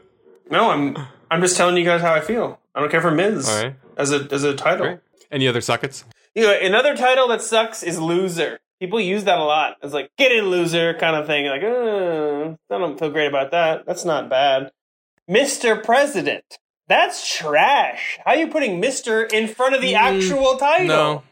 No, 0.49 0.69
I'm 0.69 0.97
I'm 1.31 1.41
just 1.41 1.57
telling 1.57 1.77
you 1.77 1.85
guys 1.85 2.01
how 2.01 2.13
I 2.13 2.19
feel. 2.21 2.59
I 2.75 2.79
don't 2.81 2.89
care 2.91 3.01
for 3.01 3.11
Ms. 3.11 3.49
All 3.49 3.63
right. 3.63 3.75
as 3.97 4.11
a 4.11 4.27
as 4.31 4.43
a 4.43 4.55
title. 4.55 4.85
Great. 4.85 4.99
Any 5.31 5.47
other 5.47 5.61
suckets? 5.61 6.03
You 6.35 6.43
know, 6.43 6.53
another 6.61 6.95
title 6.95 7.27
that 7.29 7.41
sucks 7.41 7.83
is 7.83 7.99
loser. 7.99 8.59
People 8.79 8.99
use 8.99 9.23
that 9.25 9.37
a 9.39 9.43
lot. 9.43 9.77
It's 9.81 9.93
like 9.93 10.11
get 10.17 10.31
in 10.31 10.45
loser 10.45 10.93
kind 10.95 11.15
of 11.15 11.25
thing. 11.27 11.45
Like, 11.45 11.63
uh, 11.63 12.55
I 12.73 12.77
don't 12.77 12.97
feel 12.99 13.09
great 13.11 13.27
about 13.27 13.51
that. 13.51 13.85
That's 13.85 14.05
not 14.05 14.29
bad. 14.29 14.71
Mr. 15.29 15.81
President. 15.83 16.57
That's 16.91 17.25
trash. 17.25 18.19
How 18.25 18.31
are 18.31 18.37
you 18.37 18.47
putting 18.47 18.81
Mr. 18.81 19.31
in 19.31 19.47
front 19.47 19.75
of 19.75 19.81
the 19.81 19.93
mm, 19.93 19.97
actual 19.97 20.57
title? 20.57 20.87
No. 20.87 21.23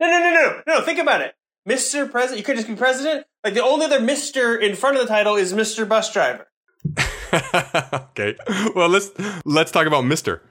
No, 0.00 0.06
no, 0.08 0.18
no, 0.18 0.32
no, 0.32 0.62
no. 0.66 0.80
Think 0.80 0.98
about 0.98 1.20
it. 1.20 1.36
Mr. 1.68 2.10
President. 2.10 2.38
You 2.38 2.44
could 2.44 2.56
just 2.56 2.66
be 2.66 2.74
president. 2.74 3.24
Like 3.44 3.54
the 3.54 3.62
only 3.62 3.86
other 3.86 4.00
Mr. 4.00 4.60
in 4.60 4.74
front 4.74 4.96
of 4.96 5.02
the 5.02 5.08
title 5.08 5.36
is 5.36 5.52
Mr. 5.52 5.88
Bus 5.88 6.12
Driver. 6.12 6.48
okay. 7.32 8.34
Well, 8.74 8.88
let's 8.88 9.12
let's 9.44 9.70
talk 9.70 9.86
about 9.86 10.04
Mister. 10.04 10.42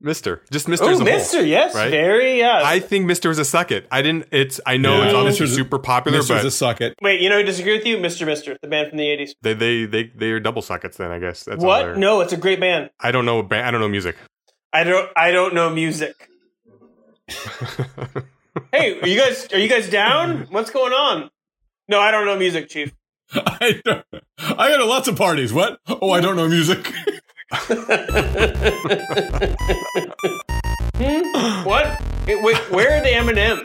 Mister, 0.00 0.42
just 0.50 0.68
Mister 0.68 0.86
Oh, 0.86 0.90
as 0.90 1.00
a 1.00 1.04
Mr. 1.04 1.34
whole. 1.38 1.44
Yes, 1.44 1.74
right? 1.74 1.90
very. 1.90 2.38
Yeah. 2.38 2.62
I 2.64 2.78
think 2.78 3.06
Mister 3.06 3.30
is 3.30 3.38
a 3.38 3.44
suck 3.44 3.72
it. 3.72 3.86
I 3.90 4.00
didn't. 4.02 4.26
It's. 4.30 4.60
I 4.64 4.76
know 4.76 4.98
Yeah. 4.98 5.04
it's 5.06 5.14
obviously 5.14 5.44
Mister's 5.46 5.56
super 5.56 5.78
popular, 5.80 6.18
Mister's 6.18 6.42
but 6.42 6.46
a 6.46 6.50
suck 6.52 6.80
it. 6.80 6.94
Wait, 7.02 7.20
you 7.20 7.28
know 7.28 7.38
who 7.38 7.42
disagree 7.44 7.76
with 7.76 7.84
you? 7.86 7.96
Mr. 7.96 8.24
Mister, 8.26 8.56
the 8.62 8.68
band 8.68 8.88
from 8.90 8.98
the 8.98 9.08
eighties. 9.08 9.34
they 9.42 9.54
they 9.54 9.86
they 9.86 10.12
they 10.14 10.30
are 10.30 10.38
double 10.40 10.62
suckets. 10.62 10.96
Then 10.98 11.10
I 11.10 11.18
guess 11.18 11.42
that's 11.44 11.62
What? 11.64 11.96
No, 11.98 12.20
it's 12.20 12.32
a 12.32 12.36
great 12.36 12.60
band. 12.60 12.90
I 13.00 13.10
don't 13.10 13.24
know. 13.24 13.42
ba- 13.42 13.64
I 13.64 13.70
don't 13.72 13.80
know 13.80 13.88
music. 13.88 14.16
I 14.72 14.84
don't. 14.84 15.10
I 15.16 15.30
don't 15.32 15.54
know 15.54 15.68
music. 15.70 16.14
hey, 18.72 19.00
are 19.00 19.06
you 19.08 19.18
guys? 19.18 19.48
Are 19.52 19.58
you 19.58 19.68
guys 19.68 19.88
down? 19.90 20.46
What's 20.50 20.70
going 20.70 20.92
on? 20.92 21.30
No, 21.88 22.00
I 22.00 22.10
don't 22.10 22.26
know 22.26 22.36
music, 22.36 22.68
Chief. 22.68 22.92
I 23.32 23.80
don't. 23.84 24.04
I 24.38 24.68
go 24.68 24.78
to 24.78 24.84
lots 24.84 25.08
of 25.08 25.16
parties. 25.16 25.52
What? 25.52 25.80
Oh, 25.88 26.10
I 26.12 26.20
don't 26.20 26.36
know 26.36 26.48
music. 26.48 26.92
Hmm? 30.98 31.64
What? 31.64 32.00
It, 32.26 32.42
wait, 32.42 32.56
where 32.70 32.98
are 32.98 33.00
the 33.00 33.14
M 33.14 33.28
and 33.28 33.38
M's? 33.38 33.62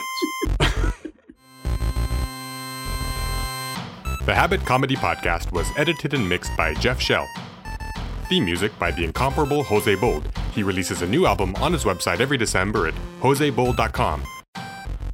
The 4.24 4.34
Habit 4.34 4.64
Comedy 4.64 4.96
Podcast 4.96 5.52
was 5.52 5.66
edited 5.76 6.14
and 6.14 6.26
mixed 6.28 6.56
by 6.56 6.72
Jeff 6.74 7.00
Schell. 7.00 7.28
Theme 8.28 8.44
music 8.46 8.76
by 8.78 8.90
the 8.90 9.04
incomparable 9.04 9.64
Jose 9.64 9.94
Bold. 9.96 10.26
He 10.52 10.62
releases 10.62 11.02
a 11.02 11.06
new 11.06 11.26
album 11.26 11.54
on 11.56 11.72
his 11.72 11.84
website 11.84 12.20
every 12.20 12.38
December 12.38 12.86
at 12.86 12.94
josebold.com. 13.20 14.22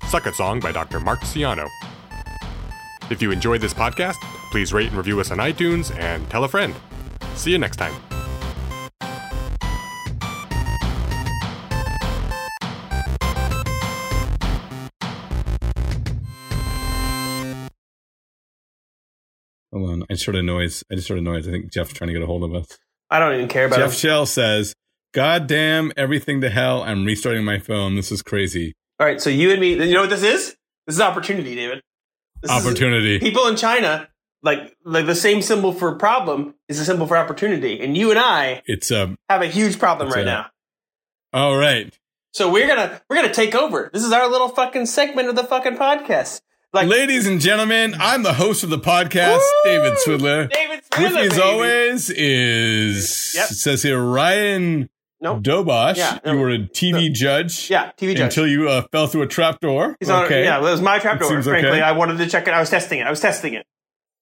Suck 0.07 0.27
It 0.27 0.35
Song 0.35 0.61
by 0.61 0.71
Dr. 0.73 1.01
Mark 1.01 1.21
Ciano. 1.21 1.67
If 3.11 3.21
you 3.21 3.33
enjoyed 3.33 3.61
this 3.63 3.75
podcast, 3.75 4.17
please 4.53 4.73
rate 4.73 4.89
and 4.89 4.97
review 4.97 5.19
us 5.21 5.31
on 5.33 5.39
iTunes 5.39 5.97
and 5.99 6.29
tell 6.31 6.45
a 6.45 6.49
friend. 6.49 6.75
See 7.35 7.51
you 7.51 7.59
next 7.59 7.77
time. 7.77 7.95
Hold 19.73 19.91
on. 19.91 20.03
I 20.11 20.15
just 20.15 20.25
heard 20.27 20.37
a 20.37 20.43
noise. 20.43 20.83
I 20.91 20.97
just 20.97 21.09
heard 21.09 21.19
a 21.19 21.23
noise. 21.23 21.47
I 21.47 21.51
think 21.53 21.73
Jeff's 21.73 21.93
trying 21.93 22.09
to 22.09 22.15
get 22.15 22.23
a 22.23 22.27
hold 22.27 22.45
of 22.45 22.55
us. 22.55 22.67
I 23.11 23.19
don't 23.19 23.35
even 23.35 23.49
care 23.49 23.67
about 23.67 23.79
Jeff 23.79 23.93
it. 23.93 23.97
Schell 23.97 24.27
says, 24.27 24.75
God 25.13 25.47
damn 25.47 25.93
everything 25.97 26.41
to 26.43 26.51
hell. 26.51 26.83
I'm 26.83 27.05
restarting 27.05 27.45
my 27.45 27.59
phone. 27.59 27.97
This 27.97 28.11
is 28.13 28.23
crazy. 28.23 28.75
All 28.99 29.07
right, 29.07 29.21
so 29.21 29.31
you 29.31 29.51
and 29.51 29.61
me. 29.61 29.73
You 29.73 29.95
know 29.95 30.03
what 30.03 30.11
this 30.11 30.23
is? 30.23 30.57
This 30.87 30.97
is 30.97 31.01
opportunity, 31.01 31.55
David. 31.55 31.81
This 32.43 32.51
is- 32.51 32.67
Opportunity. 32.67 33.19
people 33.19 33.47
in 33.47 33.57
China, 33.57 34.09
like 34.43 34.75
like 34.85 35.07
the 35.07 35.15
same 35.15 35.43
symbol 35.43 35.73
for 35.73 35.95
problem 35.97 36.55
is 36.69 36.79
a 36.81 36.85
symbol 36.85 37.07
for 37.07 37.17
opportunity, 37.17 37.81
and 37.81 37.97
you 37.97 38.11
and 38.11 38.19
I 38.19 38.63
It's 38.67 38.91
um 38.91 39.17
have 39.29 39.43
a 39.43 39.47
huge 39.47 39.79
problem 39.79 40.09
right 40.11 40.23
it. 40.23 40.25
now. 40.27 40.47
all 41.33 41.57
right. 41.57 41.93
So 42.33 42.51
we're 42.51 42.67
gonna 42.69 43.01
we're 43.09 43.17
gonna 43.17 43.33
take 43.35 43.55
over. 43.55 43.91
This 43.93 44.05
is 44.05 44.13
our 44.13 44.29
little 44.29 44.49
fucking 44.49 44.87
segment 44.87 45.29
of 45.29 45.37
the 45.37 45.45
fucking 45.45 45.77
podcast. 45.77 46.41
Like 46.73 46.87
Ladies 46.87 47.27
and 47.27 47.41
gentlemen, 47.41 47.97
I'm 47.99 48.23
the 48.23 48.33
host 48.35 48.63
of 48.63 48.71
the 48.71 48.79
podcast, 48.79 49.39
Woo! 49.39 49.43
David 49.65 49.95
Swidler. 50.07 50.49
David 50.51 50.81
Swidler, 50.89 51.03
With 51.03 51.15
me 51.15 51.21
as 51.23 51.29
baby. 51.31 51.43
always 51.43 52.11
is 52.11 53.33
Yep. 53.35 53.51
it 53.51 53.55
says 53.55 53.83
here 53.83 54.01
Ryan 54.01 54.89
Nope. 55.21 55.43
Dobosh. 55.43 55.97
Yeah, 55.97 56.19
no, 56.25 56.33
you 56.35 56.39
were 56.39 56.51
a 56.51 56.59
TV 56.61 57.13
judge 57.13 57.69
Yeah, 57.71 57.91
TV 57.99 58.13
judge. 58.15 58.21
until 58.21 58.47
you 58.47 58.69
uh, 58.69 58.83
fell 58.93 59.09
through 59.09 59.23
a 59.23 59.27
trapdoor. 59.27 59.97
He's 59.99 60.09
on, 60.11 60.27
okay. 60.27 60.45
Yeah, 60.45 60.59
it 60.59 60.63
was 60.63 60.81
my 60.81 61.01
trapdoor. 61.01 61.43
Frankly, 61.43 61.71
okay. 61.71 61.83
I 61.83 61.91
wanted 61.93 62.19
to 62.19 62.29
check 62.29 62.47
it. 62.47 62.55
I 62.55 62.61
was 62.61 62.71
testing 62.71 63.01
it. 63.01 63.07
I 63.07 63.11
was 63.11 63.21
testing 63.21 63.55
it. 63.55 63.67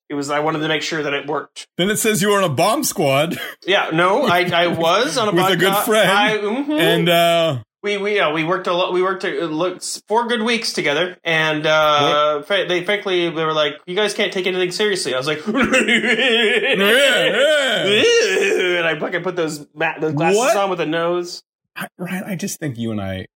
It 0.09 0.15
was. 0.15 0.31
I 0.31 0.41
wanted 0.41 0.61
to 0.61 0.69
make 0.69 0.81
sure 0.81 1.03
that 1.03 1.13
it 1.13 1.27
worked. 1.27 1.69
Then 1.77 1.91
it 1.91 1.99
says 1.99 2.23
you 2.23 2.29
were 2.31 2.39
on 2.39 2.45
a 2.45 2.49
bomb 2.49 2.83
squad 2.83 3.39
Yeah. 3.67 3.91
No, 3.93 4.23
I, 4.23 4.41
I 4.51 4.67
was 4.69 5.19
on 5.19 5.29
a 5.29 5.33
bomb 5.33 5.41
squad. 5.41 5.51
with 5.51 5.59
a 5.59 5.63
good 5.63 5.77
friend, 5.85 6.11
I, 6.11 6.39
mhm. 6.39 6.81
and 6.81 7.09
uh, 7.11 7.63
we 7.83 7.97
we 7.97 8.19
uh, 8.19 8.33
we 8.33 8.45
worked 8.45 8.67
a 8.67 8.73
lot. 8.73 8.93
We 8.93 9.03
worked 9.03 9.25
uh, 9.25 9.29
look, 9.29 9.83
four 10.09 10.27
good 10.27 10.43
weeks 10.43 10.73
together, 10.73 11.17
and 11.23 11.65
uh, 11.67 12.43
fra- 12.43 12.67
they 12.67 12.85
frankly 12.85 13.31
they 13.31 13.45
were 13.45 13.53
like, 13.53 13.75
"You 13.87 13.95
guys 13.95 14.15
can't 14.15 14.33
take 14.33 14.47
anything 14.47 14.73
seriously." 14.73 15.15
I 15.15 15.17
was 15.19 15.27
like, 15.27 15.47
and 15.47 15.63
I 18.87 18.97
fucking 18.99 19.23
put 19.23 19.37
those 19.37 19.67
ma- 19.75 19.99
those 20.01 20.15
glasses 20.15 20.39
What? 20.39 20.57
on 20.57 20.71
with 20.71 20.81
a 20.81 20.87
nose 20.87 21.43
I, 21.77 21.87
Ryan, 21.97 22.25
I 22.25 22.35
just 22.35 22.59
think 22.59 22.77
you 22.79 22.91
and 22.91 23.01
I, 23.01 23.27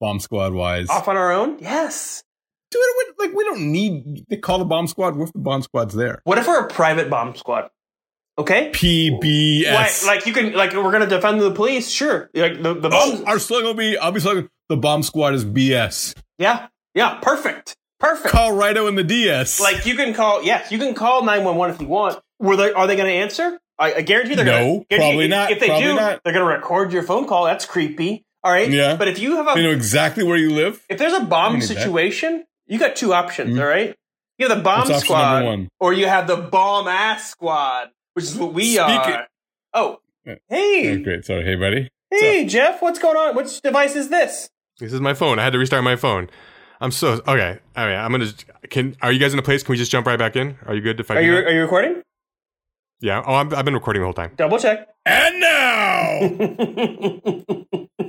bomb 0.00 0.20
squad 0.20 0.52
wise, 0.54 0.88
off 0.88 1.08
on 1.08 1.16
our 1.16 1.32
own. 1.32 1.58
Yes. 1.58 2.22
dude, 2.70 2.80
we, 2.98 3.26
like 3.26 3.34
we 3.36 3.42
don't 3.44 3.72
need 3.72 4.28
to 4.30 4.36
call 4.36 4.58
the 4.58 4.64
bomb 4.64 4.86
squad. 4.86 5.16
What 5.16 5.26
if 5.26 5.32
the 5.32 5.40
bomb 5.40 5.62
squad's 5.62 5.94
there? 5.94 6.20
What 6.24 6.38
if 6.38 6.46
we're 6.46 6.64
a 6.64 6.68
private 6.68 7.10
bomb 7.10 7.34
squad? 7.34 7.70
Okay. 8.38 8.70
PBS. 8.72 9.72
Like, 10.06 10.06
like 10.06 10.26
you 10.26 10.32
can 10.32 10.52
like 10.54 10.72
we're 10.72 10.90
gonna 10.92 11.06
defend 11.06 11.40
the 11.40 11.50
police, 11.50 11.90
sure. 11.90 12.30
Like 12.34 12.62
the 12.62 12.74
the 12.74 12.88
oh, 12.92 13.16
bomb. 13.16 13.26
our 13.26 13.38
slogan 13.38 13.66
will 13.66 13.74
be. 13.74 13.96
I'll 13.98 14.12
be 14.12 14.20
slogan. 14.20 14.48
The 14.68 14.76
bomb 14.76 15.02
squad 15.02 15.34
is 15.34 15.44
BS. 15.44 16.14
yeah, 16.38 16.68
yeah, 16.94 17.18
perfect, 17.20 17.76
perfect. 18.00 18.30
Call 18.30 18.52
Rido 18.52 18.88
in 18.88 18.94
the 18.94 19.04
DS. 19.04 19.60
Like 19.60 19.84
you 19.84 19.96
can 19.96 20.14
call, 20.14 20.42
yes, 20.42 20.72
you 20.72 20.78
can 20.78 20.94
call 20.94 21.24
nine 21.24 21.44
one 21.44 21.56
one 21.56 21.70
if 21.70 21.80
you 21.80 21.86
want. 21.88 22.18
Were 22.38 22.56
they? 22.56 22.72
Are 22.72 22.86
they 22.86 22.96
going 22.96 23.08
to 23.08 23.14
answer? 23.14 23.58
I, 23.78 23.94
I 23.94 24.00
guarantee 24.02 24.34
they're 24.34 24.44
No, 24.44 24.58
going 24.58 24.86
to. 24.90 24.96
probably 24.96 25.24
if, 25.24 25.30
not, 25.30 25.50
If 25.50 25.60
they 25.60 25.66
probably 25.66 25.86
do, 25.86 25.94
not. 25.94 26.20
they're 26.24 26.32
going 26.32 26.46
to 26.46 26.54
record 26.56 26.92
your 26.92 27.02
phone 27.02 27.26
call. 27.26 27.44
That's 27.44 27.66
creepy. 27.66 28.24
All 28.44 28.50
right. 28.52 28.70
Yeah. 28.70 28.96
But 28.96 29.08
if 29.08 29.18
you 29.18 29.36
have 29.36 29.46
a, 29.48 29.54
they 29.54 29.62
know 29.62 29.70
exactly 29.70 30.24
where 30.24 30.36
you 30.36 30.50
live. 30.50 30.82
if 30.88 30.98
there's 30.98 31.12
a 31.12 31.20
bomb 31.24 31.54
need 31.54 31.62
that. 31.62 31.66
situation, 31.66 32.44
you 32.66 32.78
got 32.78 32.96
two 32.96 33.12
options. 33.12 33.54
Mhm. 33.56 33.60
all 33.60 33.66
right. 33.68 33.94
You 34.38 34.48
have 34.48 34.56
the 34.58 34.62
bomb 34.64 34.86
squad, 35.00 35.68
or 35.78 35.92
you 35.92 36.06
have 36.06 36.26
the 36.26 36.36
bomb 36.36 36.88
ass 36.88 37.30
squad, 37.30 37.90
which 38.14 38.24
is 38.24 38.36
what 38.36 38.52
we 38.52 38.64
Speak 38.72 38.80
are. 38.80 39.26
Oh, 39.74 40.00
hey, 40.24 40.98
Oh, 40.98 41.02
great. 41.02 41.24
Sorry. 41.24 41.44
Hey, 41.44 41.54
buddy. 41.56 41.90
hey, 42.10 42.44
Jeff, 42.46 42.80
what's 42.82 42.98
going 42.98 43.16
on? 43.16 43.34
Which 43.36 43.60
device 43.62 43.96
is 43.96 44.08
this? 44.08 44.48
This 44.78 44.92
is 44.92 45.00
my 45.00 45.14
phone. 45.14 45.38
I 45.38 45.44
had 45.44 45.52
to 45.52 45.58
restart 45.58 45.84
my 45.84 45.96
phone. 45.96 46.28
I'm 46.80 46.90
so 46.90 47.20
okay. 47.28 47.58
All 47.76 47.86
right, 47.86 47.96
I'm 47.96 48.10
gonna. 48.10 48.32
Can 48.70 48.96
are 49.02 49.12
you 49.12 49.18
guys 49.20 49.32
in 49.32 49.38
a 49.38 49.42
place? 49.42 49.62
Can 49.62 49.72
we 49.72 49.76
just 49.76 49.92
jump 49.92 50.06
right 50.06 50.18
back 50.18 50.34
in? 50.34 50.56
Are 50.66 50.74
you 50.74 50.80
good 50.80 50.98
if 50.98 51.10
I 51.10 51.16
Are 51.16 51.20
you 51.20 51.32
that? 51.36 51.44
are 51.46 51.52
you 51.52 51.60
recording? 51.62 52.02
Yeah. 53.00 53.22
Oh, 53.24 53.34
I'm, 53.34 53.54
I've 53.54 53.64
been 53.64 53.74
recording 53.74 54.00
the 54.02 54.06
whole 54.06 54.12
time. 54.14 54.32
Double 54.36 54.58
check. 54.58 54.88
And 55.06 55.40
now. 55.40 56.18